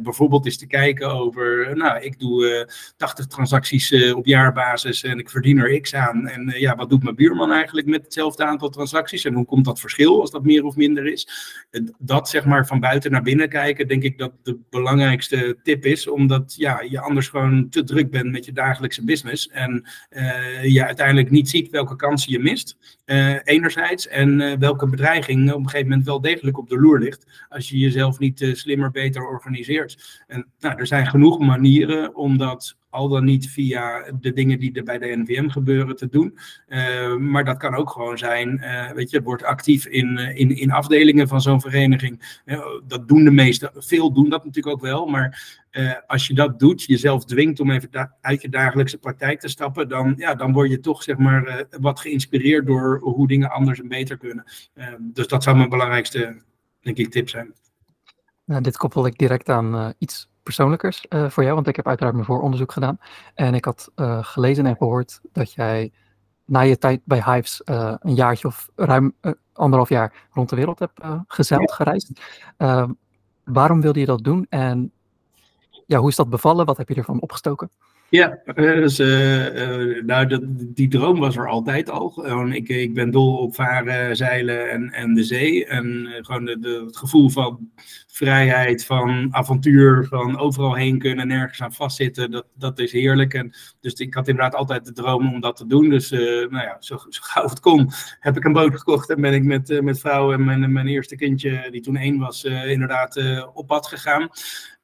bijvoorbeeld 0.00 0.44
eens 0.44 0.58
te 0.58 0.66
kijken 0.66 1.10
over, 1.10 1.76
nou, 1.76 2.02
ik 2.02 2.18
doe 2.18 2.68
80 2.96 3.26
transacties 3.26 4.12
op 4.12 4.26
jaarbasis 4.26 5.02
en 5.02 5.18
ik 5.18 5.30
verdien 5.30 5.58
er 5.58 5.80
x 5.80 5.94
aan. 5.94 6.26
En 6.26 6.52
ja, 6.56 6.76
wat 6.76 6.90
doet 6.90 7.02
mijn 7.02 7.14
buurman 7.14 7.52
eigenlijk 7.52 7.86
met 7.86 8.02
hetzelfde 8.02 8.44
aantal 8.44 8.68
transacties? 8.68 9.24
En 9.24 9.34
hoe 9.34 9.44
komt 9.44 9.64
dat 9.64 9.80
verschil 9.80 10.20
als 10.20 10.30
dat 10.30 10.44
meer 10.44 10.64
of 10.64 10.76
minder 10.76 11.06
is? 11.06 11.28
Dat 11.98 12.28
zeg 12.28 12.44
maar 12.44 12.66
van 12.66 12.80
buiten 12.80 13.10
naar 13.10 13.22
binnen 13.22 13.48
kijken, 13.48 13.88
denk 13.88 14.02
ik 14.02 14.18
dat 14.18 14.32
de 14.42 14.58
belangrijkste 14.70 15.58
tip 15.62 15.84
is. 15.84 16.08
Omdat 16.08 16.54
ja, 16.56 16.80
je 16.88 17.00
anders 17.00 17.28
gewoon 17.28 17.68
te 17.68 17.84
druk 17.84 18.10
bent 18.10 18.30
met 18.30 18.44
je 18.44 18.52
dagelijkse 18.52 19.04
business. 19.04 19.48
En 19.48 19.84
je 20.62 20.86
uiteindelijk 20.86 21.30
niet 21.30 21.48
ziet 21.48 21.70
welke 21.70 21.96
je 22.16 22.38
mist. 22.38 22.98
Uh, 23.06 23.36
enerzijds. 23.44 24.08
En 24.08 24.58
welke 24.58 24.88
bedreiging 24.88 25.52
op 25.52 25.58
een 25.58 25.64
gegeven 25.64 25.88
moment 25.88 26.06
wel 26.06 26.20
degelijk 26.20 26.58
op 26.58 26.68
de 26.68 26.80
loer 26.80 26.98
ligt. 26.98 27.46
Als 27.48 27.68
je 27.68 27.78
jezelf 27.78 28.18
niet 28.18 28.50
slimmer, 28.52 28.90
beter 28.90 29.26
organiseert. 29.26 30.22
En 30.26 30.46
nou, 30.58 30.78
er 30.78 30.86
zijn 30.86 31.06
genoeg 31.06 31.38
manieren 31.38 32.14
om 32.14 32.38
dat 32.38 32.76
al 32.90 33.08
dan 33.08 33.24
niet 33.24 33.50
via 33.50 34.12
de 34.20 34.32
dingen 34.32 34.58
die 34.58 34.72
er 34.72 34.84
bij 34.84 34.98
de 34.98 35.16
NVM 35.16 35.48
gebeuren 35.48 35.96
te 35.96 36.08
doen. 36.08 36.38
Uh, 36.68 37.16
maar 37.16 37.44
dat 37.44 37.56
kan 37.56 37.74
ook 37.74 37.90
gewoon 37.90 38.18
zijn, 38.18 38.60
uh, 38.62 38.90
weet 38.90 39.10
je, 39.10 39.22
wordt 39.22 39.42
actief 39.42 39.86
in, 39.86 40.18
uh, 40.18 40.38
in, 40.38 40.56
in 40.56 40.70
afdelingen 40.70 41.28
van 41.28 41.40
zo'n 41.40 41.60
vereniging. 41.60 42.40
dat 42.86 43.08
doen 43.08 43.24
de 43.24 43.30
meesten, 43.30 43.70
veel 43.74 44.12
doen 44.12 44.28
dat 44.28 44.44
natuurlijk 44.44 44.76
ook 44.76 44.82
wel, 44.82 45.06
maar 45.06 45.58
als 46.06 46.26
je 46.26 46.34
dat 46.34 46.58
doet, 46.58 46.82
jezelf 46.82 47.24
dwingt 47.24 47.60
om 47.60 47.70
even 47.70 48.16
uit 48.20 48.42
je 48.42 48.48
dagelijkse 48.48 48.98
praktijk 48.98 49.40
te 49.40 49.48
stappen, 49.48 49.88
dan, 49.88 50.14
ja, 50.16 50.34
dan 50.34 50.52
word 50.52 50.70
je 50.70 50.80
toch 50.80 51.02
zeg 51.02 51.16
maar 51.16 51.66
wat 51.80 52.00
geïnspireerd 52.00 52.66
door 52.66 52.98
hoe 52.98 53.28
dingen 53.28 53.50
anders 53.50 53.80
en 53.80 53.88
beter 53.88 54.16
kunnen. 54.16 54.44
dus 55.00 55.26
dat 55.26 55.42
zou 55.42 55.56
mijn 55.56 55.68
belangrijkste, 55.68 56.42
denk 56.80 56.96
ik, 56.96 57.10
tip 57.10 57.28
zijn. 57.28 57.54
Nou, 58.44 58.62
dit 58.62 58.76
koppel 58.76 59.06
ik 59.06 59.18
direct 59.18 59.48
aan 59.48 59.94
iets 59.98 60.29
persoonlijkers 60.42 61.06
uh, 61.08 61.30
voor 61.30 61.42
jou, 61.42 61.54
want 61.54 61.66
ik 61.66 61.76
heb 61.76 61.86
uiteraard 61.86 62.14
mijn 62.14 62.26
vooronderzoek 62.26 62.72
gedaan. 62.72 62.98
En 63.34 63.54
ik 63.54 63.64
had 63.64 63.90
uh, 63.96 64.18
gelezen 64.24 64.66
en 64.66 64.76
gehoord 64.76 65.20
dat 65.32 65.52
jij 65.52 65.92
na 66.44 66.60
je 66.60 66.78
tijd 66.78 67.00
bij 67.04 67.22
Hives 67.24 67.62
uh, 67.64 67.94
een 67.98 68.14
jaartje 68.14 68.48
of 68.48 68.68
ruim 68.76 69.14
anderhalf 69.52 69.88
jaar 69.88 70.28
rond 70.32 70.48
de 70.48 70.56
wereld 70.56 70.78
hebt 70.78 71.00
gezeild, 71.26 71.72
gereisd. 71.72 72.10
Ehm, 72.56 72.90
waarom 73.44 73.80
wilde 73.80 74.00
je 74.00 74.06
dat 74.06 74.24
doen 74.24 74.46
en 74.48 74.92
ja, 75.86 75.98
hoe 75.98 76.08
is 76.08 76.16
dat 76.16 76.30
bevallen? 76.30 76.66
Wat 76.66 76.76
heb 76.76 76.88
je 76.88 76.94
ervan 76.94 77.20
opgestoken? 77.20 77.70
Ja, 78.10 78.38
dus, 78.54 79.00
uh, 79.00 80.02
nou, 80.02 80.26
dat, 80.26 80.40
die 80.58 80.88
droom 80.88 81.18
was 81.18 81.36
er 81.36 81.48
altijd 81.48 81.90
al. 81.90 82.24
ik, 82.52 82.68
ik 82.68 82.94
ben 82.94 83.10
dol 83.10 83.36
op 83.36 83.54
varen, 83.54 84.16
zeilen 84.16 84.70
en, 84.70 84.90
en 84.90 85.14
de 85.14 85.24
zee. 85.24 85.66
En 85.66 86.08
gewoon 86.20 86.46
het 86.46 86.96
gevoel 86.96 87.28
van 87.28 87.70
vrijheid, 88.06 88.84
van 88.84 89.28
avontuur, 89.30 90.06
van 90.08 90.38
overal 90.38 90.74
heen 90.74 90.98
kunnen, 90.98 91.26
nergens 91.26 91.62
aan 91.62 91.72
vastzitten, 91.72 92.30
dat, 92.30 92.46
dat 92.54 92.78
is 92.78 92.92
heerlijk. 92.92 93.34
En, 93.34 93.52
dus 93.80 93.92
ik 93.92 94.14
had 94.14 94.28
inderdaad 94.28 94.54
altijd 94.54 94.84
de 94.84 94.92
droom 94.92 95.34
om 95.34 95.40
dat 95.40 95.56
te 95.56 95.66
doen. 95.66 95.88
Dus 95.88 96.10
nou 96.10 96.50
ja, 96.50 96.76
zo, 96.80 96.96
zo 97.08 97.20
gauw 97.22 97.48
het 97.48 97.60
kon, 97.60 97.90
heb 98.20 98.36
ik 98.36 98.44
een 98.44 98.52
boot 98.52 98.78
gekocht 98.78 99.10
en 99.10 99.20
ben 99.20 99.34
ik 99.34 99.44
met, 99.44 99.82
met 99.82 100.00
vrouw 100.00 100.32
en 100.32 100.44
mijn, 100.44 100.72
mijn 100.72 100.88
eerste 100.88 101.16
kindje, 101.16 101.68
die 101.70 101.80
toen 101.80 101.96
één 101.96 102.18
was, 102.18 102.44
inderdaad 102.44 103.20
op 103.52 103.66
pad 103.66 103.86
gegaan. 103.86 104.28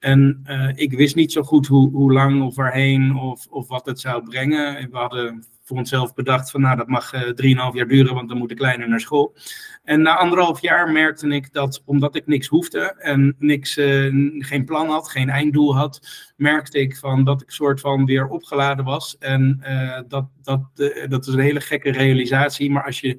En 0.06 0.42
uh, 0.46 0.70
ik 0.74 0.92
wist 0.92 1.14
niet 1.14 1.32
zo 1.32 1.42
goed 1.42 1.66
hoe, 1.66 1.90
hoe 1.90 2.12
lang 2.12 2.42
of 2.42 2.54
waarheen 2.54 3.16
of, 3.16 3.46
of 3.50 3.68
wat 3.68 3.86
het 3.86 4.00
zou 4.00 4.22
brengen. 4.22 4.90
We 4.90 4.96
hadden 4.96 5.44
voor 5.64 5.76
onszelf 5.76 6.14
bedacht 6.14 6.50
van 6.50 6.60
nou 6.60 6.76
dat 6.76 6.86
mag 6.86 7.14
uh, 7.14 7.20
drieënhalf 7.20 7.74
jaar 7.74 7.88
duren, 7.88 8.14
want 8.14 8.28
dan 8.28 8.38
moet 8.38 8.48
de 8.48 8.54
kleine 8.54 8.86
naar 8.86 9.00
school. 9.00 9.36
En 9.84 10.02
na 10.02 10.16
anderhalf 10.16 10.60
jaar 10.60 10.90
merkte 10.92 11.28
ik 11.28 11.52
dat 11.52 11.82
omdat 11.84 12.16
ik 12.16 12.26
niks 12.26 12.46
hoefde 12.46 12.94
en 12.98 13.36
niks, 13.38 13.76
uh, 13.76 14.14
geen 14.38 14.64
plan 14.64 14.88
had, 14.88 15.08
geen 15.08 15.28
einddoel 15.28 15.76
had, 15.76 16.00
merkte 16.36 16.78
ik 16.78 16.96
van 16.96 17.24
dat 17.24 17.42
ik 17.42 17.50
soort 17.50 17.80
van 17.80 18.04
weer 18.04 18.28
opgeladen 18.28 18.84
was. 18.84 19.16
En 19.18 19.60
dat, 20.08 20.26
dat, 20.42 20.60
dat 21.08 21.26
is 21.26 21.34
een 21.34 21.40
hele 21.40 21.60
gekke 21.60 21.90
realisatie. 21.90 22.70
Maar 22.70 22.84
als 22.84 23.00
je 23.00 23.18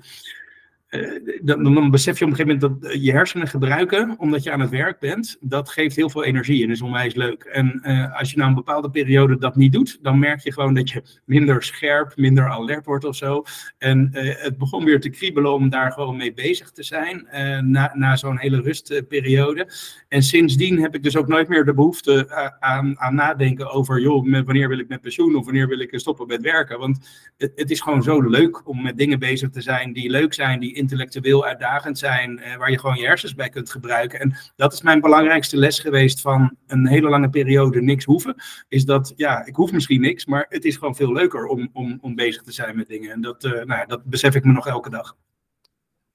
dan, 1.42 1.64
dan, 1.64 1.92
besef 1.92 2.20
je 2.20 2.26
op 2.26 2.32
een 2.32 2.38
gegeven 2.38 2.60
moment 2.60 2.82
dat 2.84 3.02
je 3.02 3.12
hersenen 3.12 3.48
gebruiken 3.48 4.16
omdat 4.18 4.44
je 4.44 4.52
aan 4.52 4.60
het 4.60 4.70
werk 4.70 5.00
bent. 5.00 5.38
Dat 5.40 5.70
geeft 5.70 5.96
heel 5.96 6.10
veel 6.10 6.24
energie 6.24 6.64
en 6.64 6.70
is 6.70 6.82
onwijs 6.82 7.16
leuk. 7.16 7.44
En 7.44 7.82
uh, 7.84 8.20
als 8.20 8.32
je 8.32 8.38
na 8.38 8.48
een 8.48 8.54
bepaalde 8.54 8.90
periode 8.90 9.38
dat 9.38 9.56
niet 9.56 9.74
doet, 9.74 10.00
dan 10.02 10.20
merk 10.20 10.40
je 10.40 10.54
gewoon 10.54 10.74
dat 10.74 10.90
je 10.90 11.22
minder 11.26 11.64
scherp, 11.64 12.14
minder 12.16 12.50
alert 12.50 12.86
wordt 12.86 13.06
of 13.06 13.16
zo. 13.16 13.44
En 13.78 14.10
uh, 14.14 14.36
het 14.38 14.58
begon 14.58 14.86
weer 14.86 15.00
te 15.00 15.10
kriebelen 15.10 15.54
om 15.54 15.70
daar 15.70 15.92
gewoon 15.92 16.18
mee 16.18 16.34
bezig 16.34 16.72
te 16.72 16.84
zijn 16.84 17.28
na, 17.72 17.92
na 17.94 18.16
zo'n 18.16 18.38
hele 18.38 18.62
rustperiode. 18.62 19.72
En 20.08 20.24
sindsdien 20.24 20.82
heb 20.82 20.96
ik 20.96 21.04
dus 21.04 21.18
ook 21.18 21.28
nooit 21.28 21.48
meer 21.48 21.66
de 21.66 21.74
behoefte 21.74 22.32
aan, 22.60 23.00
aan 23.00 23.16
nadenken 23.16 23.72
over, 23.72 24.02
joh, 24.02 24.44
wanneer 24.46 24.70
wil 24.70 24.80
ik 24.80 24.88
met 24.88 25.02
pensioen 25.02 25.36
of 25.36 25.46
wanneer 25.46 25.68
wil 25.68 25.80
ik 25.80 26.00
stoppen 26.00 26.28
met 26.28 26.42
werken. 26.42 26.80
Want 26.80 27.08
het, 27.38 27.52
het 27.56 27.72
is 27.72 27.82
gewoon 27.82 28.04
zo 28.04 28.22
leuk 28.22 28.68
om 28.68 28.82
met 28.82 28.98
dingen 28.98 29.20
bezig 29.20 29.50
te 29.50 29.62
zijn 29.62 29.94
die 29.94 30.10
leuk 30.10 30.34
zijn, 30.34 30.60
die 30.60 30.77
intellectueel 30.78 31.46
uitdagend 31.46 31.98
zijn, 31.98 32.40
eh, 32.40 32.58
waar 32.58 32.72
je 32.72 32.80
gewoon 32.80 32.96
je 32.96 33.06
hersens 33.06 33.36
bij 33.36 33.50
kunt 33.50 33.72
gebruiken. 33.72 34.20
En 34.20 34.38
dat 34.56 34.74
is 34.74 34.82
mijn 34.82 35.02
belangrijkste 35.02 35.58
les 35.58 35.80
geweest 35.80 36.22
van 36.22 36.56
een 36.68 36.88
hele 36.88 37.10
lange 37.10 37.30
periode 37.30 37.82
niks 37.82 38.06
hoeven. 38.06 38.36
Is 38.68 38.86
dat, 38.86 39.14
ja, 39.16 39.46
ik 39.46 39.56
hoef 39.56 39.72
misschien 39.72 40.02
niks, 40.02 40.26
maar 40.26 40.46
het 40.50 40.66
is 40.66 40.76
gewoon 40.76 40.96
veel 40.96 41.14
leuker 41.14 41.46
om, 41.46 41.70
om, 41.74 41.98
om 42.02 42.16
bezig 42.16 42.42
te 42.42 42.52
zijn 42.52 42.76
met 42.76 42.88
dingen. 42.88 43.12
En 43.12 43.22
dat, 43.22 43.44
uh, 43.44 43.52
nou 43.52 43.68
ja, 43.68 43.86
dat 43.86 44.04
besef 44.04 44.36
ik 44.36 44.44
me 44.44 44.52
nog 44.52 44.68
elke 44.68 44.90
dag. 44.90 45.16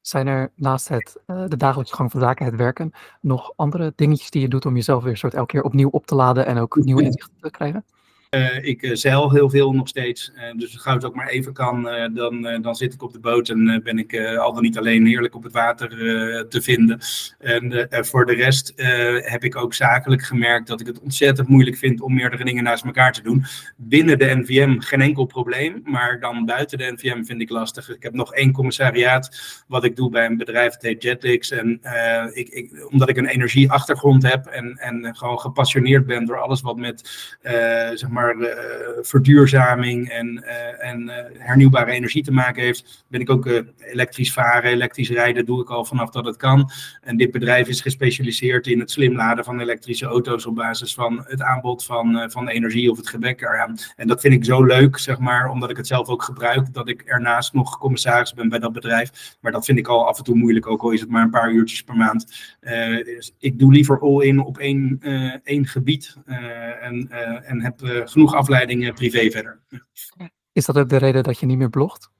Zijn 0.00 0.26
er 0.26 0.52
naast 0.56 0.88
het, 0.88 1.20
uh, 1.26 1.48
de 1.48 1.56
dagelijkse 1.56 1.94
gang 1.94 2.10
van 2.10 2.20
zaken, 2.20 2.46
het 2.46 2.56
werken, 2.56 2.92
nog 3.20 3.52
andere 3.56 3.92
dingetjes 3.96 4.30
die 4.30 4.42
je 4.42 4.48
doet 4.48 4.66
om 4.66 4.74
jezelf 4.74 5.02
weer 5.02 5.16
soort 5.16 5.34
elke 5.34 5.52
keer 5.52 5.62
opnieuw 5.62 5.88
op 5.88 6.06
te 6.06 6.14
laden 6.14 6.46
en 6.46 6.58
ook 6.58 6.76
nieuwe 6.76 7.02
inzichten 7.02 7.40
te 7.40 7.50
krijgen? 7.50 7.84
Uh, 8.36 8.64
ik 8.64 8.82
uh, 8.82 8.94
zeil 8.94 9.32
heel 9.32 9.50
veel 9.50 9.72
nog 9.72 9.88
steeds. 9.88 10.32
Uh, 10.36 10.42
dus 10.56 10.76
gauw 10.76 10.94
het 10.94 11.04
ook 11.04 11.14
maar 11.14 11.28
even 11.28 11.52
kan, 11.52 11.88
dan, 12.14 12.62
dan 12.62 12.74
zit 12.74 12.94
ik 12.94 13.02
op 13.02 13.12
de 13.12 13.20
boot 13.20 13.48
en 13.48 13.80
ben 13.84 13.98
ik 13.98 14.36
al 14.36 14.52
dan 14.52 14.62
niet 14.62 14.78
alleen 14.78 15.06
heerlijk 15.06 15.34
op 15.34 15.42
het 15.42 15.52
water 15.52 15.88
te 16.48 16.62
vinden. 16.62 16.98
En 17.38 17.88
voor 18.06 18.26
de 18.26 18.34
rest 18.34 18.72
heb 19.24 19.44
ik 19.44 19.56
ook 19.56 19.74
zakelijk 19.74 20.22
gemerkt 20.22 20.66
dat 20.66 20.80
ik 20.80 20.86
het 20.86 21.00
ontzettend 21.00 21.48
moeilijk 21.48 21.76
vind 21.76 22.00
om 22.00 22.14
meerdere 22.14 22.44
dingen 22.44 22.64
naast 22.64 22.84
elkaar 22.84 23.12
te 23.12 23.22
doen. 23.22 23.44
Binnen 23.76 24.18
de 24.18 24.34
NVM 24.34 24.78
geen 24.78 25.00
enkel 25.00 25.24
probleem, 25.24 25.80
maar 25.84 26.20
dan 26.20 26.44
buiten 26.44 26.78
de 26.78 26.92
NVM 26.92 27.22
vind 27.22 27.40
ik 27.40 27.50
lastig. 27.50 27.90
Ik 27.90 28.02
heb 28.02 28.12
nog 28.12 28.34
één 28.34 28.52
commissariaat 28.52 29.64
wat 29.68 29.84
ik 29.84 29.96
doe 29.96 30.10
bij 30.10 30.26
een 30.26 30.36
bedrijf, 30.36 30.72
het 30.72 30.82
heet 30.82 31.02
Jetlix. 31.02 31.50
En 31.50 31.80
ik, 32.32 32.48
ik, 32.48 32.86
omdat 32.90 33.08
ik 33.08 33.16
een 33.16 33.26
energieachtergrond 33.26 34.22
heb 34.22 34.46
en, 34.46 34.76
en 34.76 35.16
gewoon 35.16 35.40
gepassioneerd 35.40 36.06
ben 36.06 36.24
door 36.24 36.40
alles 36.40 36.60
wat 36.60 36.76
met, 36.76 37.10
zeg 37.94 38.08
maar, 38.08 38.21
maar 38.22 38.36
uh, 38.36 38.48
verduurzaming 39.00 40.08
en, 40.08 40.44
uh, 40.44 40.90
en 40.90 41.02
uh, 41.02 41.14
hernieuwbare 41.38 41.90
energie 41.90 42.22
te 42.22 42.32
maken 42.32 42.62
heeft, 42.62 43.04
ben 43.08 43.20
ik 43.20 43.30
ook 43.30 43.46
elektrisch 43.78 44.32
varen, 44.32 44.70
elektrisch 44.70 45.10
rijden, 45.10 45.46
doe 45.46 45.60
ik 45.60 45.70
al 45.70 45.84
vanaf 45.84 46.10
dat 46.10 46.24
het 46.24 46.36
kan. 46.36 46.70
En 47.02 47.16
dit 47.16 47.30
bedrijf 47.30 47.68
is 47.68 47.80
gespecialiseerd 47.80 48.66
in 48.66 48.80
het 48.80 48.90
slim 48.90 49.16
laden 49.16 49.44
van 49.44 49.60
elektrische 49.60 50.06
auto's 50.06 50.46
op 50.46 50.54
basis 50.54 50.94
van 50.94 51.24
het 51.24 51.42
aanbod 51.42 51.84
van, 51.84 52.30
van 52.30 52.48
energie 52.48 52.90
of 52.90 52.96
het 52.96 53.08
gebek 53.08 53.40
eraan. 53.40 53.76
En 53.96 54.06
dat 54.06 54.20
vind 54.20 54.34
ik 54.34 54.44
zo 54.44 54.64
leuk, 54.64 54.98
zeg 54.98 55.18
maar, 55.18 55.50
omdat 55.50 55.70
ik 55.70 55.76
het 55.76 55.86
zelf 55.86 56.08
ook 56.08 56.22
gebruik, 56.22 56.74
dat 56.74 56.88
ik 56.88 57.02
ernaast 57.02 57.52
nog 57.52 57.78
commissaris 57.78 58.34
ben 58.34 58.48
bij 58.48 58.58
dat 58.58 58.72
bedrijf. 58.72 59.36
Maar 59.40 59.52
dat 59.52 59.64
vind 59.64 59.78
ik 59.78 59.86
al 59.86 60.08
af 60.08 60.18
en 60.18 60.24
toe 60.24 60.36
moeilijk, 60.36 60.66
ook 60.66 60.82
al 60.82 60.90
is 60.90 61.00
het 61.00 61.10
maar 61.10 61.22
een 61.22 61.30
paar 61.30 61.52
uurtjes 61.52 61.82
per 61.82 61.96
maand. 61.96 62.26
dus 63.04 63.34
ik 63.38 63.58
doe 63.58 63.72
liever 63.72 64.00
all 64.00 64.24
in 64.24 64.40
op 64.40 64.58
één, 64.58 64.98
één 65.44 65.66
gebied 65.66 66.16
en, 66.80 67.10
en 67.44 67.62
heb 67.62 68.06
genoeg 68.12 68.34
afleiding 68.34 68.94
privé 68.94 69.30
verder. 69.30 69.60
Is 70.52 70.64
dat 70.64 70.78
ook 70.78 70.88
de 70.88 70.96
reden 70.96 71.22
dat 71.22 71.38
je 71.38 71.46
niet 71.46 71.58
meer 71.58 71.70
blogt? 71.70 72.10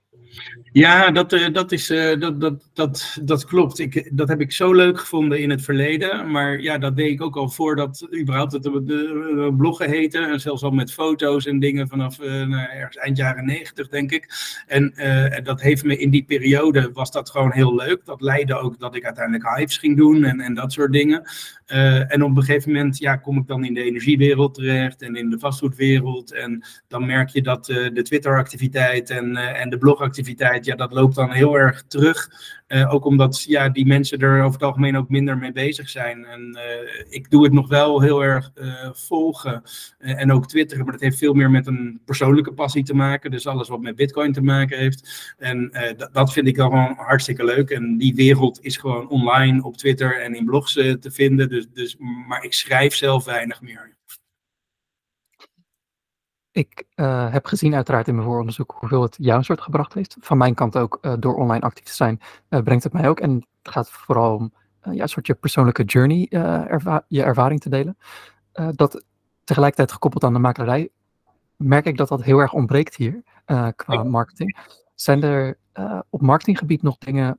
Ja, 0.72 1.10
dat, 1.10 1.32
uh, 1.32 1.52
dat, 1.52 1.72
is, 1.72 1.90
uh, 1.90 2.20
dat, 2.20 2.40
dat, 2.40 2.70
dat, 2.72 3.18
dat 3.22 3.44
klopt. 3.44 3.78
Ik, 3.78 4.10
dat 4.12 4.28
heb 4.28 4.40
ik 4.40 4.52
zo 4.52 4.72
leuk 4.72 4.98
gevonden 4.98 5.40
in 5.40 5.50
het 5.50 5.62
verleden. 5.62 6.30
Maar 6.30 6.60
ja, 6.60 6.78
dat 6.78 6.96
deed 6.96 7.10
ik 7.10 7.22
ook 7.22 7.36
al 7.36 7.48
voordat 7.48 8.08
überhaupt 8.20 8.52
het 8.52 8.62
de, 8.62 9.54
bloggen 9.56 9.90
heette. 9.90 10.18
En 10.18 10.40
zelfs 10.40 10.62
al 10.62 10.70
met 10.70 10.92
foto's 10.92 11.46
en 11.46 11.58
dingen 11.58 11.88
vanaf 11.88 12.18
nou, 12.18 12.68
ergens 12.70 12.96
eind 12.96 13.16
jaren 13.16 13.44
negentig, 13.44 13.88
denk 13.88 14.12
ik. 14.12 14.28
En 14.66 14.94
dat 15.42 15.60
heeft 15.60 15.84
me 15.84 15.96
in 15.96 16.10
die 16.10 16.24
periode, 16.24 16.90
was 16.92 17.10
dat 17.10 17.30
gewoon 17.30 17.52
heel 17.52 17.74
leuk. 17.74 18.04
Dat 18.04 18.20
leidde 18.20 18.54
ook 18.54 18.78
dat 18.78 18.94
ik 18.94 19.04
uiteindelijk 19.04 19.56
hypes 19.56 19.78
ging 19.78 19.96
doen 19.96 20.24
en, 20.24 20.40
en 20.40 20.54
dat 20.54 20.72
soort 20.72 20.92
dingen. 20.92 21.22
en 21.66 22.22
op 22.22 22.36
een 22.36 22.44
gegeven 22.44 22.72
moment 22.72 22.98
ja, 22.98 23.16
kom 23.16 23.38
ik 23.38 23.46
dan 23.46 23.64
in 23.64 23.74
de 23.74 23.82
energiewereld 23.82 24.54
terecht 24.54 25.02
en 25.02 25.16
in 25.16 25.30
de 25.30 25.38
vastgoedwereld. 25.38 26.32
En 26.32 26.64
dan 26.88 27.06
merk 27.06 27.28
je 27.28 27.42
dat 27.42 27.64
de 27.64 28.02
Twitter-activiteit 28.02 29.10
en, 29.10 29.36
en 29.36 29.70
de 29.70 29.78
blogactiviteit, 29.78 30.61
ja, 30.64 30.76
dat 30.76 30.92
loopt 30.92 31.14
dan 31.14 31.30
heel 31.30 31.58
erg 31.58 31.84
terug. 31.88 32.28
Uh, 32.68 32.94
ook 32.94 33.04
omdat 33.04 33.42
ja, 33.42 33.68
die 33.68 33.86
mensen 33.86 34.18
er 34.18 34.40
over 34.40 34.52
het 34.52 34.62
algemeen 34.62 34.96
ook 34.96 35.08
minder 35.08 35.38
mee 35.38 35.52
bezig 35.52 35.88
zijn. 35.88 36.24
En 36.24 36.58
uh, 36.58 37.04
ik 37.08 37.30
doe 37.30 37.44
het 37.44 37.52
nog 37.52 37.68
wel 37.68 38.00
heel 38.00 38.24
erg 38.24 38.50
uh, 38.54 38.90
volgen 38.92 39.62
en 39.98 40.32
ook 40.32 40.48
twitteren, 40.48 40.84
maar 40.84 40.92
dat 40.92 41.02
heeft 41.02 41.18
veel 41.18 41.34
meer 41.34 41.50
met 41.50 41.66
een 41.66 42.00
persoonlijke 42.04 42.52
passie 42.52 42.84
te 42.84 42.94
maken. 42.94 43.30
Dus 43.30 43.46
alles 43.46 43.68
wat 43.68 43.80
met 43.80 43.96
Bitcoin 43.96 44.32
te 44.32 44.42
maken 44.42 44.78
heeft. 44.78 45.34
En 45.38 45.72
dat 46.12 46.32
vind 46.32 46.46
ik 46.46 46.56
wel 46.56 46.70
gewoon 46.70 46.94
hartstikke 46.96 47.44
leuk. 47.44 47.70
En 47.70 47.96
die 47.96 48.14
wereld 48.14 48.64
is 48.64 48.76
gewoon 48.76 49.08
online 49.08 49.62
op 49.62 49.76
Twitter 49.76 50.20
en 50.20 50.34
in 50.34 50.44
blogs 50.44 50.72
te 50.72 51.10
vinden. 51.10 51.48
Dus, 51.48 51.66
dus, 51.72 51.96
maar 52.28 52.44
ik 52.44 52.52
schrijf 52.52 52.94
zelf 52.94 53.24
weinig 53.24 53.60
meer. 53.60 53.96
Ik 56.52 56.84
uh, 56.96 57.32
heb 57.32 57.46
gezien 57.46 57.74
uiteraard 57.74 58.08
in 58.08 58.14
mijn 58.14 58.26
vooronderzoek 58.26 58.74
hoeveel 58.78 59.02
het 59.02 59.16
jou 59.20 59.38
een 59.38 59.44
soort 59.44 59.60
gebracht 59.60 59.94
heeft. 59.94 60.16
Van 60.20 60.38
mijn 60.38 60.54
kant 60.54 60.76
ook, 60.76 60.98
uh, 61.02 61.12
door 61.18 61.34
online 61.34 61.64
actief 61.64 61.84
te 61.84 61.94
zijn, 61.94 62.20
uh, 62.48 62.60
brengt 62.60 62.84
het 62.84 62.92
mij 62.92 63.08
ook. 63.08 63.20
En 63.20 63.34
het 63.62 63.72
gaat 63.72 63.90
vooral 63.90 64.36
om 64.36 64.52
ja, 64.90 65.02
een 65.02 65.08
soort 65.08 65.26
je 65.26 65.34
persoonlijke 65.34 65.84
journey, 65.84 66.26
erva 66.30 67.04
je 67.08 67.22
ervaring 67.22 67.60
te 67.60 67.68
delen. 67.68 67.96
dat 68.74 69.04
tegelijkertijd 69.44 69.92
gekoppeld 69.92 70.24
aan 70.24 70.32
de 70.32 70.38
makelaarij, 70.38 70.88
merk 71.56 71.86
ik 71.86 71.96
dat 71.96 72.08
dat 72.08 72.22
heel 72.22 72.38
erg 72.38 72.52
ontbreekt 72.52 72.96
hier 72.96 73.22
qua 73.76 74.02
marketing. 74.02 74.58
Zijn 74.94 75.22
er 75.22 75.58
op 76.10 76.20
marketinggebied 76.20 76.82
nog 76.82 76.98
dingen 76.98 77.38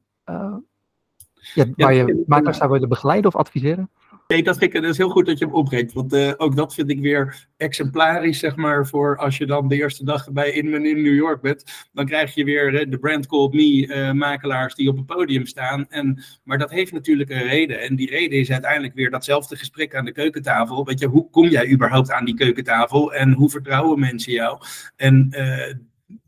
ja, 1.53 1.66
waar 1.76 1.93
je 1.93 2.24
makelaars 2.28 2.57
zou 2.57 2.70
willen 2.72 2.89
begeleiden 2.89 3.34
of 3.34 3.39
adviseren? 3.39 3.89
Nee, 4.34 4.43
dat, 4.43 4.61
ik, 4.61 4.73
dat 4.73 4.84
is 4.84 4.97
heel 4.97 5.09
goed 5.09 5.25
dat 5.25 5.39
je 5.39 5.45
hem 5.45 5.53
opbrengt. 5.53 5.93
Want 5.93 6.13
uh, 6.13 6.31
ook 6.38 6.55
dat 6.55 6.73
vind 6.73 6.89
ik 6.89 6.99
weer 6.99 7.47
exemplarisch, 7.57 8.39
zeg 8.39 8.55
maar, 8.55 8.88
voor 8.88 9.17
als 9.17 9.38
je 9.38 9.45
dan 9.45 9.67
de 9.67 9.75
eerste 9.75 10.05
dag 10.05 10.31
bij 10.31 10.51
Inman 10.51 10.86
in 10.86 11.01
New 11.01 11.15
York 11.15 11.41
bent. 11.41 11.88
Dan 11.91 12.05
krijg 12.05 12.36
je 12.36 12.43
weer 12.43 12.73
uh, 12.73 12.91
de 12.91 12.97
Brand 12.97 13.27
Called 13.27 13.53
Me 13.53 13.88
uh, 13.88 14.11
makelaars 14.11 14.75
die 14.75 14.89
op 14.89 14.97
het 14.97 15.05
podium 15.05 15.45
staan. 15.45 15.86
En, 15.89 16.23
maar 16.43 16.57
dat 16.57 16.71
heeft 16.71 16.91
natuurlijk 16.91 17.29
een 17.29 17.43
reden. 17.43 17.81
En 17.81 17.95
die 17.95 18.09
reden 18.09 18.39
is 18.39 18.51
uiteindelijk 18.51 18.93
weer 18.93 19.09
datzelfde 19.09 19.55
gesprek 19.55 19.95
aan 19.95 20.05
de 20.05 20.11
keukentafel. 20.11 20.86
Weet 20.86 20.99
je, 20.99 21.07
hoe 21.07 21.29
kom 21.29 21.47
jij 21.47 21.69
überhaupt 21.71 22.11
aan 22.11 22.25
die 22.25 22.36
keukentafel? 22.36 23.13
En 23.13 23.31
hoe 23.31 23.49
vertrouwen 23.49 23.99
mensen 23.99 24.34
jou? 24.34 24.57
En 24.95 25.29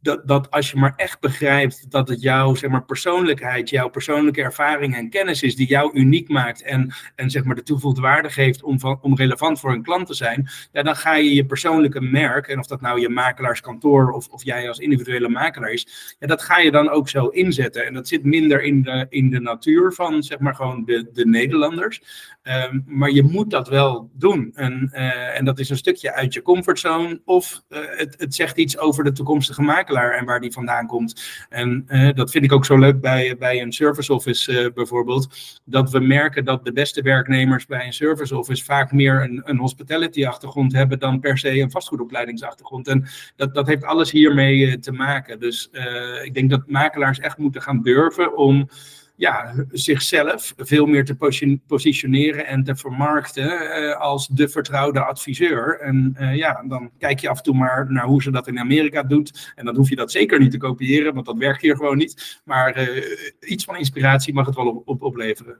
dat, 0.06 0.28
dat 0.28 0.51
als 0.51 0.72
je 0.72 0.78
maar 0.78 0.93
echt 0.95 1.20
begrijpt 1.20 1.91
dat 1.91 2.08
het 2.08 2.22
jouw 2.22 2.56
zeg 2.56 2.70
maar, 2.70 2.84
persoonlijkheid, 2.84 3.70
jouw 3.70 3.89
persoonlijke 3.89 4.41
ervaring 4.41 4.95
en 4.95 5.10
kennis 5.10 5.43
is 5.43 5.56
die 5.56 5.68
jou 5.68 5.93
uniek 5.93 6.30
maakt 6.30 6.62
en, 6.62 6.93
en 7.16 7.30
zeg 7.30 7.43
maar, 7.43 7.56
de 7.56 7.64
toegevoegde 7.64 8.01
waarde 8.01 8.30
geeft 8.30 8.64
om, 8.64 8.80
van, 8.80 8.99
om 9.01 9.16
relevant 9.16 9.60
voor 9.60 9.72
een 9.72 9.84
klant 9.84 10.08
te 10.08 10.14
zijn, 10.14 10.49
ja, 10.72 10.84
dan 10.84 10.95
ga 10.95 11.16
je 11.16 11.34
je 11.34 11.45
persoonlijke 11.45 12.01
merk, 12.01 12.47
en 12.47 12.60
of 12.60 12.68
dat 12.68 12.82
nou 12.82 12.99
je 12.99 13.10
makelaarskantoor 13.10 14.12
of, 14.12 14.28
of 14.28 14.43
jij 14.43 14.68
als 14.68 14.80
individuele 14.80 15.30
makelaar 15.30 15.72
is, 15.72 16.16
ja, 16.20 16.28
dat 16.28 16.41
ga 16.41 16.58
je 16.58 16.72
dan 16.72 16.89
ook 16.89 17.10
zo 17.10 17.28
inzetten. 17.28 17.86
En 17.86 17.93
dat 17.93 18.08
zit 18.08 18.24
minder 18.24 18.64
in 18.64 18.82
de, 18.82 19.06
in 19.10 19.30
de 19.30 19.39
natuur 19.39 19.93
van 19.93 20.24
zeg 20.24 20.39
maar, 20.39 20.56
gewoon 20.56 20.86
de, 20.86 21.10
de 21.14 21.26
Nederlanders. 21.26 22.01
Um, 22.43 22.84
maar 22.88 23.10
je 23.10 23.24
moet 23.24 23.49
dat 23.49 23.68
wel 23.68 24.10
doen. 24.14 24.51
En, 24.56 24.89
uh, 24.93 25.38
en 25.38 25.45
dat 25.45 25.60
is 25.60 25.70
een 25.70 25.78
stukje 25.78 26.14
uit 26.14 26.34
je 26.34 26.41
comfortzone 26.41 27.22
of 27.26 27.64
uh, 27.70 27.80
het, 27.88 28.16
het 28.18 28.36
zegt 28.36 28.58
iets 28.58 28.78
over 28.78 29.03
de 29.03 29.12
toekomstige 29.12 29.62
makelaar 29.62 29.95
en 30.02 30.26
waar 30.26 30.39
die 30.39 30.52
vandaan 30.52 30.88
komt. 30.88 31.22
En 31.50 31.86
uh, 31.88 32.14
dat 32.14 32.32
vind 32.32 32.43
ik 32.43 32.52
ook 32.52 32.66
zo 32.66 32.78
leuk 32.78 33.02
bij, 33.02 33.36
bij 33.38 33.62
een 33.62 33.74
service 33.74 34.14
office 34.14 34.52
uh, 34.52 34.74
bijvoorbeeld. 34.74 35.28
Dat 35.66 35.91
we 35.91 36.00
merken 36.00 36.46
dat 36.46 36.66
de 36.66 36.74
beste 36.74 37.02
werknemers 37.02 37.66
bij 37.66 37.86
een 37.86 37.93
service 37.93 38.38
office 38.38 38.64
vaak 38.64 38.91
meer 38.91 39.24
een, 39.24 39.41
een 39.43 39.58
hospitality 39.58 40.26
achtergrond 40.26 40.74
hebben 40.74 41.00
dan 41.00 41.20
per 41.20 41.38
se 41.38 41.60
een 41.60 41.72
vastgoedopleidingsachtergrond. 41.72 42.88
En 42.88 43.06
dat, 43.36 43.54
dat 43.54 43.68
heeft 43.68 43.84
alles 43.84 44.12
hiermee 44.12 44.58
uh, 44.58 44.74
te 44.74 44.91
maken. 44.91 45.39
Dus 45.39 45.70
ik 46.24 46.34
denk 46.34 46.50
dat 46.50 46.68
makelaars 46.68 47.20
echt 47.20 47.38
moeten 47.38 47.62
gaan 47.62 47.82
durven 47.82 48.38
om 48.38 48.70
ja, 49.16 49.66
zichzelf 49.72 50.53
veel 50.57 50.86
meer 50.86 51.05
te 51.05 51.59
positioneren 51.68 52.47
en 52.47 52.63
te 52.63 52.76
vermarkten 52.76 53.45
uh, 53.45 53.99
als 53.99 54.28
de 54.28 54.49
vertrouwde 54.49 55.05
adviseur. 55.05 55.80
En 55.80 56.16
uh, 56.20 56.36
ja, 56.36 56.63
dan 56.68 56.91
kijk 56.97 57.20
je 57.20 57.30
af 57.30 57.38
en 57.38 57.43
toe 57.43 57.55
maar 57.55 57.91
naar 57.91 58.05
hoe 58.05 58.22
ze 58.22 58.32
dat 58.32 58.47
in 58.47 58.59
Amerika 58.59 59.03
doet. 59.03 59.53
En 59.55 59.66
dan 59.66 59.76
hoef 59.76 59.89
je 59.89 59.95
dat 59.95 60.11
zeker 60.11 60.39
niet 60.39 60.51
te 60.51 60.57
kopiëren, 60.57 61.13
want 61.13 61.26
dat 61.26 61.38
werkt 61.38 61.61
hier 61.61 61.76
gewoon 61.76 61.97
niet. 61.97 62.41
Maar 62.43 62.78
uh, 62.78 63.03
iets 63.39 63.63
van 63.63 63.78
inspiratie 63.78 64.34
mag 64.34 64.45
het 64.45 64.55
wel 64.55 64.68
op, 64.68 64.88
op, 64.88 65.01
opleveren. 65.01 65.57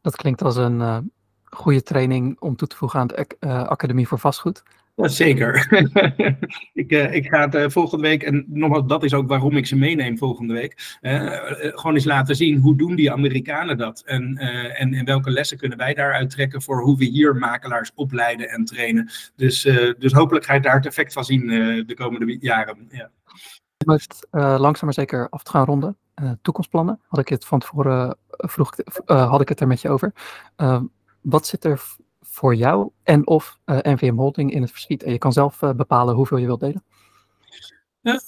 Dat 0.00 0.16
klinkt 0.16 0.42
als 0.42 0.56
een 0.56 1.12
goede 1.44 1.82
training 1.82 2.40
om 2.40 2.56
toe 2.56 2.68
te 2.68 2.76
voegen 2.76 3.00
aan 3.00 3.06
de 3.06 3.26
Academie 3.46 4.08
voor 4.08 4.18
Vastgoed. 4.18 4.62
Ja, 4.96 5.08
zeker. 5.08 5.66
ik, 6.72 6.92
uh, 6.92 7.14
ik 7.14 7.26
ga 7.28 7.40
het 7.40 7.54
uh, 7.54 7.68
volgende 7.68 8.08
week, 8.08 8.22
en 8.22 8.44
nogmaals, 8.48 8.86
dat 8.86 9.04
is 9.04 9.14
ook 9.14 9.28
waarom 9.28 9.56
ik 9.56 9.66
ze 9.66 9.76
meeneem 9.76 10.18
volgende 10.18 10.52
week, 10.52 10.98
uh, 11.02 11.36
gewoon 11.50 11.94
eens 11.94 12.04
laten 12.04 12.36
zien 12.36 12.58
hoe 12.58 12.76
doen 12.76 12.94
die 12.94 13.12
Amerikanen 13.12 13.78
dat 13.78 14.02
en, 14.04 14.36
en, 14.36 14.94
en 14.94 15.04
welke 15.04 15.30
lessen 15.30 15.58
kunnen 15.58 15.78
wij 15.78 15.94
daaruit 15.94 16.30
trekken 16.30 16.62
voor 16.62 16.82
hoe 16.82 16.98
we 16.98 17.04
hier 17.04 17.36
makelaars 17.36 17.92
opleiden 17.94 18.48
en 18.48 18.64
trainen. 18.64 19.10
Dus, 19.34 19.62
dus 19.98 20.12
hopelijk 20.12 20.44
ga 20.44 20.54
je 20.54 20.60
daar 20.60 20.76
het 20.76 20.86
effect 20.86 21.12
van 21.12 21.24
zien 21.24 21.46
de 21.86 21.94
komende 21.94 22.36
jaren. 22.40 22.88
Ja. 22.90 23.10
Het 23.76 24.26
langzaam 24.30 24.84
maar 24.84 24.92
zeker 24.92 25.28
af 25.28 25.42
te 25.42 25.50
gaan 25.50 25.64
ronden. 25.64 25.96
toekomstplannen, 26.42 27.00
had 27.08 27.20
ik 27.20 27.28
het 27.28 27.44
van 27.44 27.58
tevoren 27.58 28.16
vroeg, 28.28 28.76
had 29.04 29.40
ik 29.40 29.48
het 29.48 29.60
er 29.60 29.66
met 29.66 29.80
je 29.80 29.88
over. 29.88 30.12
wat 31.20 31.46
zit 31.46 31.64
er 31.64 31.82
voor 32.36 32.54
jou 32.54 32.90
en 33.02 33.26
of 33.26 33.58
eh, 33.64 33.78
NVM 33.82 34.14
Holding 34.14 34.52
in 34.52 34.62
het 34.62 34.70
verschiet. 34.70 35.02
En 35.02 35.12
je 35.12 35.18
kan 35.18 35.32
zelf 35.32 35.62
uh, 35.62 35.72
bepalen 35.72 36.14
hoeveel 36.14 36.36
je 36.36 36.46
wilt 36.46 36.60
delen. 36.60 36.84
Ja, 38.00 38.20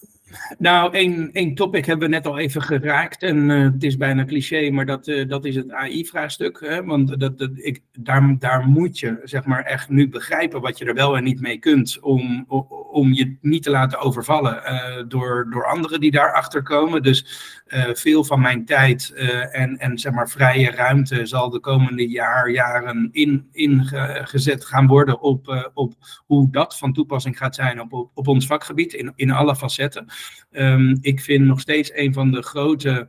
nou, 0.59 0.93
één, 1.33 1.55
topic 1.55 1.85
hebben 1.85 2.09
we 2.09 2.14
net 2.14 2.26
al 2.26 2.39
even 2.39 2.62
geraakt. 2.62 3.22
En 3.22 3.49
uh, 3.49 3.62
het 3.62 3.83
is 3.85 3.97
bijna 3.97 4.24
cliché, 4.24 4.70
maar 4.70 4.87
dat, 4.87 5.09
uh, 5.09 5.29
dat 5.29 5.45
is 5.45 5.55
het 5.55 5.72
AI-vraagstuk. 5.72 6.83
Want 6.85 7.20
dat, 7.20 7.39
dat, 7.39 7.51
ik, 7.55 7.81
daar, 7.93 8.37
daar 8.39 8.66
moet 8.66 8.99
je 8.99 9.20
zeg 9.22 9.45
maar, 9.45 9.64
echt 9.64 9.89
nu 9.89 10.09
begrijpen 10.09 10.61
wat 10.61 10.79
je 10.79 10.85
er 10.85 10.95
wel 10.95 11.16
en 11.16 11.24
niet 11.24 11.41
mee 11.41 11.59
kunt. 11.59 12.01
Om, 12.01 12.45
om 12.91 13.12
je 13.12 13.37
niet 13.41 13.62
te 13.62 13.70
laten 13.70 13.99
overvallen 13.99 14.62
uh, 14.64 15.05
door, 15.09 15.47
door 15.51 15.66
anderen 15.66 16.01
die 16.01 16.11
daarachter 16.11 16.62
komen. 16.62 17.03
Dus 17.03 17.57
veel 17.93 18.24
van 18.24 18.41
mijn 18.41 18.64
tijd 18.64 19.12
en, 19.53 19.79
en 19.79 19.99
zeg 19.99 20.12
maar, 20.12 20.29
vrije 20.29 20.70
ruimte 20.70 21.26
zal 21.26 21.51
de 21.51 21.61
komende 21.61 22.09
jaar, 22.09 22.51
jaren 22.51 23.09
in, 23.12 23.49
ingezet 23.53 24.64
gaan 24.64 24.87
worden 24.87 25.20
op, 25.20 25.70
op 25.74 25.95
hoe 26.26 26.51
dat 26.51 26.79
van 26.79 26.93
toepassing 26.93 27.39
gaat 27.39 27.55
zijn 27.55 27.81
op, 27.81 27.93
op, 27.93 28.11
op 28.14 28.29
ons 28.29 28.47
vakgebied 28.47 28.93
in, 28.93 29.12
in 29.16 29.31
alle 29.31 29.57
facetten. 29.57 30.07
Um, 30.53 30.99
ik 31.01 31.21
vind 31.21 31.45
nog 31.45 31.61
steeds 31.61 31.91
een 31.95 32.12
van 32.12 32.31
de 32.31 32.43
grote 32.43 33.09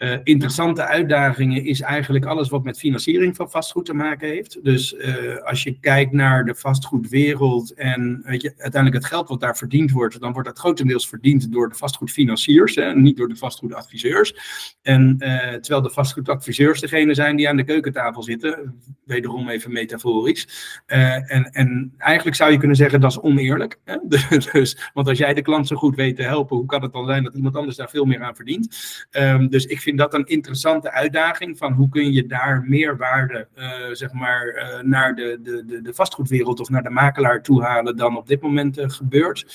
uh, 0.00 0.16
interessante 0.24 0.86
uitdagingen 0.86 1.64
is 1.64 1.80
eigenlijk 1.80 2.24
alles 2.24 2.48
wat 2.48 2.64
met 2.64 2.78
financiering 2.78 3.36
van 3.36 3.50
vastgoed 3.50 3.84
te 3.84 3.94
maken 3.94 4.28
heeft. 4.28 4.64
Dus 4.64 4.92
uh, 4.92 5.36
als 5.36 5.62
je 5.62 5.78
kijkt 5.80 6.12
naar 6.12 6.44
de 6.44 6.54
vastgoedwereld 6.54 7.74
en 7.74 8.22
weet 8.24 8.42
je, 8.42 8.48
uiteindelijk 8.48 9.02
het 9.02 9.12
geld 9.12 9.28
wat 9.28 9.40
daar 9.40 9.56
verdiend 9.56 9.90
wordt, 9.90 10.20
dan 10.20 10.32
wordt 10.32 10.48
dat 10.48 10.58
grotendeels 10.58 11.08
verdiend 11.08 11.52
door 11.52 11.68
de 11.68 11.74
vastgoedfinanciers 11.74 12.76
en 12.76 13.02
niet 13.02 13.16
door 13.16 13.28
de 13.28 13.36
vastgoedadviseurs. 13.36 14.34
En 14.82 15.16
uh, 15.18 15.38
terwijl 15.38 15.82
de 15.82 15.90
vastgoedadviseurs 15.90 16.80
degene 16.80 17.14
zijn 17.14 17.36
die 17.36 17.48
aan 17.48 17.56
de 17.56 17.64
keukentafel 17.64 18.22
zitten, 18.22 18.80
wederom 19.04 19.48
even 19.48 19.72
metaforisch. 19.72 20.48
en, 20.86 21.50
en 21.52 21.94
eigenlijk 21.98 22.36
zou 22.36 22.52
je 22.52 22.58
kunnen 22.58 22.76
zeggen 22.76 23.00
dat 23.00 23.10
is 23.10 23.20
oneerlijk. 23.20 23.78
Hè? 23.84 23.96
dus, 24.52 24.90
want 24.94 25.08
als 25.08 25.18
jij 25.18 25.34
de 25.34 25.42
klant 25.42 25.66
zo 25.66 25.76
goed 25.76 25.96
weet 25.96 26.16
te 26.16 26.22
helpen, 26.22 26.56
hoe 26.56 26.66
kan 26.66 26.82
het 26.82 26.92
dan 26.92 27.06
zijn 27.06 27.24
dat 27.24 27.34
iemand 27.34 27.56
anders 27.56 27.76
daar 27.76 27.90
veel 27.90 28.04
meer 28.04 28.22
aan 28.22 28.36
verdient? 28.36 28.76
Um, 29.10 29.48
dus 29.48 29.66
ik 29.66 29.80
vind 29.80 29.88
vind 29.90 30.02
dat 30.02 30.14
een 30.14 30.34
interessante 30.34 30.92
uitdaging 30.92 31.58
van 31.58 31.72
hoe 31.72 31.88
kun 31.88 32.12
je 32.12 32.26
daar 32.26 32.64
meerwaarde 32.66 33.48
uh, 33.56 33.66
zeg 33.92 34.12
maar, 34.12 34.46
uh, 34.46 34.82
naar 34.82 35.14
de, 35.14 35.38
de, 35.42 35.80
de, 35.82 35.94
vastgoedwereld 35.94 36.60
of 36.60 36.68
naar 36.68 36.82
de 36.82 36.90
makelaar 36.90 37.42
toe 37.42 37.62
halen 37.62 37.96
dan 37.96 38.16
op 38.16 38.26
dit 38.26 38.40
moment 38.40 38.78
uh, 38.78 38.88
gebeurt. 38.88 39.46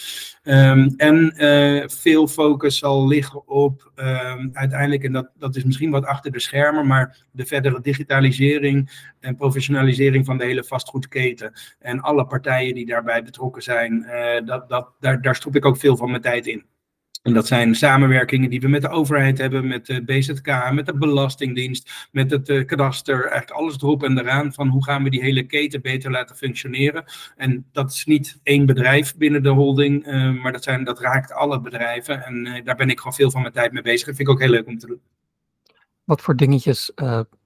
Um, 0.44 0.94
en 0.98 1.34
veel 1.92 2.28
focus 2.28 2.78
zal 2.78 3.08
liggen 3.08 3.48
op 3.48 3.92
um, 3.96 4.50
uiteindelijk, 4.54 5.04
en 5.04 5.12
dat, 5.12 5.30
dat 5.38 5.56
is 5.56 5.64
misschien 5.64 5.92
wat 5.92 6.06
achter 6.06 6.32
de 6.32 6.40
schermen, 6.40 6.88
maar 6.88 7.18
de 7.32 7.46
verdere 7.46 7.82
digitalisering 7.82 9.10
en 9.20 9.36
professionalisering 9.36 10.26
van 10.26 10.38
de 10.38 10.46
hele 10.46 10.64
vastgoedketen 10.64 11.54
en 11.80 12.02
alle 12.02 12.26
partijen 12.26 12.74
die 12.74 12.86
daarbij 12.86 13.24
betrokken 13.24 13.64
zijn, 13.64 14.08
dat, 14.46 14.70
dat, 14.70 14.92
daar, 15.00 15.22
daar 15.22 15.36
stop 15.36 15.56
ik 15.56 15.66
ook 15.66 15.78
veel 15.78 15.98
van 15.98 16.10
mijn 16.10 16.22
tijd 16.22 16.48
in. 16.48 16.66
En 17.26 17.34
dat 17.34 17.48
zijn 17.48 17.76
samenwerkingen 17.76 18.50
die 18.50 18.60
we 18.60 18.68
met 18.68 18.82
de 18.82 18.90
overheid 18.90 19.38
hebben, 19.38 19.68
met 19.68 19.86
de 19.86 20.04
BZK, 20.04 20.72
met 20.72 20.86
de 20.86 20.98
Belastingdienst, 20.98 22.08
met 22.12 22.32
het 22.32 22.50
uh, 22.50 22.66
kadaster. 22.66 23.20
Eigenlijk 23.20 23.52
alles 23.52 23.76
erop 23.76 24.04
en 24.04 24.18
eraan 24.18 24.54
van 24.54 24.68
hoe 24.68 24.84
gaan 24.84 25.04
we 25.04 25.10
die 25.10 25.22
hele 25.22 25.44
keten 25.44 25.82
beter 25.82 26.12
laten 26.12 26.36
functioneren. 26.36 27.04
En 27.36 27.66
dat 27.72 27.92
is 27.92 28.06
niet 28.06 28.40
één 28.44 28.66
bedrijf 28.66 29.16
binnen 29.16 29.44
de 29.44 29.50
holding, 29.50 30.08
uh, 30.08 30.42
maar 30.42 30.52
dat, 30.52 30.64
zijn, 30.64 30.84
dat 30.84 31.00
raakt 31.00 31.32
alle 31.32 31.62
bedrijven. 31.62 32.26
En 32.26 32.46
uh, 32.46 32.66
daar 32.66 32.76
ben 32.76 32.90
ik 32.90 32.98
gewoon 32.98 33.14
veel 33.14 33.32
van 33.32 33.42
mijn 33.42 33.54
tijd 33.54 33.72
mee 33.72 33.82
bezig. 33.82 34.06
Dat 34.06 34.16
vind 34.16 34.28
ik 34.28 34.34
ook 34.34 34.42
heel 34.42 34.50
leuk 34.50 34.68
om 34.68 34.78
te 34.78 34.88
doen. 34.88 35.02
Wat 36.04 36.22
voor 36.22 36.36
dingetjes 36.36 36.92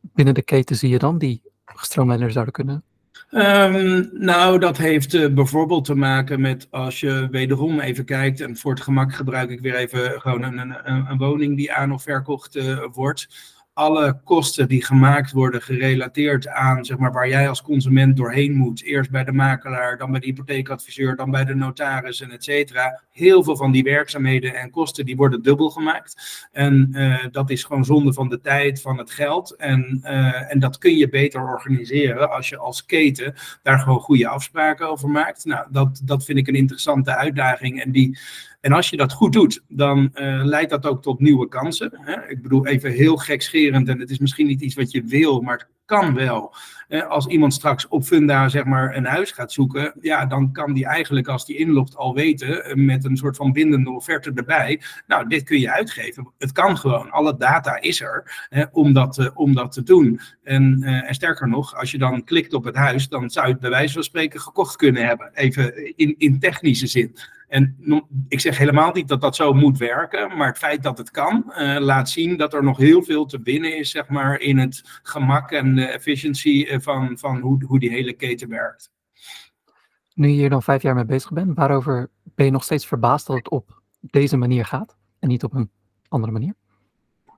binnen 0.01 0.33
de 0.33 0.43
keten 0.43 0.75
zie 0.75 0.89
je 0.89 0.99
dan 0.99 1.17
die 1.17 1.41
gestroomlijnder 1.65 2.31
zouden 2.31 2.53
kunnen? 2.53 2.83
Um, 3.31 4.09
nou, 4.13 4.59
dat 4.59 4.77
heeft 4.77 5.13
uh, 5.13 5.33
bijvoorbeeld 5.33 5.85
te 5.85 5.95
maken 5.95 6.41
met 6.41 6.67
als 6.69 6.99
je 6.99 7.27
wederom 7.31 7.79
even 7.79 8.05
kijkt, 8.05 8.41
en 8.41 8.57
voor 8.57 8.73
het 8.73 8.83
gemak 8.83 9.13
gebruik 9.13 9.49
ik 9.49 9.59
weer 9.59 9.75
even 9.75 10.21
gewoon 10.21 10.43
een, 10.43 10.57
een, 10.57 11.05
een 11.09 11.17
woning 11.17 11.57
die 11.57 11.73
aan 11.73 11.91
of 11.91 12.03
verkocht 12.03 12.55
uh, 12.55 12.85
wordt 12.91 13.27
alle 13.79 14.19
kosten 14.23 14.67
die 14.67 14.85
gemaakt 14.85 15.31
worden 15.31 15.61
gerelateerd 15.61 16.47
aan 16.47 16.85
zeg 16.85 16.97
maar, 16.97 17.11
waar 17.11 17.27
jij 17.27 17.49
als 17.49 17.61
consument 17.61 18.17
doorheen 18.17 18.53
moet. 18.53 18.83
Eerst 18.83 19.11
bij 19.11 19.23
de 19.23 19.31
makelaar, 19.31 19.97
dan 19.97 20.11
bij 20.11 20.19
de 20.19 20.25
hypotheekadviseur, 20.25 21.15
dan 21.15 21.31
bij 21.31 21.45
de 21.45 21.55
notaris 21.55 22.21
en 22.21 22.31
et 22.31 22.43
cetera. 22.43 23.01
Heel 23.11 23.43
veel 23.43 23.57
van 23.57 23.71
die 23.71 23.83
werkzaamheden 23.83 24.55
en 24.55 24.69
kosten 24.69 25.05
die 25.05 25.15
worden 25.15 25.41
dubbel 25.41 25.69
gemaakt. 25.69 26.47
En 26.51 26.89
uh, 26.91 27.25
dat 27.31 27.49
is 27.49 27.63
gewoon 27.63 27.85
zonde 27.85 28.13
van 28.13 28.29
de 28.29 28.39
tijd, 28.39 28.81
van 28.81 28.97
het 28.97 29.11
geld. 29.11 29.55
En, 29.55 29.99
uh, 30.03 30.51
en 30.51 30.59
dat 30.59 30.77
kun 30.77 30.97
je 30.97 31.09
beter 31.09 31.41
organiseren 31.41 32.31
als 32.31 32.49
je 32.49 32.57
als 32.57 32.85
keten 32.85 33.33
daar 33.63 33.79
gewoon 33.79 33.99
goede 33.99 34.27
afspraken 34.27 34.89
over 34.89 35.09
maakt. 35.09 35.45
Nou, 35.45 35.67
dat, 35.71 36.01
dat 36.03 36.25
vind 36.25 36.37
ik 36.37 36.47
een 36.47 36.55
interessante 36.55 37.15
uitdaging. 37.15 37.81
En 37.81 37.91
die 37.91 38.17
en 38.59 38.71
als 38.71 38.89
je 38.89 38.97
dat 38.97 39.13
goed 39.13 39.33
doet, 39.33 39.63
dan 39.67 40.09
uh, 40.13 40.41
leidt 40.43 40.69
dat 40.69 40.85
ook 40.85 41.01
tot 41.01 41.19
nieuwe 41.19 41.47
kansen. 41.47 41.91
Hè? 41.93 42.29
Ik 42.29 42.41
bedoel, 42.41 42.67
even 42.67 42.91
heel 42.91 43.17
gekscherend, 43.17 43.87
en 43.87 43.99
het 43.99 44.09
is 44.09 44.19
misschien 44.19 44.47
niet 44.47 44.61
iets 44.61 44.75
wat 44.75 44.91
je 44.91 45.03
wil, 45.03 45.41
maar 45.41 45.57
het 45.57 45.67
kan 45.85 46.13
wel. 46.13 46.55
als 47.07 47.27
iemand 47.27 47.53
straks 47.53 47.87
op 47.87 48.03
Funda 48.03 48.49
zeg 48.49 48.63
maar, 48.63 48.95
een 48.95 49.05
huis 49.05 49.31
gaat 49.31 49.51
zoeken, 49.51 49.93
ja, 50.01 50.25
dan 50.25 50.51
kan 50.51 50.73
die 50.73 50.85
eigenlijk 50.85 51.27
als 51.27 51.45
die 51.45 51.57
inlogt 51.57 51.95
al 51.95 52.13
weten, 52.13 52.65
eh, 52.65 52.75
met 52.75 53.05
een 53.05 53.17
soort 53.17 53.35
van 53.35 53.51
bindende 53.51 53.89
offerte 53.89 54.31
erbij, 54.35 54.81
nou, 55.07 55.27
dit 55.27 55.43
kun 55.43 55.59
je 55.59 55.71
uitgeven. 55.71 56.33
Het 56.37 56.51
kan 56.51 56.77
gewoon, 56.77 57.11
alle 57.11 57.37
data 57.37 57.81
is 57.81 58.01
er 58.01 58.47
om, 58.71 58.93
dat, 58.93 59.17
uh, 59.17 59.27
om 59.33 59.53
dat 59.53 59.71
te 59.71 59.83
doen. 59.83 60.19
En, 60.43 60.83
en 60.83 61.13
sterker 61.13 61.47
nog, 61.47 61.75
als 61.75 61.91
je 61.91 61.97
dan 61.97 62.23
klikt 62.23 62.53
op 62.53 62.63
het 62.63 62.75
huis, 62.75 63.07
dan 63.07 63.29
zou 63.29 63.45
je 63.45 63.51
het 63.51 63.61
bij 63.61 63.69
wijze 63.69 63.93
van 63.93 64.03
spreken 64.03 64.39
gekocht 64.39 64.75
kunnen 64.75 65.05
hebben, 65.05 65.31
even 65.33 65.95
in, 65.97 66.15
in 66.17 66.39
technische 66.39 66.87
zin. 66.87 67.15
En 67.49 67.75
ik 68.27 68.39
zeg 68.39 68.57
helemaal 68.57 68.91
niet 68.91 69.07
dat 69.07 69.21
dat 69.21 69.35
zo 69.35 69.53
moet 69.53 69.77
werken, 69.77 70.37
maar 70.37 70.47
het 70.47 70.57
feit 70.57 70.83
dat 70.83 70.97
het 70.97 71.11
kan, 71.11 71.43
uh, 71.47 71.77
laat 71.79 72.09
zien 72.09 72.37
dat 72.37 72.53
er 72.53 72.63
nog 72.63 72.77
heel 72.77 73.03
veel 73.03 73.25
te 73.25 73.39
winnen 73.43 73.77
is, 73.77 73.91
zeg 73.91 74.07
maar, 74.07 74.39
in 74.39 74.57
het 74.57 74.99
gemak 75.03 75.51
en 75.51 75.75
de 75.75 75.85
efficiëntie 75.85 76.67
eh, 76.67 76.79
van, 76.79 77.17
van 77.17 77.39
hoe, 77.39 77.63
hoe 77.65 77.79
die 77.79 77.89
hele 77.89 78.13
keten 78.13 78.49
werkt. 78.49 78.91
Nu 80.13 80.27
je 80.27 80.33
hier 80.33 80.49
dan 80.49 80.63
vijf 80.63 80.81
jaar 80.81 80.95
mee 80.95 81.05
bezig 81.05 81.31
bent, 81.31 81.55
waarover 81.55 82.09
ben 82.23 82.45
je 82.45 82.51
nog 82.51 82.63
steeds 82.63 82.87
verbaasd 82.87 83.27
dat 83.27 83.35
het 83.35 83.49
op 83.49 83.81
deze 83.99 84.37
manier 84.37 84.65
gaat 84.65 84.97
en 85.19 85.27
niet 85.27 85.43
op 85.43 85.53
een 85.53 85.69
andere 86.07 86.31
manier? 86.31 86.53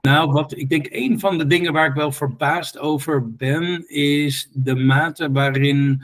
Nou, 0.01 0.31
wat 0.31 0.57
ik 0.57 0.69
denk 0.69 0.87
een 0.89 1.19
van 1.19 1.37
de 1.37 1.47
dingen 1.47 1.73
waar 1.73 1.87
ik 1.87 1.93
wel 1.93 2.11
verbaasd 2.11 2.79
over 2.79 3.35
ben, 3.35 3.89
is 3.89 4.49
de 4.53 4.75
mate 4.75 5.31
waarin 5.31 6.03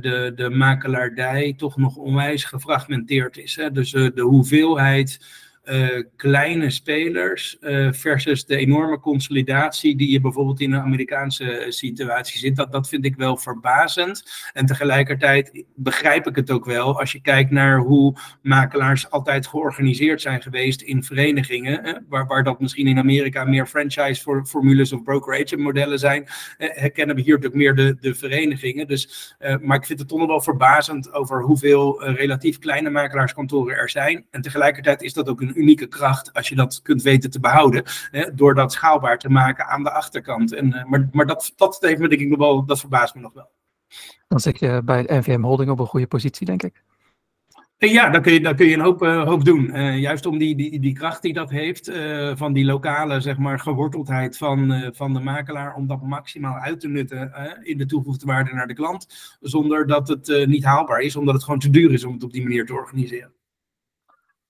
de, 0.00 0.32
de 0.34 0.50
makelaardij 0.50 1.54
toch 1.56 1.76
nog 1.76 1.96
onwijs 1.96 2.44
gefragmenteerd 2.44 3.36
is. 3.36 3.56
Hè? 3.56 3.70
Dus 3.70 3.92
uh, 3.92 4.08
de 4.14 4.22
hoeveelheid 4.22 5.20
uh, 5.64 6.02
kleine 6.16 6.70
spelers 6.70 7.56
uh, 7.60 7.92
versus 7.92 8.44
de 8.44 8.56
enorme 8.56 9.00
consolidatie 9.00 9.96
die 9.96 10.10
je 10.10 10.20
bijvoorbeeld 10.20 10.60
in 10.60 10.72
een 10.72 10.80
Amerikaanse 10.80 11.66
situatie 11.68 12.38
zit. 12.38 12.56
Dat, 12.56 12.72
dat 12.72 12.88
vind 12.88 13.04
ik 13.04 13.16
wel 13.16 13.36
verbazend. 13.36 14.22
En 14.52 14.66
tegelijkertijd 14.66 15.64
begrijp 15.74 16.26
ik 16.26 16.36
het 16.36 16.50
ook 16.50 16.64
wel 16.64 16.98
als 16.98 17.12
je 17.12 17.20
kijkt 17.20 17.50
naar 17.50 17.78
hoe 17.78 18.16
makelaars 18.42 19.10
altijd 19.10 19.46
georganiseerd 19.46 20.20
zijn 20.20 20.42
geweest 20.42 20.82
in 20.82 21.02
verenigingen. 21.02 22.04
waar, 22.08 22.26
waar 22.26 22.44
dat 22.44 22.60
misschien 22.60 22.86
in 22.86 22.98
Amerika 22.98 23.44
meer 23.44 23.66
franchise-formules 23.66 24.92
of 24.92 25.02
brokerage 25.02 25.56
modellen 25.56 25.98
zijn, 25.98 26.26
herkennen 26.58 27.16
we 27.16 27.22
hier 27.22 27.34
natuurlijk 27.34 27.62
meer 27.62 27.74
de, 27.74 27.96
de 28.00 28.14
verenigingen. 28.14 28.86
Dus, 28.86 29.34
maar 29.60 29.76
ik 29.76 29.86
vind 29.86 29.98
het 29.98 30.08
toch 30.08 30.18
nog 30.18 30.28
wel 30.28 30.40
verbazend 30.40 31.12
over 31.12 31.42
hoeveel 31.42 32.04
relatief 32.04 32.58
kleine 32.58 32.90
makelaarskantoren 32.90 33.76
er 33.76 33.90
zijn. 33.90 34.26
En 34.30 34.40
tegelijkertijd 34.40 35.02
is 35.02 35.12
dat 35.12 35.28
ook 35.28 35.40
een 35.40 35.49
unieke 35.58 35.86
kracht 35.86 36.32
als 36.32 36.48
je 36.48 36.54
dat 36.54 36.80
kunt 36.82 37.02
weten 37.02 37.30
te 37.30 37.40
behouden. 37.40 37.82
Hè, 38.10 38.34
door 38.34 38.54
dat 38.54 38.72
schaalbaar 38.72 39.18
te 39.18 39.28
maken 39.28 39.66
aan 39.66 39.82
de 39.82 39.90
achterkant. 39.92 40.52
En, 40.52 40.66
uh, 40.66 40.84
maar 40.84 41.08
maar 41.12 41.26
dat, 41.26 41.52
dat 41.56 41.76
heeft 41.80 42.00
me 42.00 42.08
denk 42.08 42.20
ik 42.20 42.28
nog 42.28 42.38
wel, 42.38 42.64
dat 42.64 42.80
verbaast 42.80 43.14
me 43.14 43.20
nog 43.20 43.32
wel. 43.32 43.50
Dan 44.28 44.40
zit 44.40 44.58
je 44.58 44.82
bij 44.84 45.02
de 45.02 45.14
NVM 45.14 45.42
Holding 45.42 45.70
op 45.70 45.78
een 45.78 45.86
goede 45.86 46.06
positie, 46.06 46.46
denk 46.46 46.62
ik. 46.62 46.82
En 47.80 47.88
ja, 47.88 48.10
dan 48.10 48.22
kun 48.22 48.32
je, 48.32 48.40
dan 48.40 48.56
kun 48.56 48.66
je 48.66 48.74
een 48.74 48.80
hoop, 48.80 49.02
uh, 49.02 49.24
hoop 49.24 49.44
doen. 49.44 49.76
Uh, 49.76 49.98
juist 49.98 50.26
om 50.26 50.38
die, 50.38 50.56
die, 50.56 50.80
die 50.80 50.92
kracht 50.92 51.22
die 51.22 51.32
dat 51.32 51.50
heeft, 51.50 51.88
uh, 51.88 52.36
van 52.36 52.52
die 52.52 52.64
lokale 52.64 53.20
zeg 53.20 53.38
maar, 53.38 53.60
geworteldheid 53.60 54.36
van, 54.36 54.90
van 54.94 55.12
de 55.12 55.20
makelaar, 55.20 55.74
om 55.74 55.86
dat 55.86 56.02
maximaal 56.02 56.54
uit 56.56 56.80
te 56.80 56.88
nutten 56.88 57.32
in 57.62 57.78
de 57.78 57.86
toegevoegde 57.86 58.26
waarde 58.26 58.54
naar 58.54 58.66
de 58.66 58.74
klant, 58.74 59.36
zonder 59.40 59.86
dat 59.86 60.08
het 60.08 60.46
niet 60.46 60.64
haalbaar 60.64 61.00
is, 61.00 61.16
omdat 61.16 61.34
het 61.34 61.44
gewoon 61.44 61.58
te 61.58 61.70
duur 61.70 61.92
is 61.92 62.04
om 62.04 62.12
het 62.12 62.24
op 62.24 62.32
die 62.32 62.42
manier 62.42 62.66
te 62.66 62.74
organiseren. 62.74 63.32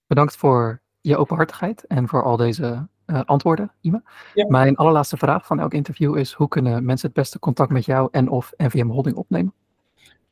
Bedankt 0.07 0.37
voor 0.37 0.83
je 1.01 1.17
openhartigheid 1.17 1.87
en 1.87 2.09
voor 2.09 2.23
al 2.23 2.37
deze 2.37 2.87
uh, 3.07 3.21
antwoorden, 3.25 3.73
Ime. 3.81 4.03
Ja. 4.35 4.47
Mijn 4.49 4.77
allerlaatste 4.77 5.17
vraag 5.17 5.47
van 5.47 5.61
elk 5.61 5.75
interview 5.75 6.17
is: 6.17 6.33
hoe 6.33 6.49
kunnen 6.49 6.85
mensen 6.85 7.07
het 7.07 7.17
beste 7.17 7.39
contact 7.39 7.71
met 7.71 7.85
jou 7.85 8.09
en 8.11 8.29
of 8.29 8.53
NVM 8.57 8.87
Holding 8.87 9.17
opnemen? 9.17 9.53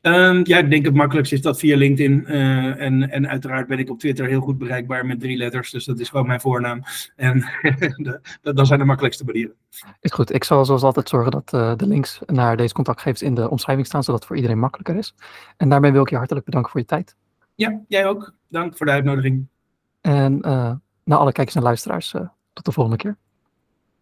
Um, 0.02 0.40
ja, 0.44 0.58
ik 0.58 0.70
denk 0.70 0.84
het 0.84 0.94
makkelijkst 0.94 1.32
is 1.32 1.42
dat 1.42 1.58
via 1.58 1.76
LinkedIn. 1.76 2.24
Uh, 2.26 2.80
en, 2.80 3.10
en 3.10 3.28
uiteraard 3.28 3.66
ben 3.66 3.78
ik 3.78 3.90
op 3.90 3.98
Twitter 3.98 4.26
heel 4.26 4.40
goed 4.40 4.58
bereikbaar 4.58 5.06
met 5.06 5.20
drie 5.20 5.36
letters. 5.36 5.70
Dus 5.70 5.84
dat 5.84 5.98
is 5.98 6.08
gewoon 6.08 6.26
mijn 6.26 6.40
voornaam. 6.40 6.82
En 7.16 7.44
dat 8.42 8.66
zijn 8.66 8.78
de 8.78 8.84
makkelijkste 8.84 9.24
manieren. 9.24 9.54
Is 10.00 10.12
goed. 10.12 10.34
Ik 10.34 10.44
zal 10.44 10.64
zoals 10.64 10.82
altijd 10.82 11.08
zorgen 11.08 11.30
dat 11.30 11.52
uh, 11.54 11.76
de 11.76 11.86
links 11.86 12.20
naar 12.26 12.56
deze 12.56 12.74
contactgevers 12.74 13.22
in 13.22 13.34
de 13.34 13.50
omschrijving 13.50 13.86
staan, 13.86 14.02
zodat 14.02 14.18
het 14.18 14.28
voor 14.28 14.36
iedereen 14.36 14.58
makkelijker 14.58 14.96
is. 14.96 15.14
En 15.56 15.68
daarmee 15.68 15.92
wil 15.92 16.02
ik 16.02 16.10
je 16.10 16.16
hartelijk 16.16 16.44
bedanken 16.44 16.70
voor 16.70 16.80
je 16.80 16.86
tijd. 16.86 17.16
Ja, 17.54 17.80
jij 17.88 18.06
ook. 18.06 18.34
Dank 18.48 18.76
voor 18.76 18.86
de 18.86 18.92
uitnodiging. 18.92 19.46
En 20.08 20.32
uh, 20.46 20.72
naar 21.04 21.18
alle 21.18 21.32
kijkers 21.32 21.56
en 21.56 21.62
luisteraars, 21.62 22.12
uh, 22.12 22.28
tot 22.52 22.64
de 22.64 22.72
volgende 22.72 22.98
keer. 22.98 23.16